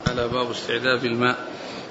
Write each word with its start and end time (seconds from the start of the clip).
على 0.00 0.28
باب 0.28 0.50
استعذاب 0.50 1.04
الماء. 1.04 1.36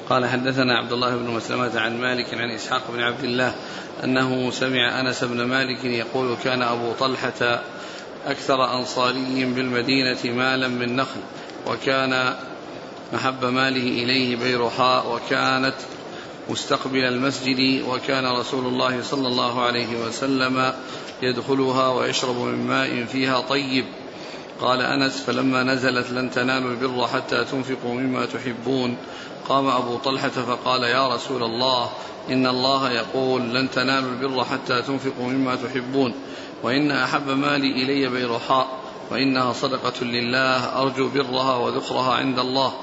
قال 0.09 0.25
حدثنا 0.25 0.78
عبد 0.78 0.92
الله 0.92 1.15
بن 1.15 1.29
مسلمة 1.31 1.79
عن 1.79 2.02
مالك 2.02 2.33
عن 2.33 2.51
إسحاق 2.51 2.92
بن 2.93 3.00
عبد 3.04 3.24
الله 3.24 3.55
أنه 4.04 4.51
سمع 4.51 4.99
أنس 4.99 5.24
بن 5.24 5.44
مالك 5.46 5.85
يقول 5.85 6.36
كان 6.44 6.62
أبو 6.62 6.91
طلحة 6.99 7.62
أكثر 8.26 8.73
أنصاري 8.73 9.46
بالمدينة 9.46 10.18
مالا 10.26 10.68
من 10.68 10.96
نخل 10.96 11.20
وكان 11.68 12.36
محب 13.13 13.46
ماله 13.46 14.04
إليه 14.04 14.35
بيرحاء 14.35 15.15
وكانت 15.15 15.76
مستقبل 16.49 17.03
المسجد 17.03 17.84
وكان 17.90 18.26
رسول 18.40 18.66
الله 18.66 19.02
صلى 19.03 19.27
الله 19.27 19.62
عليه 19.62 20.05
وسلم 20.08 20.73
يدخلها 21.22 21.90
ويشرب 21.90 22.35
من 22.38 22.67
ماء 22.67 23.05
فيها 23.05 23.40
طيب. 23.40 23.85
قال 24.62 24.81
أنس 24.81 25.22
فلما 25.22 25.63
نزلت 25.63 26.12
لن 26.12 26.31
تنالوا 26.31 26.72
البر 26.72 27.08
حتى 27.08 27.45
تنفقوا 27.45 27.94
مما 27.94 28.26
تحبون. 28.26 28.98
قام 29.50 29.68
أبو 29.68 29.98
طلحة 29.98 30.30
فقال 30.30 30.84
يا 30.84 31.16
رسول 31.16 31.44
الله 31.44 31.90
إن 32.30 32.48
الله 32.48 32.91
يقول 32.91 33.41
لن 33.41 33.72
تنالوا 33.72 34.12
البر 34.12 34.44
حتى 34.44 34.81
تنفقوا 34.81 35.28
مما 35.28 35.55
تحبون 35.55 36.14
وإن 36.64 36.91
أحب 36.91 37.28
مالي 37.28 37.72
إلي 37.72 38.09
بيرحاء 38.09 38.68
وإنها 39.12 39.54
صدقة 39.54 40.04
لله 40.04 40.81
أرجو 40.81 41.09
برها 41.09 41.56
وذخرها 41.56 42.14
عند 42.14 42.40
الله. 42.40 42.73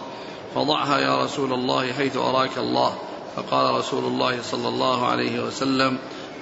فضعها 0.55 0.99
يا 0.99 1.25
رسول 1.25 1.53
الله 1.53 1.93
حيث 1.93 2.17
أراك 2.17 2.59
الله. 2.59 2.95
فقال 3.37 3.75
رسول 3.75 4.05
الله 4.05 4.43
صلى 4.43 4.69
الله 4.69 5.07
عليه 5.07 5.45
وسلم 5.45 5.99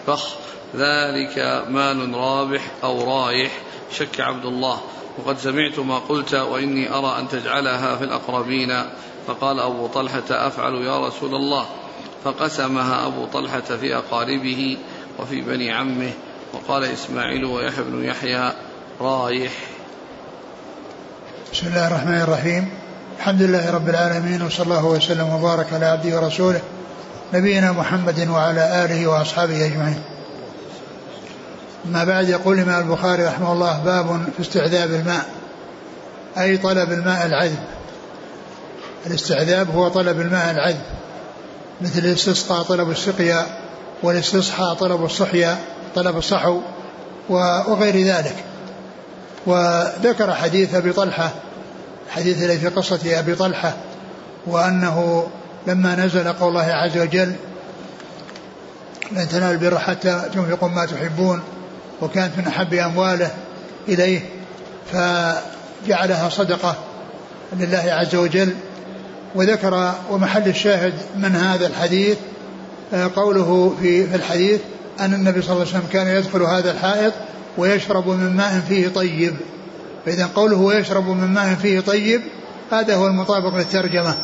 فخ 0.06 0.34
ذلك 0.76 1.64
مال 1.68 2.14
رابح 2.14 2.62
أو 2.84 3.04
رايح 3.04 3.52
شك 3.92 4.20
عبد 4.20 4.44
الله. 4.44 4.80
وقد 5.18 5.38
سمعت 5.38 5.78
ما 5.78 5.98
قلت 5.98 6.34
وإني 6.34 6.94
أرى 6.94 7.18
أن 7.18 7.28
تجعلها 7.28 7.96
في 7.96 8.04
الأقربين. 8.04 8.82
فقال 9.26 9.60
أبو 9.60 9.86
طلحة 9.86 10.22
أفعل 10.30 10.74
يا 10.74 11.06
رسول 11.06 11.34
الله. 11.34 11.66
فقسمها 12.24 13.06
أبو 13.06 13.26
طلحة 13.26 13.60
في 13.60 13.96
أقاربه 13.96 14.76
وفي 15.18 15.40
بني 15.40 15.72
عمه. 15.72 16.10
وقال 16.52 16.84
إسماعيل 16.84 17.44
ويحيى 17.44 17.84
بن 17.84 18.04
يحيى 18.04 18.52
رايح. 19.00 19.52
بسم 21.52 21.66
الله 21.66 21.86
الرحمن 21.86 22.20
الرحيم. 22.20 22.70
الحمد 23.18 23.42
لله 23.42 23.70
رب 23.70 23.88
العالمين 23.88 24.42
وصلى 24.42 24.64
الله 24.64 24.84
وسلم 24.84 25.28
وبارك 25.28 25.72
على 25.72 25.86
عبده 25.86 26.20
ورسوله 26.20 26.60
نبينا 27.34 27.72
محمد 27.72 28.28
وعلى 28.28 28.84
آله 28.84 29.06
وأصحابه 29.06 29.66
أجمعين. 29.66 30.02
ما 31.84 32.04
بعد 32.04 32.28
يقول 32.28 32.58
الإمام 32.58 32.82
البخاري 32.90 33.24
رحمه 33.24 33.52
الله 33.52 33.78
باب 33.84 34.24
في 34.36 34.42
استعذاب 34.42 34.90
الماء 34.90 35.24
أي 36.38 36.56
طلب 36.56 36.92
الماء 36.92 37.26
العذب. 37.26 37.58
الاستعذاب 39.06 39.70
هو 39.70 39.88
طلب 39.88 40.20
الماء 40.20 40.50
العذب 40.50 40.82
مثل 41.80 41.98
الاستسقاء 41.98 42.62
طلب 42.62 42.90
السقيا 42.90 43.46
والاستصحاء 44.02 44.74
طلب 44.74 45.04
الصحيا 45.04 45.58
طلب 45.94 46.16
الصحو 46.16 46.60
وغير 47.28 48.06
ذلك. 48.06 48.36
وذكر 49.46 50.34
حديث 50.34 50.74
أبي 50.74 50.92
طلحة 50.92 51.30
حديث 52.10 52.42
الذي 52.42 52.58
في 52.58 52.68
قصة 52.68 53.18
أبي 53.18 53.34
طلحة 53.34 53.76
وأنه 54.46 55.26
لما 55.66 55.96
نزل 55.96 56.32
قول 56.32 56.48
الله 56.48 56.62
عز 56.62 56.98
وجل 56.98 57.32
لن 59.12 59.28
تنالوا 59.28 59.50
البر 59.50 59.78
حتى 59.78 60.22
تنفقوا 60.34 60.68
ما 60.68 60.86
تحبون 60.86 61.42
وكانت 62.02 62.38
من 62.38 62.46
أحب 62.46 62.74
أمواله 62.74 63.30
إليه 63.88 64.20
فجعلها 64.92 66.28
صدقة 66.28 66.76
لله 67.52 67.84
عز 67.86 68.14
وجل. 68.14 68.54
وذكر 69.34 69.94
ومحل 70.10 70.48
الشاهد 70.48 70.92
من 71.16 71.36
هذا 71.36 71.66
الحديث 71.66 72.18
آه، 72.94 73.10
قوله 73.16 73.76
في 73.80 74.06
في 74.06 74.16
الحديث 74.16 74.60
أن 75.00 75.14
النبي 75.14 75.42
صلى 75.42 75.52
الله 75.52 75.66
عليه 75.66 75.70
وسلم 75.70 75.88
كان 75.92 76.06
يدخل 76.06 76.42
هذا 76.42 76.70
الحائط 76.70 77.12
ويشرب 77.58 78.08
من 78.08 78.36
ماء 78.36 78.60
فيه 78.68 78.88
طيب. 78.88 79.34
فإذا 80.06 80.28
قوله 80.36 80.56
ويشرب 80.56 81.08
من 81.08 81.26
ماء 81.26 81.54
فيه 81.54 81.80
طيب 81.80 82.20
هذا 82.72 82.94
هو 82.94 83.06
المطابق 83.06 83.56
للترجمة 83.56 84.14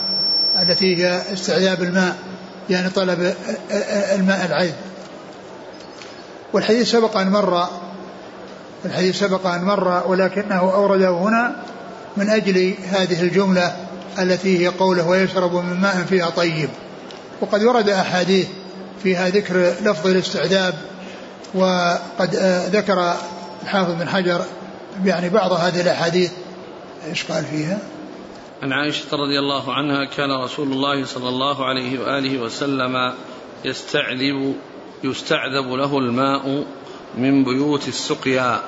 التي 0.63 0.97
هي 0.97 1.23
استعذاب 1.33 1.83
الماء 1.83 2.17
يعني 2.71 2.91
طلب 2.91 3.35
الماء 4.15 4.47
العذب. 4.47 4.75
والحديث 6.53 6.91
سبق 6.91 7.17
أن 7.17 7.31
مر 7.31 7.69
الحديث 8.85 9.19
سبق 9.19 9.47
أن 9.47 9.65
مر 9.65 10.03
ولكنه 10.07 10.59
أورده 10.59 11.11
هنا 11.11 11.57
من 12.17 12.31
أجل 12.31 12.75
هذه 12.89 13.23
الجملة 13.23 13.77
التي 14.19 14.59
هي 14.59 14.67
قوله 14.69 15.09
ويشرب 15.09 15.55
من 15.55 15.81
ماء 15.81 16.05
فيها 16.09 16.31
طيب 16.31 16.69
وقد 17.41 17.63
ورد 17.63 17.89
أحاديث 17.89 18.49
فيها 19.03 19.29
ذكر 19.29 19.75
لفظ 19.85 20.07
الاستعذاب 20.07 20.75
وقد 21.55 22.35
ذكر 22.73 23.15
الحافظ 23.63 23.93
بن 23.93 24.09
حجر 24.09 24.45
يعني 25.05 25.29
بعض 25.29 25.53
هذه 25.53 25.81
الأحاديث 25.81 26.31
إيش 27.09 27.25
قال 27.25 27.45
فيها؟ 27.45 27.79
عن 28.63 28.73
عائشة 28.73 29.05
رضي 29.13 29.39
الله 29.39 29.75
عنها 29.75 30.05
كان 30.05 30.33
رسول 30.33 30.73
الله 30.73 31.05
صلى 31.05 31.29
الله 31.29 31.65
عليه 31.65 31.99
وآله 31.99 32.39
وسلم 32.39 33.13
يستعذب 33.65 34.57
يستعذب 35.05 35.73
له 35.73 35.99
الماء 35.99 36.67
من 37.19 37.45
بيوت 37.45 37.89
السقيا 37.89 38.63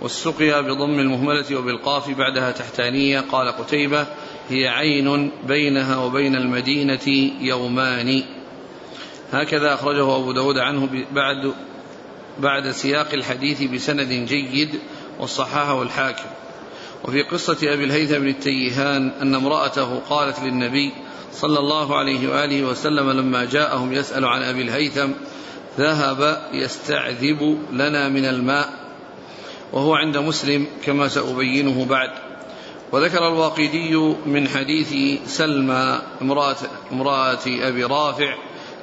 والسقيا 0.00 0.60
بضم 0.60 0.98
المهملة 0.98 1.56
وبالقاف 1.56 2.10
بعدها 2.10 2.50
تحتانية. 2.50 3.20
قال 3.20 3.48
قتيبة 3.48 4.06
هي 4.48 4.68
عين 4.68 5.30
بينها 5.48 5.96
وبين 5.96 6.36
المدينة 6.36 7.32
يومان. 7.40 8.22
هكذا 9.32 9.74
أخرجه 9.74 10.16
أبو 10.16 10.32
داود 10.32 10.58
عنه 10.58 11.04
بعد 11.12 11.52
بعد 12.38 12.70
سياق 12.70 13.14
الحديث 13.14 13.62
بسند 13.62 14.08
جيد 14.08 14.80
وصححه 15.20 15.82
الحاكم. 15.82 16.28
وفي 17.04 17.22
قصة 17.22 17.58
أبي 17.62 17.84
الهيثم 17.84 18.18
بن 18.18 18.28
التيهان 18.28 19.12
أن 19.22 19.34
امرأته 19.34 19.98
قالت 20.10 20.40
للنبي 20.40 20.92
صلى 21.32 21.58
الله 21.58 21.96
عليه 21.96 22.28
وآله 22.28 22.64
وسلم 22.64 23.10
لما 23.10 23.44
جاءهم 23.44 23.92
يسأل 23.92 24.24
عن 24.24 24.42
أبي 24.42 24.62
الهيثم 24.62 25.10
ذهب 25.78 26.50
يستعذب 26.52 27.58
لنا 27.72 28.08
من 28.08 28.24
الماء 28.24 28.68
وهو 29.72 29.94
عند 29.94 30.16
مسلم 30.16 30.66
كما 30.84 31.08
سأبينه 31.08 31.84
بعد. 31.84 32.10
وذكر 32.92 33.28
الواقدي 33.28 33.94
من 34.26 34.48
حديث 34.48 35.20
سلمى 35.26 36.00
امرأة, 36.22 36.56
امرأة 36.92 37.46
أبي 37.46 37.84
رافع 37.84 38.34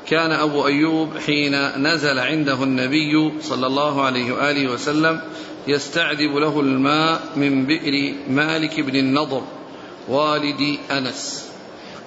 كان 0.07 0.31
أبو 0.31 0.67
أيوب 0.67 1.17
حين 1.17 1.83
نزل 1.87 2.19
عنده 2.19 2.63
النبي 2.63 3.41
صلى 3.41 3.67
الله 3.67 4.01
عليه 4.01 4.31
وآله 4.31 4.71
وسلم 4.71 5.21
يستعذب 5.67 6.35
له 6.35 6.59
الماء 6.59 7.21
من 7.35 7.65
بئر 7.65 8.13
مالك 8.29 8.79
بن 8.79 8.95
النضر 8.95 9.43
والد 10.07 10.77
أنس. 10.91 11.51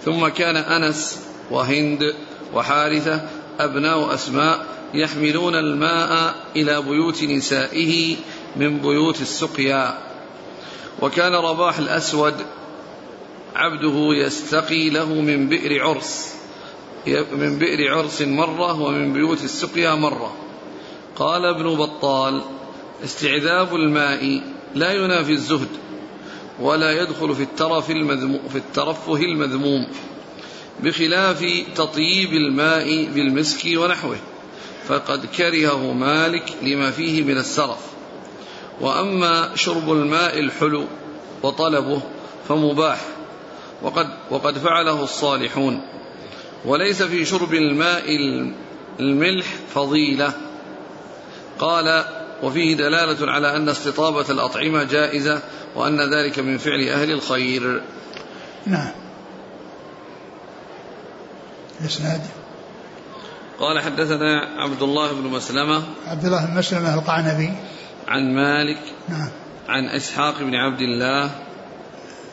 ثم 0.04 0.28
كان 0.28 0.56
أنس 0.56 1.20
وهند 1.50 2.14
وحارثة 2.54 3.28
أبناء 3.60 4.14
أسماء 4.14 4.66
يحملون 4.94 5.54
الماء 5.54 6.34
إلى 6.56 6.82
بيوت 6.82 7.24
نسائه 7.24 8.16
من 8.56 8.78
بيوت 8.78 9.20
السقيا. 9.20 9.98
وكان 11.02 11.32
رباح 11.32 11.78
الأسود 11.78 12.34
عبده 13.54 14.08
يستقي 14.14 14.90
له 14.90 15.14
من 15.14 15.48
بئر 15.48 15.82
عرس 15.82 16.34
من 17.32 17.58
بئر 17.58 17.94
عرس 17.94 18.22
مرة 18.22 18.80
ومن 18.80 19.12
بيوت 19.12 19.44
السقيا 19.44 19.94
مرة. 19.94 20.36
قال 21.16 21.44
ابن 21.44 21.76
بطال 21.76 22.42
استعذاب 23.04 23.74
الماء 23.74 24.42
لا 24.74 24.92
ينافي 24.92 25.32
الزهد 25.32 25.68
ولا 26.60 27.02
يدخل 27.02 27.34
في 27.34 27.42
الترف 27.42 27.90
المذموم 27.90 28.40
في 28.48 28.58
الترفه 28.58 29.16
المذموم 29.16 29.86
بخلاف 30.82 31.64
تطييب 31.76 32.32
الماء 32.32 33.04
بالمسك 33.14 33.78
ونحوه 33.78 34.16
فقد 34.88 35.26
كرهه 35.26 35.92
مالك 35.92 36.44
لما 36.62 36.90
فيه 36.90 37.22
من 37.22 37.36
السرف. 37.36 37.78
وأما 38.80 39.50
شرب 39.54 39.92
الماء 39.92 40.38
الحلو 40.38 40.84
وطلبه 41.42 42.00
فمباح 42.48 43.00
وقد 43.82 44.08
وقد 44.30 44.58
فعله 44.58 45.04
الصالحون. 45.04 45.80
وليس 46.64 47.02
في 47.02 47.24
شرب 47.24 47.54
الماء 47.54 48.04
الملح 49.00 49.46
فضيلة. 49.74 50.32
قال 51.58 52.04
وفيه 52.42 52.76
دلالة 52.76 53.32
على 53.32 53.56
أن 53.56 53.68
استطابه 53.68 54.30
الأطعمة 54.30 54.84
جائزة 54.84 55.42
وأن 55.76 56.14
ذلك 56.14 56.38
من 56.38 56.58
فعل 56.58 56.88
أهل 56.88 57.12
الخير. 57.12 57.82
نعم. 58.66 58.90
الإسناد. 61.80 62.20
قال 63.60 63.80
حدثنا 63.80 64.40
عبد 64.58 64.82
الله 64.82 65.12
بن 65.12 65.28
مسلمة. 65.28 65.82
عبد 66.06 66.24
الله 66.24 66.46
بن 66.46 66.54
مسلمة 66.54 66.94
القعنبي. 66.94 67.52
عن 68.08 68.34
مالك. 68.34 68.80
نعم. 69.08 69.28
عن 69.68 69.84
إسحاق 69.84 70.38
بن 70.38 70.54
عبد 70.54 70.80
الله. 70.80 71.30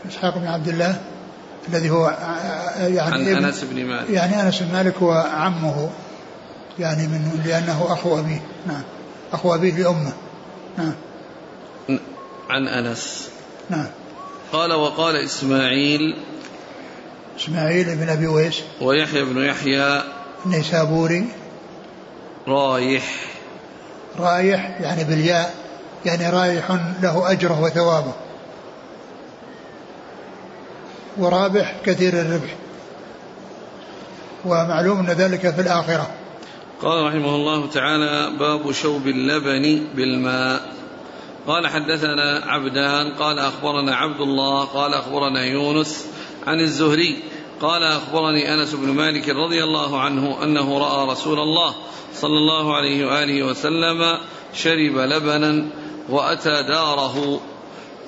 إسحاق 0.09 0.37
بن 0.37 0.47
عبد 0.47 0.67
الله 0.67 1.01
الذي 1.69 1.89
هو 1.89 2.17
يعني 2.77 2.99
عن 2.99 3.43
أنس 3.45 3.63
بن 3.63 3.85
مالك. 3.85 4.09
يعني 4.09 4.41
أنس 4.41 4.61
بن 4.61 4.73
مالك 4.73 4.97
هو 4.97 5.11
عمه 5.11 5.89
يعني 6.79 7.07
من 7.07 7.41
لأنه 7.45 7.85
أخو 7.89 8.19
أبيه 8.19 8.41
نعم. 8.67 8.83
أخو 9.33 9.55
أبيه 9.55 9.73
لأمه 9.73 10.13
نعم. 10.77 10.93
عن 12.49 12.67
أنس. 12.67 13.29
نعم. 13.69 13.87
قال 14.51 14.73
وقال 14.73 15.15
إسماعيل. 15.15 16.17
إسماعيل 17.39 17.95
بن 17.95 18.09
أبي 18.09 18.27
ويس. 18.27 18.61
ويحيى 18.81 19.23
بن 19.23 19.45
يحيى. 19.45 20.03
النيسابوري 20.45 21.27
رايح. 22.47 23.25
رايح 24.19 24.81
يعني 24.81 25.03
بالياء 25.03 25.55
يعني 26.05 26.29
رايح 26.29 26.71
له 27.01 27.31
أجره 27.31 27.61
وثوابه. 27.61 28.13
ورابح 31.17 31.75
كثير 31.85 32.13
الربح. 32.13 32.55
ومعلوم 34.45 34.99
أن 34.99 35.05
ذلك 35.05 35.49
في 35.49 35.61
الآخرة. 35.61 36.09
قال 36.81 37.05
رحمه 37.05 37.35
الله 37.35 37.67
تعالى 37.67 38.31
باب 38.39 38.71
شوب 38.71 39.07
اللبن 39.07 39.87
بالماء. 39.95 40.77
قال 41.47 41.67
حدثنا 41.67 42.43
عبدان 42.45 43.13
قال 43.13 43.39
أخبرنا 43.39 43.95
عبد 43.95 44.21
الله 44.21 44.63
قال 44.63 44.93
أخبرنا 44.93 45.45
يونس 45.45 46.07
عن 46.47 46.59
الزهري 46.59 47.19
قال 47.61 47.83
أخبرني 47.83 48.53
أنس 48.53 48.73
بن 48.73 48.89
مالك 48.89 49.29
رضي 49.29 49.63
الله 49.63 49.99
عنه 50.01 50.43
أنه 50.43 50.77
رأى 50.77 51.07
رسول 51.11 51.39
الله 51.39 51.75
صلى 52.13 52.37
الله 52.37 52.75
عليه 52.75 53.05
وآله 53.05 53.43
وسلم 53.43 54.17
شرب 54.53 54.97
لبنا 54.97 55.69
وأتى 56.09 56.63
داره 56.63 57.41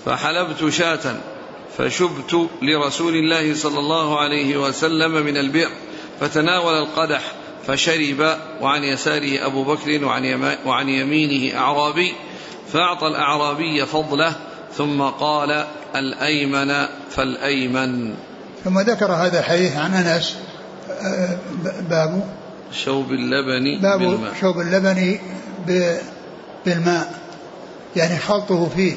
فحلبت 0.05 0.69
شاة 0.69 1.15
فشبت 1.77 2.49
لرسول 2.61 3.13
الله 3.15 3.55
صلى 3.55 3.79
الله 3.79 4.19
عليه 4.19 4.57
وسلم 4.57 5.11
من 5.11 5.37
البئر 5.37 5.69
فتناول 6.19 6.73
القدح 6.73 7.21
فشرب 7.69 8.37
وعن 8.61 8.83
يساره 8.83 9.45
أبو 9.45 9.63
بكر 9.63 10.05
وعن, 10.05 10.55
وعن 10.65 10.89
يمينه 10.89 11.57
أعرابي 11.57 12.13
فأعطى 12.73 13.07
الأعرابي 13.07 13.85
فضله 13.85 14.35
ثم 14.77 15.01
قال 15.01 15.65
الأيمن 15.95 16.85
فالأيمن. 17.09 18.13
ثم 18.63 18.79
ذكر 18.79 19.11
هذا 19.11 19.39
الحديث 19.39 19.77
عن 19.77 19.93
أنس 19.93 20.37
باب 21.89 22.23
شوب 22.71 23.11
اللبن 23.11 23.81
باب 23.81 23.99
بالماء. 23.99 24.33
شوب 24.41 24.59
اللبن 24.59 25.17
بالماء 26.65 27.13
يعني 27.95 28.19
خلطه 28.19 28.69
فيه 28.75 28.93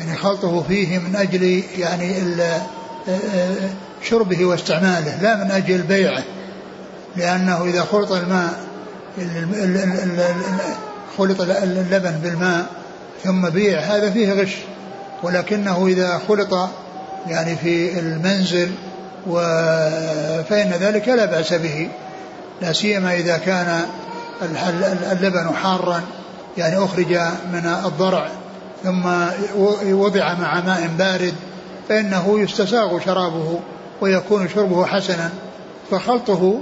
يعني 0.00 0.16
خلطه 0.16 0.62
فيه 0.62 0.98
من 0.98 1.16
أجل 1.16 1.62
يعني 1.78 2.14
شربه 4.02 4.44
واستعماله 4.44 5.22
لا 5.22 5.44
من 5.44 5.50
أجل 5.50 5.82
بيعه. 5.82 6.24
لأنه 7.16 7.64
إذا 7.64 7.82
خلط 7.82 8.12
الماء 8.12 8.60
خلط 11.18 11.40
اللبن 11.40 12.10
بالماء 12.22 12.66
ثم 13.24 13.48
بيع 13.48 13.78
هذا 13.80 14.10
فيه 14.10 14.32
غش. 14.32 14.56
ولكنه 15.22 15.86
إذا 15.86 16.20
خلط 16.28 16.68
يعني 17.26 17.56
في 17.56 17.98
المنزل 17.98 18.70
فإن 20.48 20.70
ذلك 20.80 21.08
لا 21.08 21.24
بأس 21.24 21.52
به. 21.52 21.88
لا 22.62 22.72
سيما 22.72 23.14
إذا 23.14 23.38
كان 23.38 23.82
اللبن 25.12 25.54
حارا 25.62 26.02
يعني 26.58 26.84
أخرج 26.84 27.12
من 27.52 27.66
الضرع 27.84 28.28
ثم 28.84 29.06
وضع 29.86 30.34
مع 30.34 30.60
ماء 30.60 30.90
بارد 30.98 31.34
فإنه 31.88 32.40
يستساغ 32.40 33.00
شرابه 33.00 33.60
ويكون 34.00 34.48
شربه 34.48 34.86
حسنا. 34.86 35.30
فخلطه 35.90 36.60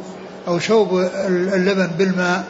أو 0.49 0.59
شوب 0.59 0.99
اللبن 1.29 1.87
بالماء 1.87 2.45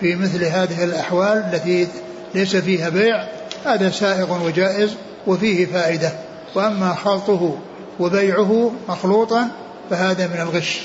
في 0.00 0.16
مثل 0.16 0.44
هذه 0.44 0.84
الأحوال 0.84 1.50
التي 1.52 1.88
ليس 2.34 2.56
فيها 2.56 2.88
بيع 2.88 3.24
هذا 3.64 3.90
سائغ 3.90 4.44
وجائز 4.46 4.94
وفيه 5.26 5.66
فائدة. 5.66 6.12
وأما 6.54 6.94
خلطه 6.94 7.58
وبيعه 8.00 8.72
مخلوطا 8.88 9.48
فهذا 9.90 10.26
من 10.26 10.40
الغش. 10.40 10.80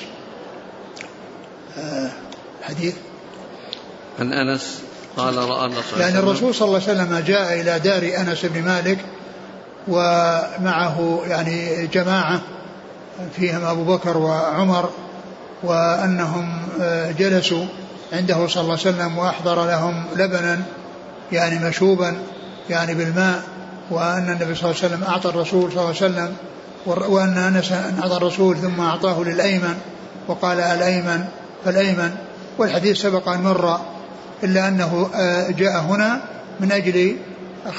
آه 1.77 2.09
حديث. 2.63 2.95
عن 4.19 4.33
أنس 4.33 4.81
قال 5.17 5.37
رأى 5.37 5.65
الرسول 5.65 5.99
يعني 5.99 6.19
الرسول 6.19 6.55
صلى 6.55 6.67
الله 6.67 6.81
عليه 6.87 7.01
وسلم 7.01 7.23
جاء 7.27 7.61
إلى 7.61 7.79
دار 7.79 8.21
أنس 8.21 8.45
بن 8.45 8.61
مالك 8.61 8.97
ومعه 9.87 11.21
يعني 11.27 11.87
جماعة 11.87 12.41
فيهم 13.35 13.65
أبو 13.65 13.83
بكر 13.83 14.17
وعمر 14.17 14.89
وأنهم 15.65 16.59
آه، 16.81 17.11
جلسوا 17.11 17.65
عنده 18.13 18.47
صلى 18.47 18.61
الله 18.61 18.77
عليه 18.79 18.95
وسلم 18.95 19.17
وأحضر 19.17 19.65
لهم 19.65 20.03
لبنا 20.15 20.61
يعني 21.31 21.67
مشوبا 21.67 22.13
يعني 22.69 22.93
بالماء 22.93 23.43
وأن 23.91 24.29
النبي 24.29 24.55
صلى 24.55 24.71
الله 24.71 24.81
عليه 24.83 24.95
وسلم 24.95 25.03
أعطى 25.03 25.29
الرسول 25.29 25.71
صلى 25.71 25.79
الله 25.79 25.85
عليه 25.85 25.97
وسلم 25.97 26.35
وأن 26.85 27.37
أنس 27.37 27.71
أعطى 27.71 28.17
الرسول 28.17 28.57
ثم 28.57 28.81
أعطاه 28.81 29.23
للأيمن 29.23 29.77
وقال 30.27 30.59
الأيمن 30.59 31.25
فالأيمن. 31.65 32.15
والحديث 32.57 33.01
سبق 33.01 33.29
أن 33.29 33.41
مر 33.41 33.79
إلا 34.43 34.67
أنه 34.67 35.09
آه، 35.15 35.51
جاء 35.51 35.79
هنا 35.79 36.21
من 36.59 36.71
أجل 36.71 37.17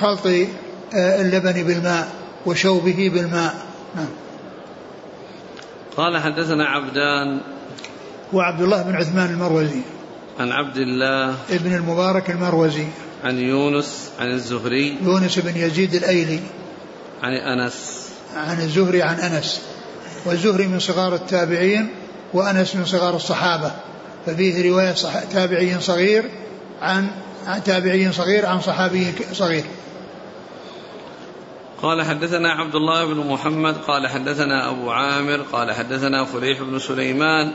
خلط 0.01 0.27
آه، 0.27 1.21
اللبن 1.21 1.53
بالماء 1.53 2.09
وشوبه 2.47 3.11
بالماء. 3.15 3.55
نعم. 3.97 4.09
قال 5.97 6.19
حدثنا 6.19 6.65
عبدان 6.65 7.41
وعبد 8.33 8.61
الله 8.61 8.83
بن 8.83 8.97
عثمان 8.97 9.31
المروزي. 9.31 9.81
عن 10.41 10.53
عبد 10.53 10.77
الله 10.77 11.35
ابن 11.51 11.75
المبارك 11.75 12.31
المروزي. 12.31 12.87
عن 13.25 13.39
يونس 13.39 14.11
عن 14.21 14.31
الزهري. 14.31 14.97
يونس 15.03 15.39
بن 15.39 15.57
يزيد 15.57 15.95
الأيلي. 15.95 16.41
عن 17.23 17.33
أنس. 17.33 18.09
عن 18.37 18.61
الزهري 18.61 19.03
عن 19.03 19.15
أنس. 19.15 19.63
والزهري 20.25 20.67
من 20.67 20.79
صغار 20.79 21.15
التابعين 21.15 21.89
وأنس 22.33 22.77
من 22.77 22.85
صغار 22.85 23.17
الصحابة. 23.17 23.73
ففيه 24.27 24.71
رواية 24.71 24.95
صح... 24.95 25.25
تابعي 25.25 25.81
صغير 25.81 26.25
عن 26.83 27.09
عن 27.47 27.65
تابعي 27.65 28.13
صغير 28.13 28.47
عن 28.47 28.61
صحابي 28.61 29.13
صغير. 29.33 29.65
قال 31.83 32.03
حدثنا 32.03 32.53
عبد 32.53 32.75
الله 32.75 33.05
بن 33.05 33.27
محمد 33.27 33.77
قال 33.77 34.07
حدثنا 34.07 34.71
أبو 34.71 34.91
عامر 34.91 35.43
قال 35.53 35.73
حدثنا 35.73 36.25
فليح 36.25 36.63
بن 36.63 36.79
سليمان 36.79 37.53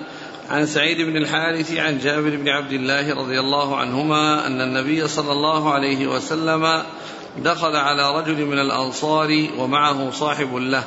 عن 0.51 0.65
سعيد 0.65 1.01
بن 1.01 1.17
الحارث 1.17 1.74
عن 1.77 2.00
جابر 2.00 2.29
بن 2.29 2.50
عبد 2.50 2.72
الله 2.72 3.15
رضي 3.15 3.39
الله 3.39 3.75
عنهما 3.75 4.48
أن 4.48 4.62
النبي 4.62 5.08
صلى 5.08 5.31
الله 5.31 5.74
عليه 5.74 6.08
وسلم 6.08 6.84
دخل 7.38 7.75
على 7.75 8.20
رجل 8.20 8.46
من 8.46 8.60
الأنصار 8.60 9.48
ومعه 9.58 10.12
صاحب 10.12 10.55
له 10.55 10.84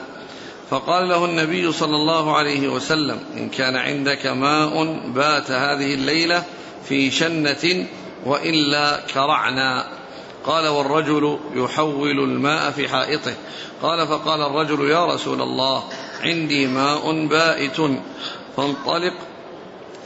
فقال 0.71 1.09
له 1.09 1.25
النبي 1.25 1.73
صلى 1.73 1.97
الله 1.97 2.37
عليه 2.37 2.69
وسلم 2.69 3.19
إن 3.37 3.49
كان 3.49 3.77
عندك 3.77 4.27
ماء 4.27 4.85
بات 5.15 5.51
هذه 5.51 5.95
الليلة 5.95 6.43
في 6.89 7.11
شنة 7.11 7.87
وإلا 8.27 9.01
كرعنا. 9.15 9.89
قال 10.45 10.69
والرجل 10.69 11.39
يحول 11.55 12.19
الماء 12.19 12.71
في 12.71 12.89
حائطه. 12.89 13.35
قال 13.83 14.07
فقال 14.07 14.41
الرجل 14.41 14.91
يا 14.91 15.07
رسول 15.07 15.43
الله 15.43 15.85
عندي 16.21 16.67
ماء 16.67 17.27
بائت 17.27 17.77
فانطلق 18.57 19.15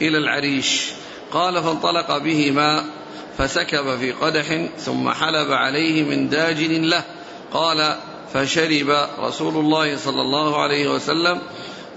إلى 0.01 0.17
العريش. 0.17 0.91
قال 1.31 1.63
فانطلق 1.63 2.17
به 2.17 2.51
ماء 2.51 2.83
فسكب 3.37 3.97
في 3.97 4.11
قدح 4.11 4.67
ثم 4.77 5.09
حلب 5.09 5.51
عليه 5.51 6.03
من 6.03 6.29
داجن 6.29 6.81
له. 6.81 7.03
قال 7.53 7.95
فشرب 8.33 9.07
رسول 9.19 9.57
الله 9.57 9.97
صلى 9.97 10.21
الله 10.21 10.61
عليه 10.61 10.91
وسلم 10.91 11.41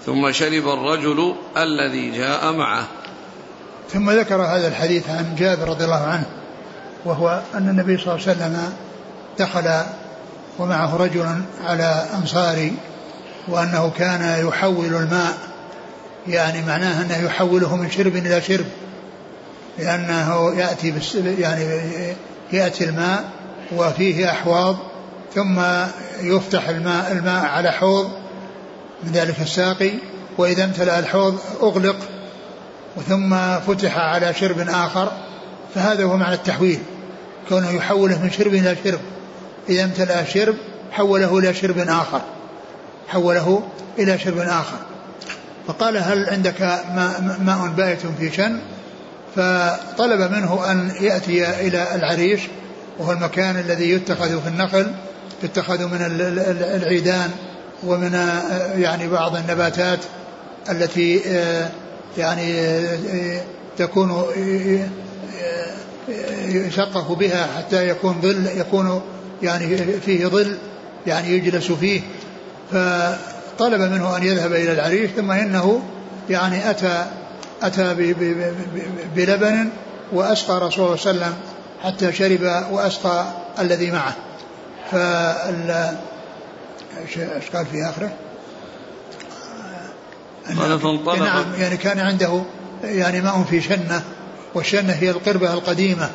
ثم 0.07 0.33
شرب 0.33 0.69
الرجل 0.69 1.35
الذي 1.57 2.11
جاء 2.11 2.53
معه. 2.53 2.85
ثم 3.93 4.11
ذكر 4.11 4.43
هذا 4.43 4.69
الحديث 4.69 5.11
عن 5.11 5.35
جابر 5.39 5.69
رضي 5.69 5.85
الله 5.85 6.03
عنه 6.03 6.27
وهو 7.05 7.43
أن 7.55 7.69
النبي 7.69 7.99
صلى 7.99 8.15
الله 8.15 8.29
عليه 8.29 8.37
وسلم 8.37 8.73
دخل 9.39 9.83
ومعه 10.59 10.97
رجل 10.97 11.43
على 11.65 12.07
أنصاري 12.15 12.73
وأنه 13.49 13.93
كان 13.99 14.47
يحول 14.49 14.95
الماء 14.95 15.35
يعني 16.29 16.63
معناه 16.63 17.03
أنه 17.03 17.27
يحوله 17.27 17.77
من 17.77 17.91
شرب 17.91 18.17
إلى 18.17 18.43
شرب. 18.43 18.67
لأنه 19.79 20.55
يأتي 20.55 20.91
بس 20.91 21.15
يعني 21.15 21.65
يأتي 22.53 22.85
الماء 22.85 23.25
وفيه 23.77 24.31
أحواض 24.31 24.77
ثم 25.35 25.61
يفتح 26.21 26.69
الماء 26.69 27.13
الماء 27.13 27.45
على 27.45 27.71
حوض 27.73 28.11
من 29.05 29.13
ذلك 29.13 29.41
الساقي 29.41 29.91
وإذا 30.39 30.65
امتلأ 30.65 30.99
الحوض 30.99 31.39
أغلق 31.63 31.97
ثم 33.09 33.59
فتح 33.59 33.99
على 33.99 34.35
شرب 34.35 34.69
آخر. 34.69 35.13
فهذا 35.75 36.05
هو 36.05 36.17
معنى 36.17 36.35
التحويل 36.35 36.79
كونه 37.49 37.71
يحوله 37.71 38.23
من 38.23 38.31
شرب 38.31 38.55
إلى 38.55 38.77
شرب. 38.85 39.01
إذا 39.69 39.85
امتلأ 39.85 40.25
شرب 40.25 40.55
حوله 40.93 41.39
إلى 41.39 41.55
شرب 41.55 41.79
آخر. 41.79 42.21
حوله 43.09 43.63
إلى 43.99 44.19
شرب 44.19 44.39
آخر. 44.39 44.79
فقال 45.67 45.97
هل 45.97 46.31
عندك 46.31 46.61
ماء, 47.41 47.73
بائت 47.77 48.01
في 48.19 48.33
شن؟ 48.33 48.59
فطلب 49.37 50.33
منه 50.33 50.71
أن 50.71 50.93
يأتي 51.01 51.51
إلى 51.67 51.95
العريش 51.95 52.41
وهو 52.99 53.13
المكان 53.13 53.57
الذي 53.57 53.91
يتخذ 53.91 54.43
في 54.43 54.49
النخل 54.49 54.93
يتخذ 55.43 55.85
من 55.85 55.99
العيدان 56.61 57.31
ومن 57.87 58.13
يعني 58.77 59.09
بعض 59.09 59.37
النباتات 59.37 59.99
التي 60.71 61.21
يعني 62.19 62.77
تكون 63.79 64.25
يشقق 66.49 67.13
بها 67.13 67.47
حتى 67.57 67.89
يكون 67.89 68.21
ظل 68.23 68.47
يكون 68.57 69.03
يعني 69.43 69.77
فيه 70.01 70.27
ظل 70.27 70.57
يعني 71.07 71.29
يجلس 71.29 71.73
فيه. 71.73 72.01
فطلب 73.63 73.81
منه 73.81 74.17
أن 74.17 74.23
يذهب 74.23 74.53
إلى 74.53 74.73
العريش 74.73 75.11
ثم 75.11 75.31
إنه 75.31 75.83
يعني 76.31 76.71
أتى 76.71 77.07
أتى 77.63 77.95
بلبن 79.17 79.69
وأسقى 80.13 80.61
رسول 80.61 80.85
الله 80.85 80.97
صلى 80.97 81.11
الله 81.11 81.25
عليه 81.25 81.35
وسلم 81.35 81.35
حتى 81.83 82.13
شرب 82.13 82.65
وأسقى 82.73 83.25
الذي 83.59 83.91
معه. 83.91 84.15
فال 84.91 85.97
إيش 86.99 87.51
قال 87.55 87.67
في 87.67 87.85
آخره؟ 87.85 88.13
قال 90.61 90.81
فانطلق. 90.81 91.19
نعم 91.19 91.45
يعني 91.59 91.77
كان 91.77 91.99
عنده 91.99 92.43
يعني 92.85 93.21
ماء 93.21 93.43
في 93.51 93.61
شنة 93.61 94.03
والشنة 94.55 94.93
هي 94.93 95.11
القربة 95.11 95.53
القديمة 95.53 96.11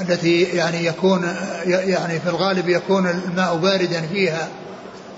التي 0.00 0.42
يعني 0.42 0.86
يكون 0.86 1.34
يعني 1.66 2.20
في 2.20 2.28
الغالب 2.28 2.68
يكون 2.68 3.06
الماء 3.06 3.56
باردا 3.56 4.00
فيها. 4.00 4.48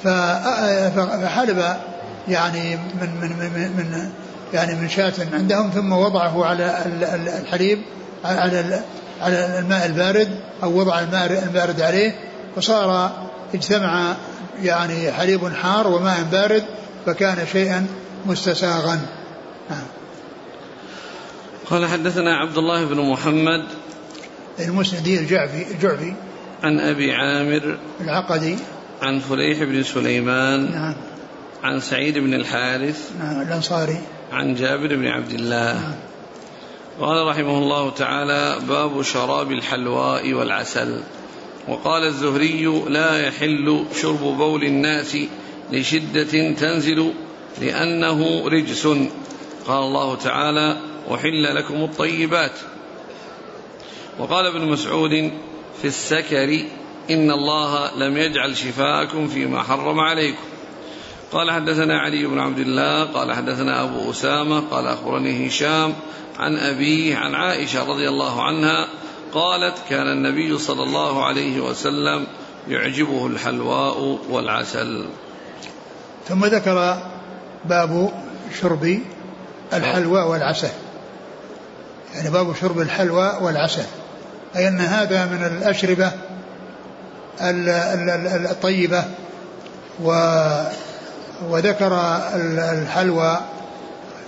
فحلب 0.05 1.77
يعني 2.29 2.77
من 2.77 3.11
من 3.21 3.31
من, 3.31 3.73
من 3.77 4.11
يعني 4.55 4.75
من 4.75 4.89
شاة 4.89 5.13
عندهم 5.33 5.71
ثم 5.71 5.93
وضعه 5.93 6.45
على 6.47 6.85
الحليب 7.43 7.79
على 8.25 8.83
على 9.21 9.59
الماء 9.59 9.87
البارد 9.87 10.29
أو 10.63 10.79
وضع 10.79 11.01
الماء 11.01 11.43
البارد 11.45 11.81
عليه 11.81 12.15
فصار 12.57 13.13
اجتمع 13.55 14.17
يعني 14.63 15.13
حليب 15.13 15.49
حار 15.49 15.87
وماء 15.87 16.23
بارد 16.23 16.65
فكان 17.07 17.47
شيئا 17.53 17.87
مستساغا. 18.27 19.01
نعم. 19.71 19.87
قال 21.71 21.87
حدثنا 21.87 22.37
عبد 22.37 22.59
الله 22.59 22.85
بن 22.85 23.11
محمد 23.11 23.67
المسندي 24.61 25.19
الجعفي 25.19 25.75
الجعفي. 25.75 26.15
عن 26.63 26.81
أبي 26.81 27.13
عامر 27.13 27.79
العقدي. 28.01 28.57
عن 29.03 29.19
فليح 29.19 29.63
بن 29.63 29.83
سليمان 29.83 30.71
نعم. 30.73 30.95
عن 31.63 31.81
سعيد 31.81 32.19
بن 32.19 32.35
الحارث 32.35 33.11
نعم 33.19 33.43
الأنصاري. 33.43 34.01
عن 34.33 34.55
جابر 34.55 34.97
بن 34.97 35.07
عبد 35.07 35.33
الله. 35.33 35.73
نعم. 35.73 35.95
قال 37.01 37.27
رحمه 37.27 37.59
الله 37.59 37.91
تعالى 37.91 38.59
باب 38.69 39.03
شراب 39.03 39.53
الحلواء 39.53 40.33
والعسل. 40.33 41.01
وقال 41.69 42.05
الزهري 42.05 42.85
لا 42.89 43.27
يحل 43.27 43.85
شرب 44.03 44.21
بول 44.21 44.65
الناس 44.65 45.17
لشدة 45.73 46.53
تنزل 46.53 47.13
لأنه 47.61 48.49
رجس. 48.49 48.87
قال 49.67 49.83
الله 49.83 50.17
تعالى 50.17 50.77
أحل 51.15 51.55
لكم 51.55 51.75
الطيبات. 51.75 52.53
وقال 54.19 54.47
ابن 54.47 54.69
مسعود 54.69 55.31
في 55.83 55.89
السكر 55.89 56.65
إن 57.11 57.31
الله 57.31 57.97
لم 57.97 58.17
يجعل 58.17 58.57
شفاءكم 58.57 59.29
فيما 59.29 59.63
حرم 59.63 60.01
عليكم. 60.01 60.43
قال 61.33 61.51
حدثنا 61.51 62.01
علي 62.01 62.27
بن 62.27 62.39
عبد 62.39 62.59
الله 62.59 63.05
قال 63.05 63.33
حدثنا 63.33 63.83
أبو 63.83 64.11
أسامة 64.11 64.61
قال 64.61 64.87
أخبرني 64.87 65.49
هشام 65.49 65.95
عن 66.39 66.57
أبيه 66.57 67.17
عن 67.17 67.35
عائشة 67.35 67.85
رضي 67.85 68.09
الله 68.09 68.43
عنها 68.43 68.89
قالت 69.35 69.75
كان 69.91 70.07
النبي 70.07 70.59
صلى 70.59 70.83
الله 70.83 71.25
عليه 71.25 71.61
وسلم 71.61 72.27
يعجبه 72.69 73.27
الحلواء 73.27 74.19
والعسل. 74.31 75.05
ثم 76.29 76.45
ذكر 76.45 77.03
باب 77.65 78.13
شرب 78.61 79.01
الحلوى 79.73 80.23
والعسل. 80.23 80.71
يعني 82.15 82.31
باب 82.31 82.55
شرب 82.61 82.81
الحلوى 82.81 83.39
والعسل. 83.41 83.85
أي 84.57 84.69
أن 84.69 84.81
هذا 84.81 85.27
من 85.27 85.45
الأشربة 85.45 86.13
الطيبة 88.51 89.05
وذكر 91.49 92.21
الحلوى 92.57 93.41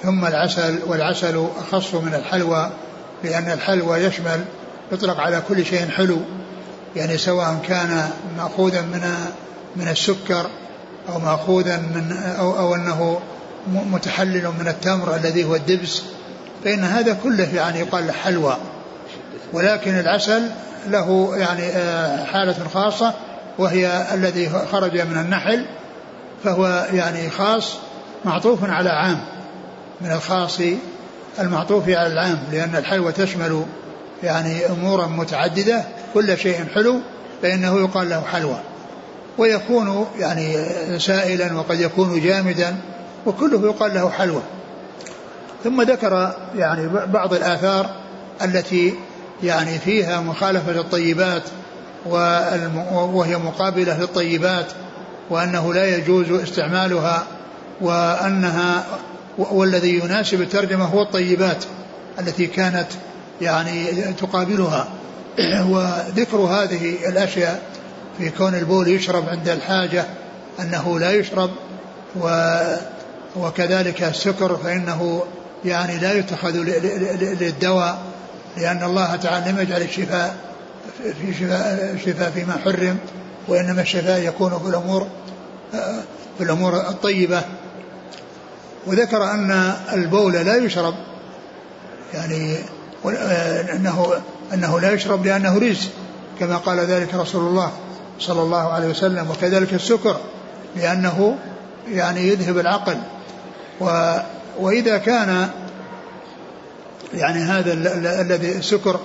ثم 0.02 0.24
العسل 0.24 0.78
والعسل 0.86 1.46
أخص 1.58 1.94
من 1.94 2.14
الحلوى 2.14 2.70
لأن 3.24 3.50
الحلوى 3.50 3.98
يشمل 3.98 4.44
يطلق 4.92 5.20
على 5.20 5.42
كل 5.48 5.66
شيء 5.66 5.88
حلو 5.88 6.18
يعني 6.96 7.18
سواء 7.18 7.58
كان 7.68 8.10
مأخوذا 8.36 8.80
من 8.80 9.14
من 9.76 9.88
السكر 9.88 10.46
أو 11.08 11.18
مأخوذا 11.18 11.76
من 11.76 12.12
أو, 12.38 12.58
أو 12.58 12.74
أنه 12.74 13.20
متحلل 13.66 14.52
من 14.60 14.68
التمر 14.68 15.16
الذي 15.16 15.44
هو 15.44 15.54
الدبس 15.54 16.02
فإن 16.64 16.84
هذا 16.84 17.16
كله 17.22 17.54
يعني 17.54 17.78
يقال 17.80 18.10
حلوى. 18.10 18.56
ولكن 19.52 19.98
العسل 19.98 20.42
له 20.86 21.36
يعني 21.36 21.62
آه، 21.62 22.24
حالة 22.24 22.68
خاصة 22.74 23.14
وهي 23.58 24.06
الذي 24.14 24.50
خرج 24.72 25.00
من 25.00 25.18
النحل 25.18 25.64
فهو 26.44 26.86
يعني 26.92 27.30
خاص 27.30 27.72
معطوف 28.24 28.64
على 28.64 28.90
عام. 28.90 29.20
من 30.00 30.12
الخاص 30.12 30.60
المعطوف 31.38 31.88
على 31.88 32.06
العام 32.06 32.38
لأن 32.52 32.76
الحلوى 32.76 33.12
تشمل 33.12 33.64
يعني 34.22 34.66
أمورا 34.66 35.06
متعددة 35.06 35.84
كل 36.14 36.38
شيء 36.38 36.66
حلو 36.74 37.00
فإنه 37.42 37.80
يقال 37.80 38.10
له 38.10 38.22
حلوى. 38.32 38.60
ويكون 39.38 40.06
يعني 40.18 40.56
سائلا 40.98 41.54
وقد 41.54 41.80
يكون 41.80 42.20
جامدا 42.20 42.76
وكله 43.26 43.66
يقال 43.66 43.94
له 43.94 44.10
حلوى. 44.10 44.42
ثم 45.64 45.82
ذكر 45.82 46.34
يعني 46.56 46.88
بعض 47.06 47.34
الآثار 47.34 47.90
التي 48.44 48.94
يعني 49.42 49.78
فيها 49.78 50.20
مخالفة 50.20 50.80
الطيبات 50.80 51.42
وهي 52.06 53.38
مقابلة 53.38 54.00
للطيبات 54.00 54.66
وأنه 55.30 55.74
لا 55.74 55.96
يجوز 55.96 56.30
استعمالها 56.30 57.26
وأنها 57.80 58.84
والذي 59.38 59.98
يناسب 59.98 60.40
الترجمة 60.40 60.84
هو 60.84 61.02
الطيبات 61.02 61.64
التي 62.18 62.46
كانت 62.46 62.86
يعني 63.40 63.84
تقابلها. 64.12 64.88
وذكر 65.72 66.36
هذه 66.36 67.08
الأشياء 67.08 67.62
في 68.18 68.30
كون 68.30 68.54
البول 68.54 68.88
يشرب 68.88 69.28
عند 69.28 69.48
الحاجة 69.48 70.04
أنه 70.60 70.98
لا 70.98 71.12
يشرب 71.12 71.50
و 72.20 72.54
وكذلك 73.36 74.02
السكر 74.02 74.56
فإنه 74.56 75.22
يعني 75.64 75.98
لا 75.98 76.12
يتخذ 76.12 76.56
للدواء. 77.40 78.11
لأن 78.56 78.82
الله 78.82 79.16
تعالى 79.16 79.50
لم 79.52 79.58
يجعل 79.58 79.82
الشفاء 79.82 80.36
في 81.02 81.34
شفاء, 81.34 81.96
شفاء 82.06 82.30
فيما 82.30 82.56
حرم 82.64 82.98
وإنما 83.48 83.82
الشفاء 83.82 84.20
يكون 84.20 84.58
في 84.58 84.68
الأمور 84.68 85.06
في 86.38 86.44
الأمور 86.44 86.76
الطيبة. 86.76 87.42
وذكر 88.86 89.30
أن 89.30 89.74
البول 89.92 90.32
لا 90.32 90.56
يشرب 90.56 90.94
يعني 92.14 92.56
أنه 93.72 94.06
أنه 94.54 94.80
لا 94.80 94.92
يشرب 94.92 95.26
لأنه 95.26 95.58
رزق 95.58 95.90
كما 96.40 96.56
قال 96.56 96.80
ذلك 96.80 97.14
رسول 97.14 97.48
الله 97.48 97.72
صلى 98.18 98.42
الله 98.42 98.72
عليه 98.72 98.88
وسلم 98.88 99.30
وكذلك 99.30 99.74
السكر 99.74 100.16
لأنه 100.76 101.36
يعني 101.88 102.28
يذهب 102.28 102.58
العقل. 102.58 102.96
و 103.80 104.16
وإذا 104.60 104.98
كان 104.98 105.48
يعني 107.14 107.38
هذا 107.38 107.72
الذي 108.20 108.52
السكر 108.52 109.00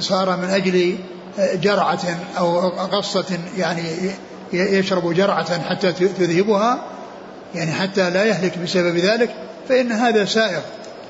صار 0.00 0.36
من 0.36 0.50
أجل 0.50 0.98
جرعة 1.38 2.18
أو 2.38 2.68
قصة 2.68 3.38
يعني 3.58 3.82
يشرب 4.52 5.14
جرعة 5.14 5.68
حتى 5.68 5.92
تذهبها 5.92 6.84
يعني 7.54 7.72
حتى 7.72 8.10
لا 8.10 8.24
يهلك 8.24 8.58
بسبب 8.58 8.96
ذلك 8.96 9.34
فإن 9.68 9.92
هذا 9.92 10.24
سائغ. 10.24 10.60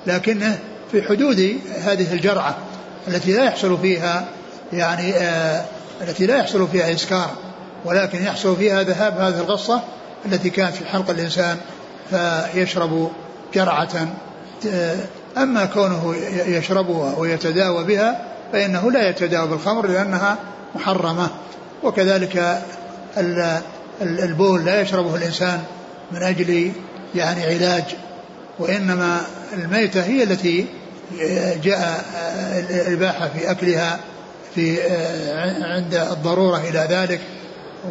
لكنه 0.07 0.59
في 0.93 1.03
حدود 1.03 1.61
هذه 1.85 2.13
الجرعة 2.13 2.57
التي 3.09 3.33
لا 3.33 3.45
يحصل 3.45 3.79
فيها 3.79 4.25
يعني 4.73 5.15
آه 5.17 5.65
التي 6.01 6.27
لا 6.27 6.37
يحصل 6.37 6.69
فيها 6.69 6.93
إسكار 6.93 7.31
ولكن 7.85 8.23
يحصل 8.23 8.57
فيها 8.57 8.83
ذهاب 8.83 9.19
هذه 9.19 9.41
الغصة 9.41 9.83
التي 10.27 10.51
كانت 10.51 10.75
في 10.75 10.85
حلق 10.85 11.11
الإنسان 11.11 11.57
فيشرب 12.11 13.11
جرعة 13.55 14.09
أما 15.43 15.65
كونه 15.65 16.15
يشربها 16.47 17.17
ويتداوى 17.17 17.85
بها 17.85 18.25
فإنه 18.53 18.91
لا 18.91 19.09
يتداوى 19.09 19.49
بالخمر 19.49 19.87
لأنها 19.87 20.39
محرمة. 20.75 21.29
وكذلك 21.83 22.63
البول 24.03 24.65
لا 24.65 24.81
يشربه 24.81 25.17
الإنسان 25.17 25.63
من 26.13 26.23
أجل 26.23 26.73
يعني 27.15 27.47
علاج 27.47 27.85
وإنما 28.59 29.21
الميتة 29.53 30.03
هي 30.03 30.23
التي 30.23 30.67
جاء 31.63 32.05
الإباحة 32.71 33.29
في 33.29 33.51
أكلها 33.51 33.99
في 34.55 34.83
عند 35.63 35.95
الضرورة 35.95 36.57
إلى 36.59 36.87
ذلك 36.91 37.21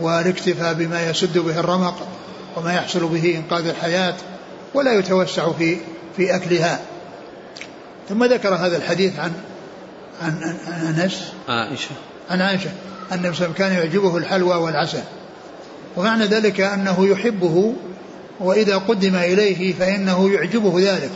والاكتفاء 0.02 0.74
بما 0.74 1.10
يسد 1.10 1.38
به 1.38 1.60
الرمق 1.60 2.08
وما 2.56 2.74
يحصل 2.74 3.08
به 3.08 3.36
إنقاذ 3.38 3.68
الحياة 3.68 4.16
ولا 4.74 4.94
يتوسع 4.94 5.52
في 5.52 5.78
في 6.18 6.36
أكلها. 6.36 6.80
ثم 8.10 8.24
ذكر 8.24 8.56
هذا 8.56 8.78
الحديث 8.78 9.20
عن 9.20 9.32
عن 10.22 10.58
عن 10.68 11.00
أنس. 11.00 11.34
عائشة. 12.42 12.70
عن 13.12 13.18
النبي 13.18 13.36
صلى 13.36 13.46
عليه 13.46 13.54
وسلم 13.56 13.68
كان 13.68 13.74
يعجبه 13.74 14.18
الحلوى 14.18 14.56
والعسل. 14.56 15.02
ومعنى 15.98 16.26
ذلك 16.26 16.62
أنه 16.62 17.08
يحبه 17.08 17.74
وإذا 18.40 18.78
قدم 18.78 19.16
إليه 19.16 19.74
فإنه 19.74 20.34
يعجبه 20.34 20.94
ذلك. 20.94 21.12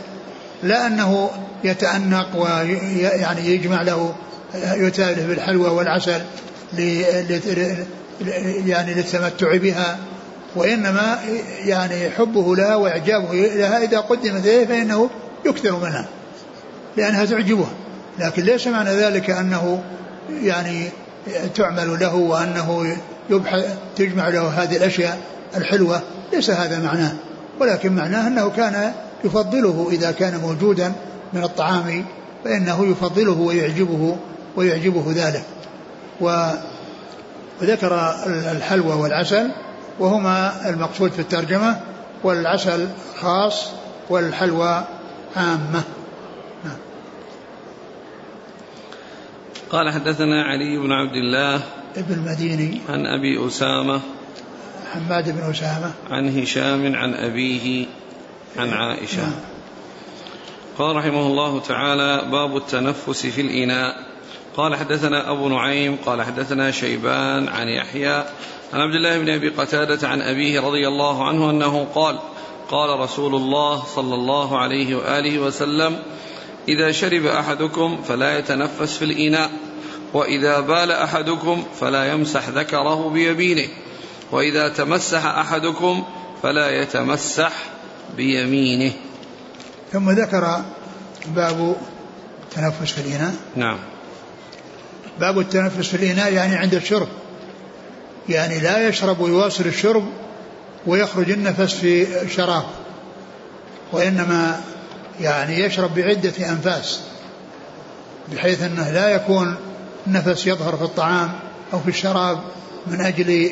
لا 0.62 0.86
أنه 0.86 1.30
يتأنق 1.64 2.28
ويعني 2.36 3.46
يجمع 3.46 3.82
له 3.82 4.14
يتألف 4.54 5.26
بالحلوى 5.26 5.68
والعسل 5.68 6.20
يعني 8.66 8.94
للتمتع 8.94 9.56
بها. 9.56 9.98
وإنما 10.56 11.18
يعني 11.64 12.10
حبه 12.10 12.56
لها 12.56 12.76
وإعجابه 12.76 13.34
لها 13.34 13.84
إذا 13.84 14.00
قدمت 14.00 14.46
إليه 14.46 14.66
فإنه 14.66 15.10
يكثر 15.46 15.76
منها. 15.76 16.08
لأنها 16.96 17.24
تعجبه. 17.24 17.66
لكن 18.18 18.42
ليس 18.42 18.66
معنى 18.66 18.90
ذلك 18.90 19.30
أنه 19.30 19.82
يعني 20.42 20.88
تعمل 21.54 22.00
له 22.00 22.14
وأنه 22.14 22.96
يبحث 23.30 23.76
تجمع 23.96 24.28
له 24.28 24.48
هذه 24.48 24.76
الأشياء 24.76 25.18
الحلوة. 25.56 26.00
ليس 26.32 26.50
هذا 26.50 26.78
معناه. 26.78 27.12
ولكن 27.60 27.92
معناه 27.92 28.26
أنه 28.26 28.50
كان 28.50 28.92
يفضله 29.24 29.88
إذا 29.92 30.10
كان 30.10 30.40
موجودا 30.40 30.92
من 31.32 31.44
الطعام 31.44 32.04
فإنه 32.44 32.86
يفضله 32.86 33.40
ويعجبه 33.40 34.16
ويعجبه 34.56 35.04
ذلك. 35.08 35.44
وذكر 36.20 38.14
الحلوى 38.26 38.94
والعسل 38.94 39.50
وهما 39.98 40.52
المقصود 40.68 41.12
في 41.12 41.18
الترجمة 41.18 41.80
والعسل 42.24 42.88
خاص 43.20 43.68
والحلوى 44.10 44.84
عامة. 45.36 45.82
قال 49.72 49.90
حدثنا 49.90 50.42
علي 50.42 50.78
بن 50.78 50.92
عبد 50.92 51.16
الله 51.16 51.60
ابن 51.96 52.14
المديني. 52.14 52.80
عن 52.88 53.06
أبي 53.06 53.46
أسامة 53.46 54.00
حماد 54.92 55.30
بن 55.30 55.50
أسامة. 55.50 55.92
عن 56.10 56.38
هشام 56.38 56.96
عن 56.96 57.14
أبيه 57.14 57.86
عن 58.56 58.70
عائشة. 58.70 59.22
نعم. 59.22 59.32
قال 60.78 60.96
رحمه 60.96 61.26
الله 61.26 61.60
تعالى 61.60 62.30
باب 62.30 62.56
التنفس 62.56 63.26
في 63.26 63.40
الإناء. 63.40 63.94
قال 64.56 64.76
حدثنا 64.76 65.30
أبو 65.30 65.48
نعيم 65.48 65.96
قال 66.06 66.22
حدثنا 66.22 66.70
شيبان 66.70 67.48
عن 67.48 67.68
يحيى 67.68 68.24
عن 68.72 68.80
عبد 68.80 68.94
الله 68.94 69.18
بن 69.18 69.30
أبي 69.30 69.48
قتادة 69.48 70.08
عن 70.08 70.22
أبيه 70.22 70.60
رضي 70.60 70.88
الله 70.88 71.28
عنه 71.28 71.50
أنه 71.50 71.86
قال 71.94 72.18
قال 72.70 73.00
رسول 73.00 73.34
الله 73.34 73.82
صلى 73.84 74.14
الله 74.14 74.58
عليه 74.58 74.94
وآله 74.94 75.38
وسلم 75.38 75.98
إذا 76.68 76.92
شرب 76.92 77.26
أحدكم 77.26 78.02
فلا 78.08 78.38
يتنفس 78.38 78.96
في 78.96 79.04
الإناء 79.04 79.50
وإذا 80.14 80.60
بال 80.60 80.92
أحدكم 80.92 81.64
فلا 81.80 82.12
يمسح 82.12 82.48
ذكره 82.48 83.10
بيمينه 83.10 83.68
وإذا 84.32 84.68
تمسح 84.68 85.24
أحدكم 85.26 86.04
فلا 86.42 86.82
يتمسح 86.82 87.52
بيمينه. 88.16 88.92
ثم 89.92 90.10
ذكر 90.10 90.62
باب 91.36 91.76
التنفس 92.42 92.92
في 92.92 93.00
الإناء. 93.00 93.34
نعم. 93.56 93.78
باب 95.20 95.38
التنفس 95.38 95.88
في 95.88 95.96
الإناء 95.96 96.32
يعني 96.32 96.56
عند 96.56 96.74
الشرب 96.74 97.08
يعني 98.28 98.60
لا 98.60 98.88
يشرب 98.88 99.20
ويواصل 99.20 99.66
الشرب 99.66 100.04
ويخرج 100.86 101.30
النفس 101.30 101.74
في 101.74 102.22
الشراب 102.22 102.64
وإنما 103.92 104.60
يعني 105.20 105.60
يشرب 105.60 105.94
بعدة 105.94 106.48
أنفاس 106.50 107.00
بحيث 108.32 108.62
أنه 108.62 108.90
لا 108.90 109.08
يكون 109.08 109.56
النفس 110.06 110.46
يظهر 110.46 110.76
في 110.76 110.82
الطعام 110.82 111.32
أو 111.72 111.80
في 111.80 111.88
الشراب 111.88 112.40
من 112.86 113.00
أجل 113.00 113.50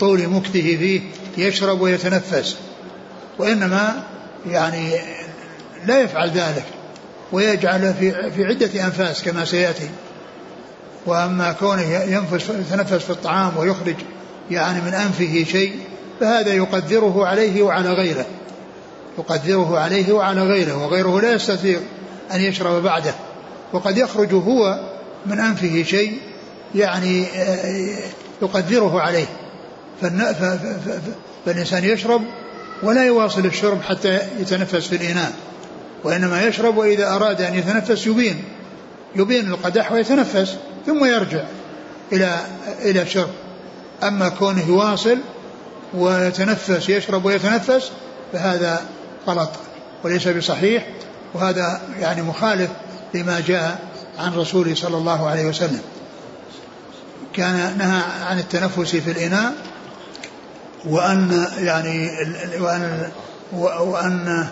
طول 0.00 0.28
مكثه 0.28 0.76
فيه 0.76 1.00
يشرب 1.38 1.80
ويتنفس. 1.80 2.56
وإنما 3.38 4.02
يعني 4.50 4.92
لا 5.86 6.00
يفعل 6.00 6.30
ذلك 6.30 6.64
ويجعل 7.32 7.94
في 7.94 8.30
في 8.30 8.44
عدة 8.44 8.84
أنفاس 8.84 9.22
كما 9.22 9.44
سيأتي. 9.44 9.88
وأما 11.06 11.52
كونه 11.52 11.82
ينفس 11.82 12.50
يتنفس 12.50 13.04
في 13.04 13.10
الطعام 13.10 13.56
ويخرج 13.56 13.96
يعني 14.50 14.80
من 14.80 14.94
أنفه 14.94 15.44
شيء 15.52 15.80
فهذا 16.20 16.52
يقدره 16.52 17.26
عليه 17.26 17.62
وعلى 17.62 17.92
غيره. 17.92 18.26
يقدره 19.18 19.78
عليه 19.78 20.12
وعلى 20.12 20.42
غيره 20.42 20.84
وغيره 20.84 21.20
لا 21.20 21.32
يستطيع 21.32 21.80
أن 22.32 22.40
يشرب 22.40 22.82
بعده. 22.82 23.14
وقد 23.72 23.96
يخرج 23.98 24.34
هو 24.34 24.80
من 25.26 25.40
أنفه 25.40 25.82
شيء 25.82 26.18
يعني 26.74 27.24
يقدره 28.42 29.00
عليه. 29.00 29.26
فالإنسان 31.46 31.84
يشرب 31.84 32.22
ولا 32.82 33.04
يواصل 33.04 33.46
الشرب 33.46 33.82
حتى 33.82 34.20
يتنفس 34.40 34.86
في 34.86 34.96
الإناء. 34.96 35.32
وإنما 36.04 36.46
يشرب 36.46 36.76
وإذا 36.76 37.08
أراد 37.14 37.42
أن 37.42 37.54
يتنفس 37.54 38.06
يبين 38.06 38.44
يبين 39.16 39.48
القدح 39.48 39.92
ويتنفس 39.92 40.56
ثم 40.86 41.04
يرجع 41.04 41.44
إلى 42.12 42.38
إلى 42.82 43.02
الشرب. 43.02 43.30
أما 44.02 44.28
كونه 44.28 44.68
يواصل 44.68 45.18
ويتنفس 45.94 46.88
يشرب 46.88 47.24
ويتنفس 47.24 47.90
فهذا 48.32 48.80
غلط 49.28 49.50
وليس 50.04 50.28
بصحيح 50.28 50.86
وهذا 51.34 51.80
يعني 52.00 52.22
مخالف 52.22 52.70
لما 53.14 53.40
جاء 53.46 53.78
عن 54.18 54.34
رسوله 54.34 54.74
صلى 54.74 54.96
الله 54.96 55.28
عليه 55.28 55.46
وسلم. 55.46 55.80
كان 57.32 57.78
نهى 57.78 58.02
عن 58.26 58.38
التنفس 58.38 58.96
في 58.96 59.10
الإناء 59.10 59.52
وأن 60.84 61.46
يعني 61.58 62.10
وأن 62.60 63.10
وأن 63.52 64.48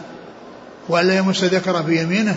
وأن 0.88 1.06
لا 1.06 1.16
يمس 1.16 1.44
ذكره 1.44 1.80
بيمينه 1.80 2.36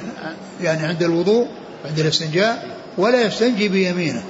يعني 0.62 0.88
عند 0.88 1.04
الوضوء 1.04 1.48
عند 1.86 2.00
الاستنجاء 2.00 2.78
ولا 2.98 3.22
يستنجي 3.22 3.70
بيمينه. 3.70 4.24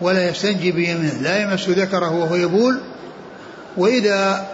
ولا 0.00 0.28
يستنجي 0.28 0.72
بيمينه 0.72 1.14
لا 1.20 1.42
يمس 1.42 1.68
ذكره 1.68 2.10
وهو 2.10 2.34
يبول. 2.34 2.80
وإذا 3.76 4.46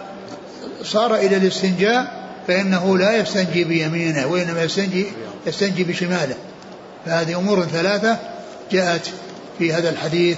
صار 0.83 1.15
إلى 1.15 1.37
الاستنجاء 1.37 2.16
فإنه 2.47 2.97
لا 2.97 3.17
يستنجي 3.17 3.63
بيمينه 3.63 4.27
وإنما 4.27 4.63
يستنجي 4.63 5.05
يستنجي 5.47 5.83
بشماله. 5.83 6.35
فهذه 7.05 7.37
أمور 7.37 7.65
ثلاثة 7.65 8.17
جاءت 8.71 9.09
في 9.57 9.73
هذا 9.73 9.89
الحديث 9.89 10.37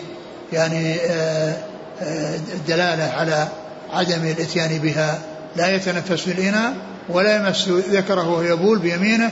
يعني 0.54 0.96
آه، 0.96 1.58
آه، 2.02 2.36
الدلالة 2.54 3.04
على 3.04 3.48
عدم 3.94 4.24
الإتيان 4.24 4.78
بها. 4.78 5.20
لا 5.56 5.76
يتنفس 5.76 6.22
في 6.22 6.32
الإناء 6.32 6.74
ولا 7.10 7.36
يمس 7.36 7.68
ذكره 7.70 8.30
وهو 8.30 8.42
يبول 8.42 8.80
بيمينه 8.80 9.32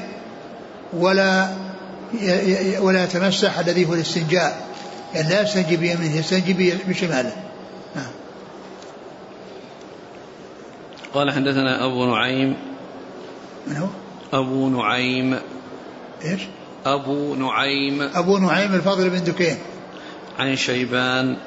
ولا 0.94 1.48
ولا 2.80 3.04
يتمسح 3.04 3.60
الذي 3.60 3.86
هو 3.86 3.94
الاستنجاء. 3.94 4.68
يعني 5.16 5.30
لا 5.30 5.42
يستنجي 5.42 5.78
بيمينه 5.78 6.18
يستنجي 6.18 6.74
بشماله. 6.88 7.32
نعم. 7.96 8.12
قال 11.14 11.32
حدثنا 11.32 11.86
أبو 11.86 12.06
نعيم 12.06 12.67
من 13.70 13.78
هو؟ 13.78 13.88
أبو 14.34 14.70
نعيم. 14.70 15.40
إيش؟ 16.26 16.42
أبو 16.86 17.36
نعيم. 17.36 18.02
أبو 18.02 18.38
نعيم 18.38 18.74
الفضل 18.74 19.10
بن 19.10 19.24
دكين. 19.24 19.58
عن 20.40 20.56
شيبان. 20.56 21.38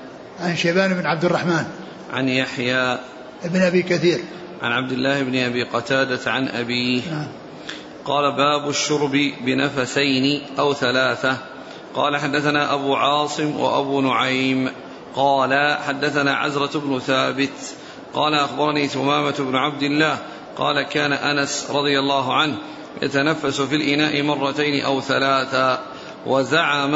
عن 0.41 0.57
شيبان 0.57 0.95
بن 0.95 1.07
عبد 1.07 1.25
الرحمن. 1.25 1.65
عن 2.13 2.29
يحيى. 2.29 2.99
ابن 3.45 3.63
أبي 3.63 3.83
كثير. 3.83 4.21
عن 4.63 4.73
عبد 4.73 4.93
الله 4.93 5.23
بن 5.23 5.37
أبي 5.37 5.63
قتادة 5.63 6.31
عن 6.31 6.49
أبيه. 6.49 7.03
نعم 7.11 7.27
قال 8.05 8.37
باب 8.37 8.69
الشرب 8.69 9.17
بنفسين 9.41 10.43
أو 10.59 10.75
ثلاثة. 10.75 11.37
قال 11.95 12.17
حدثنا 12.17 12.75
أبو 12.75 12.95
عاصم 12.95 13.61
وأبو 13.61 14.01
نعيم. 14.01 14.71
قال 15.17 15.79
حدثنا 15.87 16.35
عزرة 16.35 16.81
بن 16.81 16.99
ثابت. 16.99 17.75
قال 18.15 18.35
أخبرني 18.35 18.89
ثمامة 18.89 19.35
بن 19.39 19.57
عبد 19.57 19.83
الله 19.83 20.19
قال 20.61 20.83
كان 20.83 21.13
أنس 21.13 21.67
رضي 21.71 21.99
الله 21.99 22.35
عنه 22.35 22.57
يتنفس 23.03 23.61
في 23.61 23.77
الإناء 23.77 24.23
مرتين 24.23 24.85
أو 24.85 25.01
ثلاثا 25.01 25.81
وزعم 26.27 26.95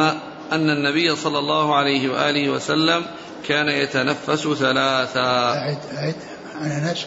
أن 0.53 0.71
النبي 0.71 1.17
صلى 1.17 1.39
الله 1.39 1.75
عليه 1.75 2.09
وآله 2.09 2.51
وسلم 2.51 3.07
كان 3.49 3.69
يتنفس 3.69 4.49
ثلاثا. 4.49 5.55
أعد 5.55 5.79
أعد 5.97 6.15
عن 6.55 6.71
أنس 6.71 7.07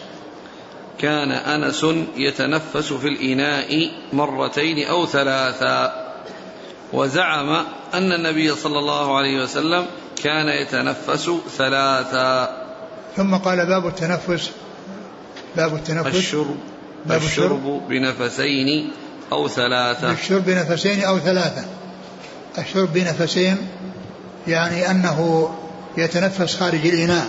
كان 0.98 1.32
أنس 1.32 1.86
يتنفس 2.16 2.92
في 2.92 3.08
الإناء 3.08 3.90
مرتين 4.12 4.86
أو 4.88 5.06
ثلاثا. 5.06 6.08
وزعم 6.92 7.50
أن 7.94 8.12
النبي 8.12 8.54
صلى 8.54 8.78
الله 8.78 9.16
عليه 9.16 9.42
وسلم 9.42 9.86
كان 10.22 10.48
يتنفس 10.48 11.30
ثلاثا. 11.56 12.56
ثم 13.16 13.36
قال 13.36 13.66
باب 13.66 13.86
التنفس. 13.86 14.50
باب 15.58 15.74
التنفس. 15.74 16.16
الشرب 16.16 16.56
باب 17.06 17.22
الشرب. 17.22 17.82
بنفسين 17.88 18.90
أو 19.32 19.48
ثلاثة. 19.48 20.12
الشرب 20.12 20.44
بنفسين 20.44 21.04
أو 21.04 21.18
ثلاثة. 21.18 21.64
الشرب 22.58 22.92
بنفسين 22.92 23.56
يعني 24.48 24.90
أنه 24.90 25.50
يتنفس 25.96 26.56
خارج 26.56 26.86
الإناء 26.86 27.26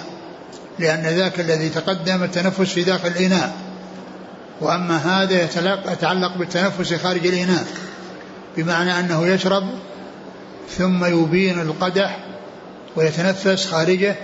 لأن 0.79 1.01
ذاك 1.01 1.39
الذي 1.39 1.69
تقدم 1.69 2.23
التنفس 2.23 2.73
في 2.73 2.83
داخل 2.83 3.07
الإناء. 3.07 3.55
وأما 4.61 4.97
هذا 4.97 5.43
يتعلق 5.91 6.37
بالتنفس 6.37 6.93
خارج 6.93 7.27
الإناء 7.27 7.65
بمعنى 8.57 8.99
أنه 8.99 9.27
يشرب 9.27 9.63
ثم 10.77 11.05
يبين 11.05 11.59
القدح 11.59 12.19
ويتنفس 12.95 13.67
خارجه 13.67 14.15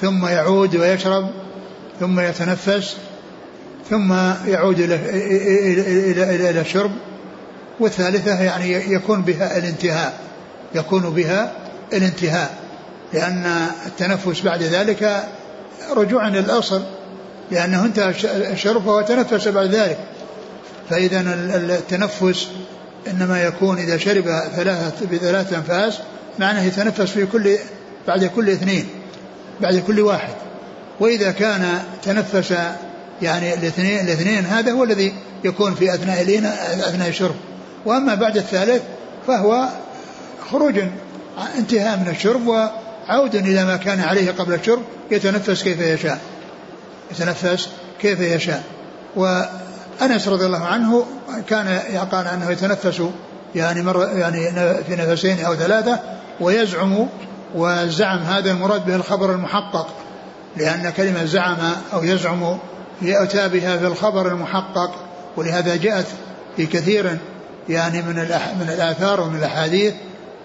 ثم 0.00 0.26
يعود 0.26 0.76
ويشرب 0.76 1.30
ثم 2.00 2.20
يتنفس 2.20 2.96
ثم 3.90 4.12
يعود 4.46 4.80
إلى 4.80 4.94
إلى 6.12 6.50
إلى 6.50 6.60
الشرب 6.60 6.90
والثالثة 7.80 8.42
يعني 8.42 8.92
يكون 8.92 9.22
بها 9.22 9.58
الانتهاء 9.58 10.18
يكون 10.74 11.10
بها 11.10 11.52
الانتهاء 11.92 12.62
لأن 13.12 13.66
التنفس 13.86 14.40
بعد 14.40 14.62
ذلك 14.62 15.24
رجوعا 15.96 16.30
للأصل 16.30 16.82
لأنه 17.50 17.84
انتهى 17.84 18.14
الشرب 18.52 18.82
فهو 18.82 19.00
تنفس 19.00 19.48
بعد 19.48 19.74
ذلك. 19.74 19.98
فإذا 20.90 21.20
التنفس 21.78 22.48
إنما 23.10 23.42
يكون 23.42 23.78
إذا 23.78 23.96
شرب 23.96 24.24
ثلاثة 24.56 25.06
بثلاث 25.06 25.52
أنفاس 25.52 25.98
معناه 26.38 26.62
يتنفس 26.62 27.10
في 27.10 27.26
كل 27.26 27.56
بعد 28.08 28.24
كل 28.24 28.50
اثنين 28.50 28.86
بعد 29.60 29.82
كل 29.86 30.00
واحد. 30.00 30.34
وإذا 31.00 31.30
كان 31.30 31.82
تنفس 32.02 32.54
يعني 33.22 33.54
الاثنين 33.54 34.00
الاثنين 34.00 34.44
هذا 34.46 34.72
هو 34.72 34.84
الذي 34.84 35.14
يكون 35.44 35.74
في 35.74 35.94
أثناء 35.94 36.22
أثناء 36.88 37.08
الشرب. 37.08 37.34
وأما 37.84 38.14
بعد 38.14 38.36
الثالث 38.36 38.82
فهو 39.26 39.68
خروج 40.50 40.78
انتهاء 41.58 41.98
من 41.98 42.08
الشرب 42.08 42.46
وعود 42.46 43.34
إلى 43.34 43.64
ما 43.64 43.76
كان 43.76 44.00
عليه 44.00 44.30
قبل 44.30 44.54
الشرب 44.54 44.82
يتنفس 45.10 45.62
كيف 45.62 45.80
يشاء. 45.80 46.20
يتنفس 47.10 47.68
كيف 48.00 48.20
يشاء. 48.20 48.62
وأنس 49.16 50.28
رضي 50.28 50.46
الله 50.46 50.64
عنه 50.64 51.06
كان 51.48 51.78
قال 52.12 52.26
أنه 52.26 52.50
يتنفس 52.50 53.02
يعني 53.54 53.82
مرة 53.82 54.06
يعني 54.06 54.50
في 54.82 54.96
نفسين 54.96 55.44
أو 55.44 55.54
ثلاثة 55.54 56.00
ويزعم 56.40 57.08
والزعم 57.54 58.18
هذا 58.18 58.50
المراد 58.50 58.86
به 58.86 58.96
الخبر 58.96 59.32
المحقق 59.32 59.88
لأن 60.56 60.90
كلمة 60.90 61.24
زعم 61.24 61.56
أو 61.92 62.04
يزعم 62.04 62.58
يؤتى 63.02 63.48
بها 63.48 63.76
في 63.76 63.86
الخبر 63.86 64.28
المحقق 64.28 64.94
ولهذا 65.36 65.76
جاءت 65.76 66.06
في 66.56 66.66
كثير 66.66 67.18
يعني 67.68 68.02
من 68.02 68.14
من 68.60 68.68
الآثار 68.74 69.20
ومن 69.20 69.38
الأحاديث 69.38 69.94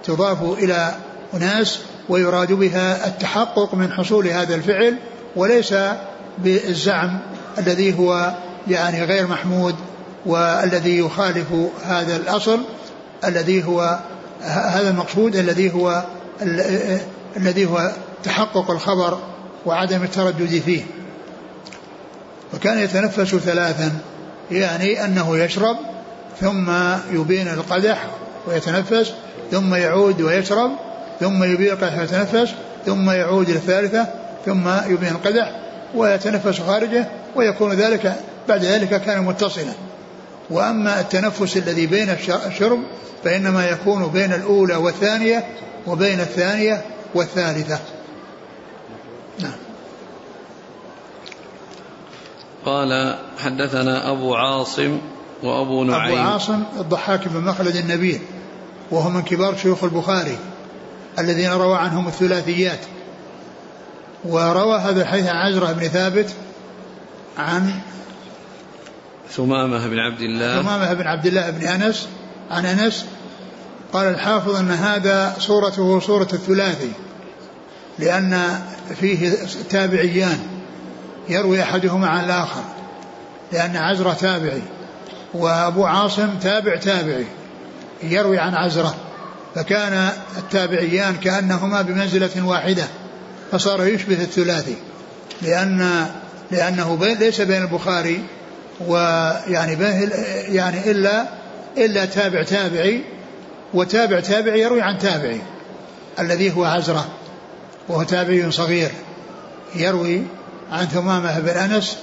تضاف 0.04 0.43
إلى 0.43 0.96
أناس 1.34 1.80
ويراد 2.10 2.54
بها 2.54 3.08
التحقق 3.08 3.76
من 3.76 3.91
حصول 3.91 4.28
هذا 4.28 4.56
الفعل 4.56 4.98
وليس 5.36 5.74
بالزعم 6.38 7.20
الذي 7.58 8.00
هو 8.00 8.34
يعني 8.67 9.04
غير 9.04 9.28
محمود 9.28 9.76
والذي 10.26 10.98
يخالف 10.98 11.48
هذا 11.84 12.15
الأصل 12.15 12.60
الذي 13.26 13.63
هو 13.65 14.00
هذا 14.41 14.89
المقصود 14.89 15.36
الذي 15.36 15.74
هو 15.74 16.04
الذي 17.38 17.65
هو 17.65 17.91
تحقق 18.24 18.72
الخبر 18.72 19.20
وعدم 19.65 20.04
التردد 20.04 20.62
فيه. 20.65 20.84
وكان 22.53 22.79
يتنفس 22.79 23.36
ثلاثا 23.36 23.91
يعني 24.51 25.05
أنه 25.05 25.38
يشرب 25.38 25.77
ثم 26.41 26.71
يبين 27.12 27.47
القدح 27.47 28.07
ويتنفس 28.47 29.13
ثم 29.51 29.75
يعود 29.75 30.21
ويشرب 30.21 30.71
ثم 31.19 31.43
يبين 31.43 31.71
القدح 31.71 31.97
ويتنفس 31.97 32.53
ثم 32.86 33.10
يعود 33.10 33.49
الثالثة 33.49 34.07
ثم 34.45 34.69
يبين 34.89 35.10
القدح 35.10 35.51
ويتنفس 35.95 36.62
خارجه 36.62 37.07
ويكون 37.36 37.73
ذلك 37.73 38.15
بعد 38.47 38.63
ذلك 38.63 39.01
كان 39.01 39.23
متصلا. 39.23 39.73
وأما 40.49 40.99
التنفس 40.99 41.57
الذي 41.57 41.88
بين 41.88 42.10
الشرب 42.47 42.79
فإنما 43.23 43.69
يكون 43.69 44.07
بين 44.07 44.33
الأولى 44.33 44.75
والثانية 44.75 45.43
وبين 45.88 46.19
الثانية 46.19 46.81
والثالثة. 47.15 47.79
نعم. 49.39 49.66
قال 52.67 53.15
حدثنا 53.43 54.12
أبو 54.12 54.36
عاصم 54.36 54.97
وأبو 55.43 55.84
نعيم. 55.84 56.19
أبو 56.19 56.30
عاصم 56.30 56.63
الضحاك 56.80 57.27
بن 57.27 57.43
مخلد 57.43 57.75
النبيل 57.75 58.21
وهو 58.91 59.10
من 59.10 59.21
كبار 59.21 59.58
شيوخ 59.58 59.84
البخاري 59.84 60.38
الذين 61.19 61.51
روى 61.51 61.77
عنهم 61.77 62.08
الثلاثيات. 62.08 62.80
وروى 64.25 64.77
هذا 64.77 65.01
الحديث 65.01 65.27
عن 65.27 65.36
عزرة 65.36 65.71
بن 65.71 65.88
ثابت 65.88 66.34
عن 67.38 67.71
ثمامة 69.32 69.88
بن 69.88 69.99
عبد 69.99 70.21
الله. 70.21 70.62
ثمامة 70.62 70.93
بن 70.93 71.08
عبد 71.08 71.25
الله 71.25 71.49
بن 71.49 71.67
أنس 71.67 72.08
عن 72.51 72.65
أنس 72.65 73.06
قال 73.93 74.08
الحافظ 74.08 74.56
أن 74.56 74.71
هذا 74.71 75.36
صورته 75.39 75.99
صورة 75.99 76.27
الثلاثي 76.34 76.91
لأن 77.99 78.62
فيه 78.99 79.36
تابعيان. 79.69 80.57
يروي 81.29 81.63
أحدهما 81.63 82.07
عن 82.07 82.25
الآخر 82.25 82.61
لأن 83.51 83.75
عزرة 83.75 84.13
تابعي 84.13 84.61
وأبو 85.33 85.85
عاصم 85.85 86.29
تابع 86.41 86.75
تابعي 86.75 87.25
يروي 88.03 88.39
عن 88.39 88.53
عزرة 88.53 88.95
فكان 89.55 90.09
التابعيان 90.37 91.15
كأنهما 91.15 91.81
بمنزلة 91.81 92.45
واحدة 92.45 92.83
فصار 93.51 93.87
يشبه 93.87 94.21
الثلاثي 94.21 94.75
لأن 95.41 96.07
لأنه 96.51 97.05
ليس 97.19 97.41
بين 97.41 97.61
البخاري 97.61 98.23
ويعني 98.87 99.77
يعني 100.47 100.91
إلا 100.91 101.25
إلا 101.77 102.05
تابع 102.05 102.43
تابعي 102.43 103.01
وتابع 103.73 104.19
تابعي 104.19 104.61
يروي 104.61 104.81
عن 104.81 104.97
تابعي 104.97 105.41
الذي 106.19 106.55
هو 106.55 106.65
عزرة 106.65 107.05
وهو 107.89 108.03
تابعي 108.03 108.51
صغير 108.51 108.91
يروي 109.75 110.23
عن 110.71 110.86
ثمامة 110.86 111.39
بن 111.39 111.49
أنس 111.49 111.97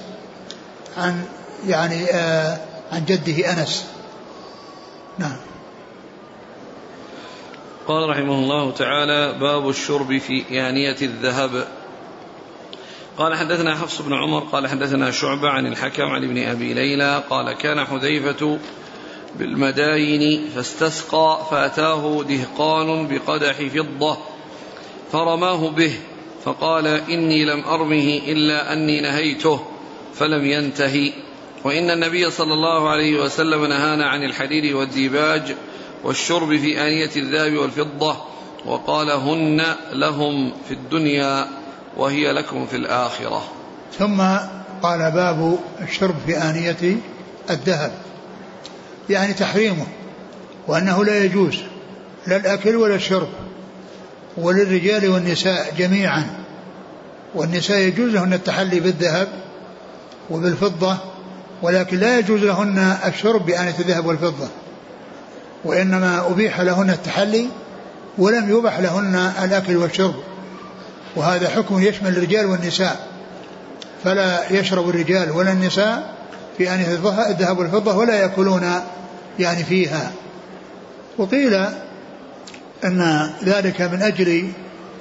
عن 0.97 1.25
يعني 1.67 2.05
آه 2.05 2.59
عن 2.93 3.05
جده 3.05 3.53
أنس. 3.53 3.87
نعم. 5.19 5.37
قال 7.87 8.09
رحمه 8.09 8.35
الله 8.35 8.71
تعالى 8.71 9.39
باب 9.41 9.69
الشرب 9.69 10.19
في 10.19 10.69
آنية 10.69 10.97
الذهب. 11.03 11.67
قال 13.19 13.35
حدثنا 13.35 13.75
حفص 13.75 14.03
بن 14.03 14.13
عمر 14.13 14.41
قال 14.41 14.69
حدثنا 14.69 15.11
شعبة 15.11 15.49
عن 15.49 15.67
الحكم 15.67 16.03
عن 16.03 16.25
ابن 16.25 16.43
أبي 16.43 16.75
ليلى 16.75 17.23
قال 17.31 17.53
كان 17.53 17.85
حذيفة 17.85 18.59
بالمداين 19.39 20.49
فاستسقى 20.55 21.47
فأتاه 21.51 22.23
دهقان 22.23 23.09
بقدح 23.09 23.57
فضة 23.57 24.17
فرماه 25.13 25.71
به. 25.71 25.99
فقال 26.45 26.87
إني 26.87 27.45
لم 27.45 27.65
أرمه 27.65 28.21
إلا 28.27 28.73
أني 28.73 29.01
نهيته 29.01 29.61
فلم 30.15 30.45
ينتهي. 30.45 31.13
وإن 31.65 31.91
النبي 31.91 32.31
صلى 32.31 32.53
الله 32.53 32.89
عليه 32.89 33.21
وسلم 33.21 33.65
نهانا 33.65 34.07
عن 34.07 34.23
الحرير 34.23 34.77
والديباج 34.77 35.57
والشرب 36.05 36.57
في 36.57 36.81
آنية 36.81 37.11
الذهب 37.17 37.53
والفضة 37.53 38.17
وقال 38.67 39.11
هن 39.11 39.65
لهم 39.93 40.53
في 40.69 40.75
الدنيا 40.75 41.47
وهي 41.97 42.33
لكم 42.33 42.67
في 42.67 42.77
الآخرة. 42.77 43.45
ثم 43.99 44.21
قال 44.83 45.11
باب 45.11 45.59
الشرب 45.83 46.15
في 46.27 46.37
آنية 46.37 46.97
الذهب. 47.51 47.93
يعني 49.11 49.35
تحريمه 49.35 49.87
وأنه 50.67 51.05
لا 51.05 51.25
يجوز 51.25 51.57
لا 52.27 52.37
الأكل 52.37 52.77
ولا 52.77 52.95
الشرب. 52.95 53.29
وللرجال 54.37 55.09
والنساء 55.09 55.75
جميعا. 55.79 56.27
والنساء 57.35 57.79
يجوز 57.79 58.11
لهن 58.11 58.33
التحلي 58.33 58.81
بالذهب 58.81 59.29
وبالفضة 60.31 60.97
ولكن 61.63 61.99
لا 61.99 62.19
يجوز 62.19 62.41
لهن 62.41 62.97
الشرب 63.07 63.47
بآنية 63.47 63.75
الذهب 63.79 64.07
والفضة. 64.07 64.49
وإنما 65.65 66.27
أبيح 66.27 66.61
لهن 66.61 66.91
التحلي 66.91 67.49
ولم 68.19 68.51
يبح 68.59 68.79
لهن 68.79 69.33
الأكل 69.43 69.77
والشرب. 69.77 70.15
وهذا 71.17 71.49
حكم 71.49 71.83
يشمل 71.83 72.17
الرجال 72.17 72.47
والنساء. 72.47 73.09
فلا 74.05 74.53
يشرب 74.53 74.89
الرجال 74.89 75.31
ولا 75.31 75.53
النساء 75.53 76.15
في 76.59 76.75
آنية 76.75 76.95
الذهب 77.31 77.59
والفضة 77.59 77.97
ولا 77.97 78.15
يأكلون 78.15 78.81
يعني 79.39 79.65
فيها. 79.65 80.13
وقيل 81.19 81.67
أن 82.85 83.31
ذلك 83.45 83.83
من 83.83 84.03
أجل 84.03 84.53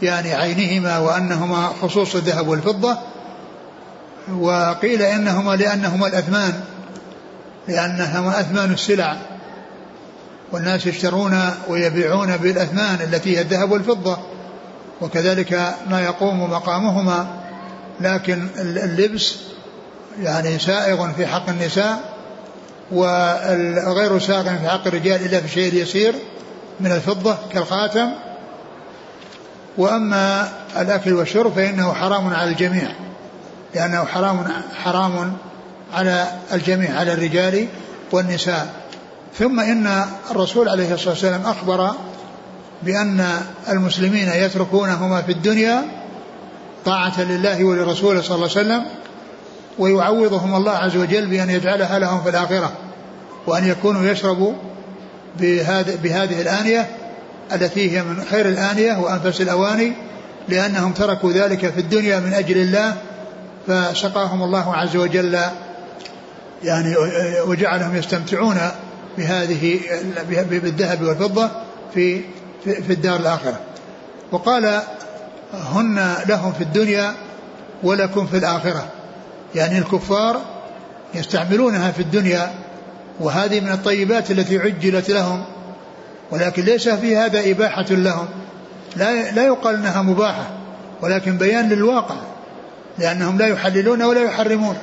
يعني 0.01 0.33
عينهما 0.33 0.97
وأنهما 0.97 1.67
خصوص 1.81 2.15
الذهب 2.15 2.47
والفضة 2.47 2.97
وقيل 4.39 5.01
إنهما 5.01 5.55
لأنهما 5.55 6.07
الأثمان 6.07 6.53
لأنهما 7.67 8.39
أثمان 8.39 8.71
السلع. 8.73 9.17
والناس 10.51 10.85
يشترون 10.85 11.39
ويبيعون 11.67 12.37
بالأثمان 12.37 12.97
التي 13.01 13.37
هي 13.37 13.41
الذهب 13.41 13.71
والفضة 13.71 14.17
وكذلك 15.01 15.73
ما 15.89 16.01
يقوم 16.01 16.51
مقامهما. 16.51 17.27
لكن 18.01 18.47
اللبس 18.57 19.35
يعني 20.21 20.59
سائغ 20.59 21.11
في 21.11 21.27
حق 21.27 21.49
النساء 21.49 22.13
وغير 22.91 24.19
سائغ 24.19 24.43
في 24.43 24.69
حق 24.69 24.87
الرجال 24.87 25.25
إلا 25.25 25.39
في 25.39 25.45
الشيء 25.45 25.69
اليسير 25.73 26.15
من 26.83 26.91
الفضة 26.91 27.37
كالخاتم 27.53 28.09
وأما 29.77 30.49
الأكل 30.77 31.13
والشرب 31.13 31.53
فإنه 31.53 31.93
حرام 31.93 32.33
على 32.33 32.49
الجميع 32.51 32.89
لأنه 33.75 34.05
حرام 34.05 34.45
حرام 34.83 35.33
على 35.93 36.27
الجميع 36.53 36.99
على 36.99 37.13
الرجال 37.13 37.67
والنساء. 38.11 38.73
ثم 39.39 39.59
إن 39.59 40.05
الرسول 40.31 40.69
عليه 40.69 40.93
الصلاة 40.93 41.09
والسلام 41.09 41.41
أخبر 41.45 41.91
بأن 42.83 43.41
المسلمين 43.69 44.29
يتركونهما 44.29 45.21
في 45.21 45.31
الدنيا 45.31 45.81
طاعة 46.85 47.21
لله 47.21 47.63
ولرسوله 47.63 48.21
صلى 48.21 48.35
الله 48.35 48.49
عليه 48.49 48.59
وسلم 48.67 48.85
ويعوضهم 49.79 50.55
الله 50.55 50.71
عز 50.71 50.97
وجل 50.97 51.25
بأن 51.25 51.49
يجعلها 51.49 51.99
لهم 51.99 52.23
في 52.23 52.29
الآخرة 52.29 52.71
وأن 53.47 53.67
يكونوا 53.67 54.03
يشربوا 54.03 54.53
بهذه, 55.39 56.41
الآنية 56.41 56.89
التي 57.53 57.97
هي 57.97 58.03
من 58.03 58.23
خير 58.31 58.49
الآنية 58.49 58.97
وأنفس 58.97 59.41
الأواني 59.41 59.93
لأنهم 60.49 60.91
تركوا 60.91 61.31
ذلك 61.31 61.69
في 61.69 61.79
الدنيا 61.79 62.19
من 62.19 62.33
أجل 62.33 62.57
الله 62.57 62.93
فسقاهم 63.67 64.43
الله 64.43 64.75
عز 64.75 64.95
وجل 64.95 65.39
يعني 66.63 66.95
وجعلهم 67.47 67.95
يستمتعون 67.95 68.57
بهذه 69.17 69.79
بالذهب 70.49 71.01
والفضة 71.01 71.49
في 71.93 72.21
في 72.63 72.93
الدار 72.93 73.19
الآخرة. 73.19 73.59
وقال 74.31 74.81
هن 75.53 76.15
لهم 76.27 76.53
في 76.53 76.61
الدنيا 76.61 77.13
ولكم 77.83 78.27
في 78.27 78.37
الآخرة. 78.37 78.87
يعني 79.55 79.77
الكفار 79.77 80.41
يستعملونها 81.15 81.91
في 81.91 81.99
الدنيا 81.99 82.51
وهذه 83.19 83.59
من 83.59 83.71
الطيبات 83.71 84.31
التي 84.31 84.59
عجلت 84.59 85.09
لهم 85.09 85.43
ولكن 86.31 86.63
ليس 86.63 86.89
في 86.89 87.17
هذا 87.17 87.51
إباحة 87.51 87.85
لهم. 87.89 88.27
لا 88.95 89.31
لا 89.31 89.45
يقال 89.45 89.75
إنها 89.75 90.01
مباحة 90.01 90.49
ولكن 91.01 91.37
بيان 91.37 91.69
للواقع 91.69 92.15
لأنهم 92.97 93.37
لا 93.37 93.47
يحللون 93.47 94.01
ولا 94.01 94.21
يحرمون. 94.21 94.77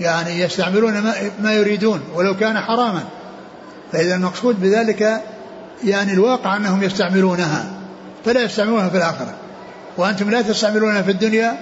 يعني 0.00 0.40
يستعملون 0.40 0.98
ما, 0.98 1.14
ما 1.42 1.54
يريدون 1.54 2.00
ولو 2.14 2.36
كان 2.36 2.60
حراما. 2.60 3.04
فإذا 3.92 4.14
المقصود 4.14 4.60
بذلك 4.60 5.22
يعني 5.84 6.12
الواقع 6.12 6.56
أنهم 6.56 6.82
يستعملونها 6.82 7.72
فلا 8.24 8.42
يستعملونها 8.42 8.88
في 8.88 8.96
الآخرة. 8.96 9.34
وأنتم 9.96 10.30
لا 10.30 10.42
تستعملونها 10.42 11.02
في 11.02 11.10
الدنيا 11.10 11.56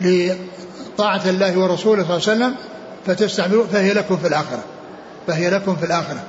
لطاعة 0.00 1.22
الله 1.26 1.58
ورسوله 1.58 2.04
صلى 2.04 2.16
الله 2.16 2.44
عليه 2.44 2.54
وسلم 2.54 2.54
فتستعملون 3.06 3.66
فهي 3.72 3.92
لكم 3.92 4.16
في 4.16 4.26
الآخرة. 4.26 4.64
فهي 5.26 5.50
لكم 5.50 5.76
في 5.76 5.86
الآخرة. 5.86 6.22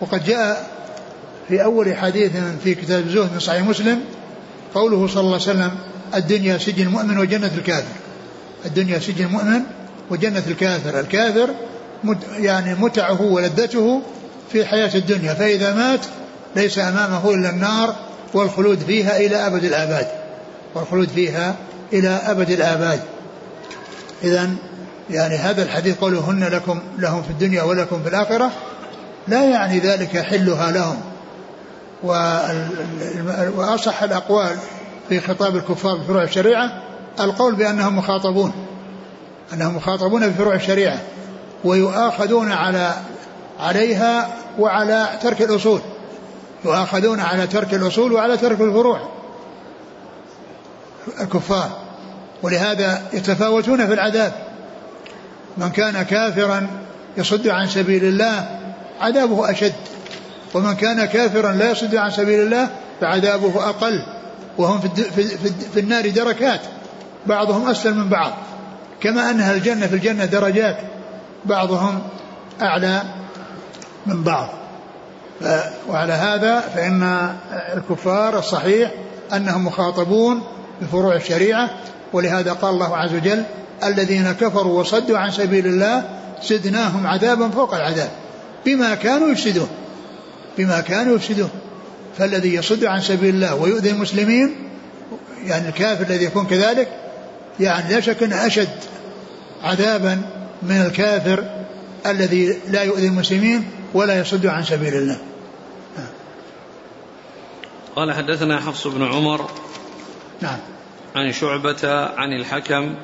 وقد 0.00 0.24
جاء 0.24 0.70
في 1.48 1.64
أول 1.64 1.96
حديث 1.96 2.32
في 2.64 2.74
كتاب 2.74 3.06
الزهد 3.06 3.32
من 3.32 3.40
صحيح 3.40 3.62
مسلم 3.62 4.00
قوله 4.74 5.06
صلى 5.06 5.20
الله 5.20 5.32
عليه 5.32 5.42
وسلم 5.42 5.70
الدنيا 6.14 6.58
سجن 6.58 6.86
المؤمن 6.86 7.18
وجنة 7.18 7.50
الكافر. 7.58 7.94
الدنيا 8.66 8.98
سجن 8.98 9.24
المؤمن 9.24 9.60
وجنة 10.10 10.42
الكافر. 10.46 11.00
الكافر 11.00 11.48
يعني 12.38 12.74
متعه 12.74 13.22
ولذته 13.22 14.02
في 14.52 14.60
الحياة 14.60 14.94
الدنيا. 14.94 15.34
فإذا 15.34 15.74
مات 15.74 16.00
ليس 16.56 16.78
أمامه 16.78 17.34
إلا 17.34 17.50
النار 17.50 17.96
والخلود 18.34 18.78
فيها 18.78 19.16
إلى 19.16 19.46
أبد 19.46 19.64
الآباد. 19.64 20.06
والخلود 20.74 21.08
فيها 21.08 21.54
إلى 21.92 22.08
أبد 22.08 22.50
الآباد. 22.50 23.00
إذا 24.24 24.50
يعني 25.10 25.36
هذا 25.36 25.62
الحديث 25.62 25.98
قوله 25.98 26.30
هن 26.30 26.44
لكم 26.44 26.80
لهم 26.98 27.22
في 27.22 27.30
الدنيا 27.30 27.62
ولكم 27.62 28.02
في 28.02 28.08
الآخرة 28.08 28.50
لا 29.28 29.44
يعني 29.44 29.78
ذلك 29.78 30.18
حلها 30.18 30.70
لهم. 30.70 30.96
وأصح 33.56 34.02
الأقوال 34.02 34.56
في 35.08 35.20
خطاب 35.20 35.56
الكفار 35.56 35.96
بفروع 35.96 36.22
الشريعة 36.22 36.82
القول 37.20 37.54
بأنهم 37.54 37.98
مخاطبون 37.98 38.52
أنهم 39.52 39.76
مخاطبون 39.76 40.28
بفروع 40.28 40.54
الشريعة 40.54 40.98
ويؤاخذون 41.64 42.52
على 42.52 42.94
عليها 43.60 44.28
وعلى 44.58 45.08
ترك 45.22 45.42
الأصول 45.42 45.80
يؤاخذون 46.64 47.20
على 47.20 47.46
ترك 47.46 47.74
الأصول 47.74 48.12
وعلى 48.12 48.36
ترك 48.36 48.60
الفروع 48.60 49.00
الكفار. 51.20 51.70
ولهذا 52.42 53.02
يتفاوتون 53.12 53.86
في 53.86 53.92
العذاب. 53.92 54.45
من 55.58 55.70
كان 55.70 56.02
كافرا 56.02 56.66
يصد 57.16 57.48
عن 57.48 57.68
سبيل 57.68 58.04
الله 58.04 58.58
عذابه 59.00 59.50
أشد. 59.50 59.72
ومن 60.54 60.74
كان 60.74 61.04
كافرا 61.04 61.52
لا 61.52 61.70
يصد 61.70 61.94
عن 61.94 62.10
سبيل 62.10 62.40
الله 62.40 62.68
فعذابه 63.00 63.68
أقل. 63.68 64.02
وهم 64.58 64.80
في, 64.80 64.88
في, 64.88 65.22
في, 65.22 65.50
في 65.74 65.80
النار 65.80 66.10
دركات. 66.10 66.60
بعضهم 67.26 67.68
أسفل 67.68 67.94
من 67.94 68.08
بعض. 68.08 68.32
كما 69.00 69.30
أنها 69.30 69.52
الجنة 69.52 69.86
في 69.86 69.94
الجنة 69.94 70.24
درجات. 70.24 70.78
بعضهم 71.44 72.02
أعلى 72.62 73.02
من 74.06 74.22
بعض. 74.22 74.48
وعلى 75.88 76.12
هذا 76.12 76.60
فإن 76.60 77.30
الكفار 77.76 78.38
الصحيح 78.38 78.90
أنهم 79.32 79.66
مخاطبون 79.66 80.42
بفروع 80.80 81.14
الشريعة. 81.14 81.70
ولهذا 82.12 82.52
قال 82.52 82.74
الله 82.74 82.96
عز 82.96 83.14
وجل 83.14 83.44
الذين 83.84 84.32
كفروا 84.32 84.80
وصدوا 84.80 85.18
عن 85.18 85.30
سبيل 85.30 85.66
الله 85.66 86.04
زدناهم 86.42 87.06
عذابا 87.06 87.48
فوق 87.48 87.74
العذاب. 87.74 88.10
بما 88.66 88.94
كانوا 88.94 89.28
يفسدون. 89.28 89.68
بما 90.58 90.80
كانوا 90.80 91.16
يفسدون. 91.16 91.50
فالذي 92.18 92.54
يصد 92.54 92.84
عن 92.84 93.00
سبيل 93.00 93.34
الله 93.34 93.54
ويؤذي 93.54 93.90
المسلمين 93.90 94.54
يعني 95.44 95.68
الكافر 95.68 96.06
الذي 96.06 96.24
يكون 96.24 96.46
كذلك 96.46 96.88
يعني 97.60 97.94
لا 97.94 98.00
شك 98.00 98.22
أنه 98.22 98.46
أشد 98.46 98.68
عذابا 99.62 100.22
من 100.62 100.82
الكافر 100.86 101.44
الذي 102.06 102.58
لا 102.68 102.82
يؤذي 102.82 103.06
المسلمين 103.06 103.64
ولا 103.94 104.20
يصد 104.20 104.46
عن 104.46 104.64
سبيل 104.64 104.94
الله. 104.94 105.18
قال 107.96 108.12
حدثنا 108.12 108.60
حفص 108.60 108.86
بن 108.86 109.02
عمر 109.02 109.50
نعم. 110.40 110.58
عن 111.16 111.32
شعبة 111.32 111.88
عن 112.16 112.32
الحكم 112.32 112.94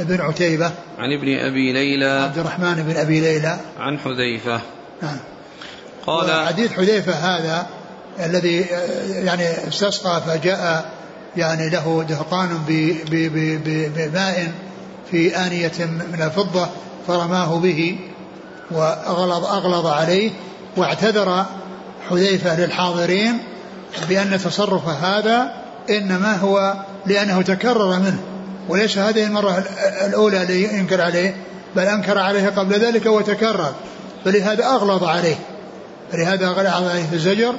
ابن 0.00 0.20
عتيبة 0.20 0.70
عن 0.98 1.12
ابن 1.12 1.38
أبي 1.38 1.72
ليلى 1.72 2.06
عبد 2.06 2.38
الرحمن 2.38 2.74
بن 2.74 2.96
أبي 2.96 3.20
ليلى. 3.20 3.58
عن 3.78 3.98
حذيفة. 3.98 4.60
نعم. 5.02 5.18
قال 6.06 6.46
حديث 6.46 6.72
حذيفة 6.72 7.12
هذا 7.12 7.66
الذي 8.20 8.66
يعني 9.08 9.68
استسقى 9.68 10.22
فجاء 10.26 10.90
يعني 11.36 11.70
له 11.70 12.04
دهقان 12.08 12.48
بماء 13.10 14.52
في 15.10 15.36
آنية 15.36 15.86
من 16.12 16.22
الفضة 16.22 16.68
فرماه 17.06 17.58
به 17.58 17.98
وأغلظ 18.70 19.44
أغلظ 19.44 19.86
عليه 19.86 20.30
واعتذر 20.76 21.44
حذيفة 22.10 22.60
للحاضرين 22.60 23.38
بأن 24.08 24.38
تصرف 24.38 24.88
هذا 24.88 25.52
إنما 25.90 26.36
هو 26.36 26.74
لأنه 27.06 27.42
تكرر 27.42 27.98
منه. 27.98 28.37
وليس 28.68 28.98
هذه 28.98 29.24
المرة 29.24 29.64
الأولى 30.06 30.42
اللي 30.42 30.78
ينكر 30.78 31.00
عليه 31.00 31.36
بل 31.76 31.82
أنكر 31.82 32.18
عليه 32.18 32.48
قبل 32.48 32.74
ذلك 32.80 33.06
وتكرر. 33.06 33.74
فلهذا 34.24 34.64
أغلظ 34.64 35.04
عليه. 35.04 35.36
فلهذا 36.12 36.46
أغلظ 36.46 36.88
عليه 36.88 37.06
في 37.06 37.14
الزجر 37.14 37.54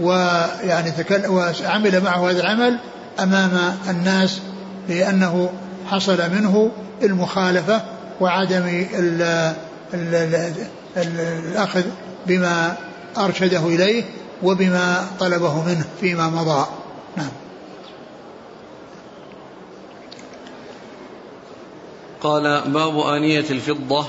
ويعني 0.00 0.90
تكل 0.90 1.26
وعمل 1.28 2.00
معه 2.00 2.30
هذا 2.30 2.40
العمل 2.40 2.78
أمام 3.20 3.78
الناس 3.88 4.40
لأنه 4.88 5.50
حصل 5.90 6.30
منه 6.30 6.70
المخالفة 7.02 7.82
وعدم 8.20 8.86
ال 8.94 9.22
ال 9.94 10.14
ال 10.96 11.20
الأخذ 11.50 11.82
بما 12.26 12.76
أرشده 13.18 13.66
إليه 13.66 14.04
وبما 14.42 15.06
طلبه 15.20 15.62
منه 15.64 15.84
فيما 16.00 16.26
مضى. 16.26 16.66
نعم. 17.16 17.30
قال 22.20 22.60
باب 22.66 22.98
آنية 22.98 23.44
الفضة. 23.50 24.06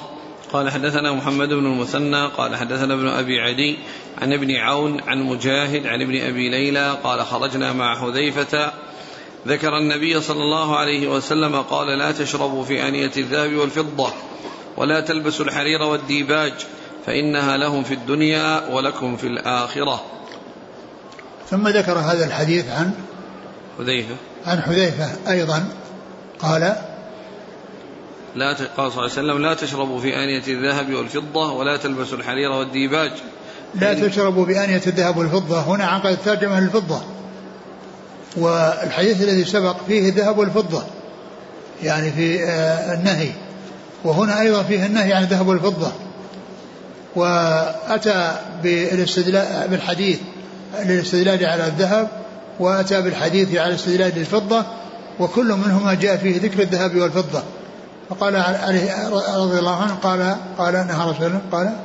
قال 0.54 0.69
حدثنا 0.69 1.12
محمد 1.12 1.47
بن 1.47 1.65
المثنى 1.65 2.28
قال 2.28 2.56
حدثنا 2.56 2.93
ابن 2.93 3.08
أبي 3.08 3.39
عدي 3.39 3.78
عن 4.21 4.34
ابن 4.34 4.56
عون 4.56 5.02
عن 5.02 5.24
مجاهد 5.24 5.88
عن 5.88 6.02
ابن 6.02 6.21
أبي 6.21 6.50
ليلى 6.50 6.97
قال 7.04 7.26
خرجنا 7.26 7.74
مع 7.74 8.00
حذيفة. 8.00 8.71
ذكر 9.47 9.78
النبي 9.78 10.21
صلى 10.21 10.43
الله 10.43 10.78
عليه 10.78 11.08
وسلم 11.08 11.62
قال 11.62 11.97
لا 11.97 12.12
تشربوا 12.12 12.63
في 12.63 12.88
آنية 12.88 13.12
الذهب 13.17 13.54
والفضة 13.54 14.13
ولا 14.78 15.02
تلبسوا 15.02 15.45
الحرير 15.45 15.82
والديباج 15.82 16.54
فإنها 17.06 17.58
لهم 17.58 17.84
في 17.84 17.93
الدنيا 17.93 18.67
ولكم 18.69 19.17
في 19.17 19.28
الآخرة. 19.28 20.02
ثم 21.50 21.67
ذكر 21.67 21.97
هذا 21.97 22.26
الحديث 22.26 22.69
عن 22.69 22.93
حذيفة. 23.78 24.15
عن 24.45 24.62
حذيفة 24.62 25.32
أيضا 25.32 25.65
قال 26.39 26.90
لا. 28.36 28.48
قال 28.48 28.58
صلى 28.58 28.78
الله 28.78 29.02
عليه 29.02 29.04
وسلم 29.04 29.41
لا 29.41 29.54
تشربوا 29.54 30.00
في 30.00 30.15
آنية 30.15 30.44
الذهب 30.48 30.94
والفضة 30.94 31.52
ولا 31.52 31.78
تلبسوا 31.78 32.17
الحرير 32.17 32.52
والديباج. 32.52 33.12
لا 33.76 33.94
تشربوا 33.94 34.46
بآنية 34.46 34.82
الذهب 34.88 35.17
والفضة. 35.17 35.60
هنا 35.60 35.86
عقد 35.86 36.12
الترجمة 36.12 36.60
للفضة 36.60 37.02
والحديث 38.38 39.22
الذي 39.22 39.46
سبق 39.46 39.76
فيه 39.88 40.10
الذهب 40.10 40.38
والفضة. 40.38 40.84
يعني 41.84 42.12
في 42.12 42.44
آه، 42.44 42.94
النهي. 42.94 43.32
وهنا 44.04 44.41
أيضا 44.41 44.63
فيه 44.63 44.86
النهي 44.86 45.13
عن 45.13 45.24
الذهب 45.24 45.48
والفضة. 45.48 45.91
وأتى 47.15 48.36
بالاستدلال 48.63 49.67
بالحديث 49.67 50.20
للاستدلال 50.86 51.46
على 51.46 51.67
الذهب 51.67 52.08
وأتى 52.60 53.02
بالحديث 53.02 53.56
على 53.56 53.70
الاستدلال 53.70 54.12
للفضة 54.15 54.65
وكل 55.20 55.48
منهما 55.48 55.94
جاء 55.94 56.17
فيه 56.17 56.41
ذكر 56.41 56.62
الذهب 56.62 56.96
والفضة. 56.96 57.44
فقال 58.12 58.36
عليه 58.36 59.10
رضي 59.38 59.60
الله 59.60 59.76
عنه 59.82 59.95
قال 59.95 60.36
قال 60.58 60.74
نهى 60.74 61.12
رسول 61.12 61.26
الله 61.28 61.41
قال 61.52 61.78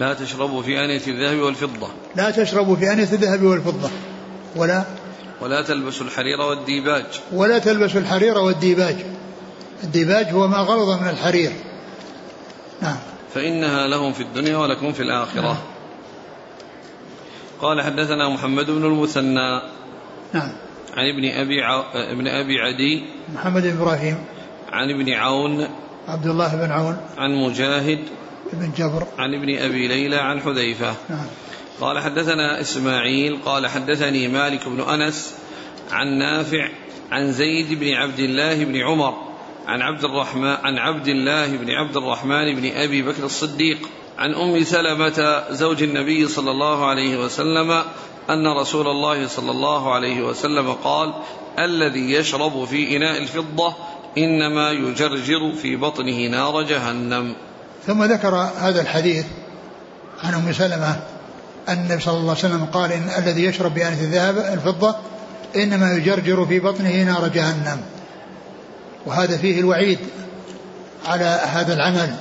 لا 0.00 0.14
تشربوا 0.14 0.62
في 0.62 0.84
آنية 0.84 1.02
الذهب 1.06 1.38
والفضة. 1.38 1.88
لا 2.16 2.30
تشربوا 2.30 2.76
في 2.76 2.92
آنية 2.92 3.02
الذهب 3.12 3.42
والفضة. 3.42 3.90
ولا 4.56 4.84
ولا 5.40 5.62
تلبسوا 5.62 6.06
الحرير 6.06 6.40
والديباج. 6.40 7.04
ولا 7.32 7.58
تلبسوا 7.58 8.00
الحرير 8.00 8.38
والديباج. 8.38 8.96
الديباج 9.84 10.26
هو 10.26 10.48
ما 10.48 10.58
غلظ 10.58 11.02
من 11.02 11.08
الحرير. 11.08 11.52
نعم. 12.82 12.96
فإنها 13.34 13.86
لهم 13.86 14.12
في 14.12 14.22
الدنيا 14.22 14.56
ولكم 14.56 14.92
في 14.92 15.02
الآخرة. 15.02 15.42
نعم. 15.42 15.56
قال 17.60 17.82
حدثنا 17.82 18.28
محمد 18.28 18.66
بن 18.66 18.84
المثنى. 18.84 19.60
نعم. 20.32 20.52
عن 20.96 21.04
ابن 21.14 21.30
أبي 21.40 21.62
ع... 21.62 21.84
ابن 21.94 22.28
أبي 22.28 22.60
عدي. 22.60 23.04
محمد 23.34 23.62
بن 23.62 23.80
إبراهيم. 23.80 24.16
عن 24.76 24.90
ابن 24.90 25.12
عون 25.12 25.68
عبد 26.08 26.26
الله 26.26 26.56
بن 26.56 26.70
عون 26.70 26.96
عن 27.18 27.34
مجاهد 27.34 27.98
بن 28.52 28.72
جبر. 28.76 29.06
عن 29.18 29.34
ابن 29.34 29.58
أبي 29.58 29.88
ليلى 29.88 30.16
عن 30.16 30.40
حذيفة. 30.40 30.94
نعم. 31.10 31.26
قال 31.80 31.98
حدثنا 31.98 32.60
إسماعيل 32.60 33.38
قال 33.44 33.66
حدثني 33.66 34.28
مالك 34.28 34.68
بن 34.68 34.80
أنس 34.80 35.34
عن 35.90 36.18
نافع 36.18 36.68
عن 37.10 37.32
زيد 37.32 37.80
بن 37.80 37.94
عبد 37.94 38.18
الله 38.18 38.64
بن 38.64 38.76
عمر 38.76 39.14
عن 39.66 39.82
عبد 39.82 40.04
الرحمن 40.04 40.56
عن 40.62 40.78
عبد 40.78 41.08
الله 41.08 41.56
بن 41.56 41.70
عبد 41.70 41.96
الرحمن 41.96 42.54
بن 42.54 42.70
أبي 42.70 43.02
بكر 43.02 43.24
الصديق 43.24 43.78
عن 44.18 44.34
أم 44.34 44.64
سلمة 44.64 45.44
زوج 45.50 45.82
النبي 45.82 46.28
صلى 46.28 46.50
الله 46.50 46.86
عليه 46.86 47.16
وسلم 47.24 47.70
أن 48.30 48.46
رسول 48.60 48.86
الله 48.86 49.26
صلى 49.26 49.50
الله 49.50 49.94
عليه 49.94 50.22
وسلم 50.22 50.72
قال 50.72 51.14
الذي 51.58 52.12
يشرب 52.12 52.64
في 52.64 52.96
إناء 52.96 53.18
الفضة 53.18 53.74
إنما 54.18 54.70
يجرجر 54.70 55.52
في 55.62 55.76
بطنه 55.76 56.26
نار 56.28 56.62
جهنم. 56.62 57.34
ثم 57.86 58.04
ذكر 58.04 58.34
هذا 58.34 58.80
الحديث 58.80 59.24
عن 60.24 60.34
أم 60.34 60.52
سلمة 60.52 61.00
أن 61.68 61.78
النبي 61.78 62.02
صلى 62.02 62.14
الله 62.14 62.30
عليه 62.30 62.54
وسلم 62.54 62.64
قال 62.64 62.92
إن 62.92 63.10
الذي 63.18 63.44
يشرب 63.44 63.74
بآنية 63.74 64.00
الذهب 64.00 64.38
الفضة 64.38 64.96
إنما 65.56 65.92
يجرجر 65.92 66.46
في 66.46 66.60
بطنه 66.60 67.02
نار 67.02 67.28
جهنم. 67.28 67.80
وهذا 69.06 69.36
فيه 69.36 69.60
الوعيد 69.60 69.98
على 71.06 71.40
هذا 71.44 71.74
العمل 71.74 72.14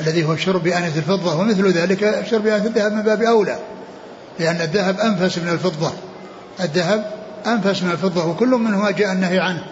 الذي 0.00 0.24
هو 0.24 0.32
الشرب 0.32 0.62
بآنية 0.62 0.96
الفضة 0.96 1.40
ومثل 1.40 1.68
ذلك 1.68 2.04
الشرب 2.04 2.42
بآنية 2.42 2.66
الذهب 2.66 2.92
من 2.92 3.02
باب 3.02 3.22
أولى 3.22 3.58
لأن 4.38 4.60
الذهب 4.60 5.00
أنفس 5.00 5.38
من 5.38 5.48
الفضة. 5.48 5.92
الذهب 6.60 7.10
أنفس 7.46 7.82
من 7.82 7.90
الفضة 7.90 8.26
وكل 8.26 8.48
منهما 8.48 8.90
جاء 8.90 9.12
النهي 9.12 9.38
عنه. 9.38 9.64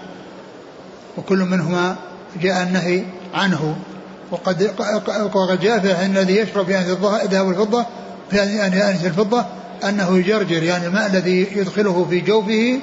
وكل 1.21 1.39
منهما 1.39 1.97
جاء 2.43 2.63
النهي 2.63 3.03
عنه. 3.35 3.77
وقد 4.31 4.71
وقد 5.35 5.61
جاء 5.61 5.79
في 5.79 6.07
الذي 6.07 6.37
يشرب 6.37 6.67
في 6.67 6.79
الذهب 7.25 7.47
والفضة 7.47 7.87
في 8.31 8.43
آنية 8.43 8.91
الفضة 8.91 9.45
أنه 9.85 10.19
يجرجر 10.19 10.63
يعني 10.63 10.87
الماء 10.87 11.07
الذي 11.07 11.47
يدخله 11.57 12.07
في 12.11 12.21
جوفه 12.21 12.81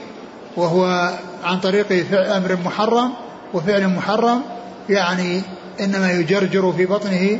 وهو 0.57 1.13
عن 1.43 1.59
طريق 1.59 2.13
أمر 2.13 2.57
محرم 2.65 3.13
وفعل 3.53 3.87
محرم 3.87 4.41
يعني 4.89 5.41
إنما 5.79 6.11
يجرجر 6.11 6.73
في 6.77 6.85
بطنه 6.85 7.39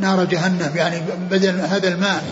نار 0.00 0.24
جهنم 0.24 0.70
يعني 0.76 0.96
بدل 1.30 1.60
هذا 1.60 1.88
الماء 1.88 2.24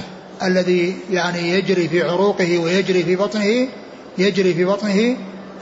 الذي 0.42 0.96
يعني 1.10 1.50
يجري 1.50 1.88
في 1.88 2.02
عروقه 2.02 2.58
ويجري 2.58 3.02
في 3.02 3.16
بطنه 3.16 3.68
يجري 4.18 4.54
في 4.54 4.64
بطنه 4.64 5.16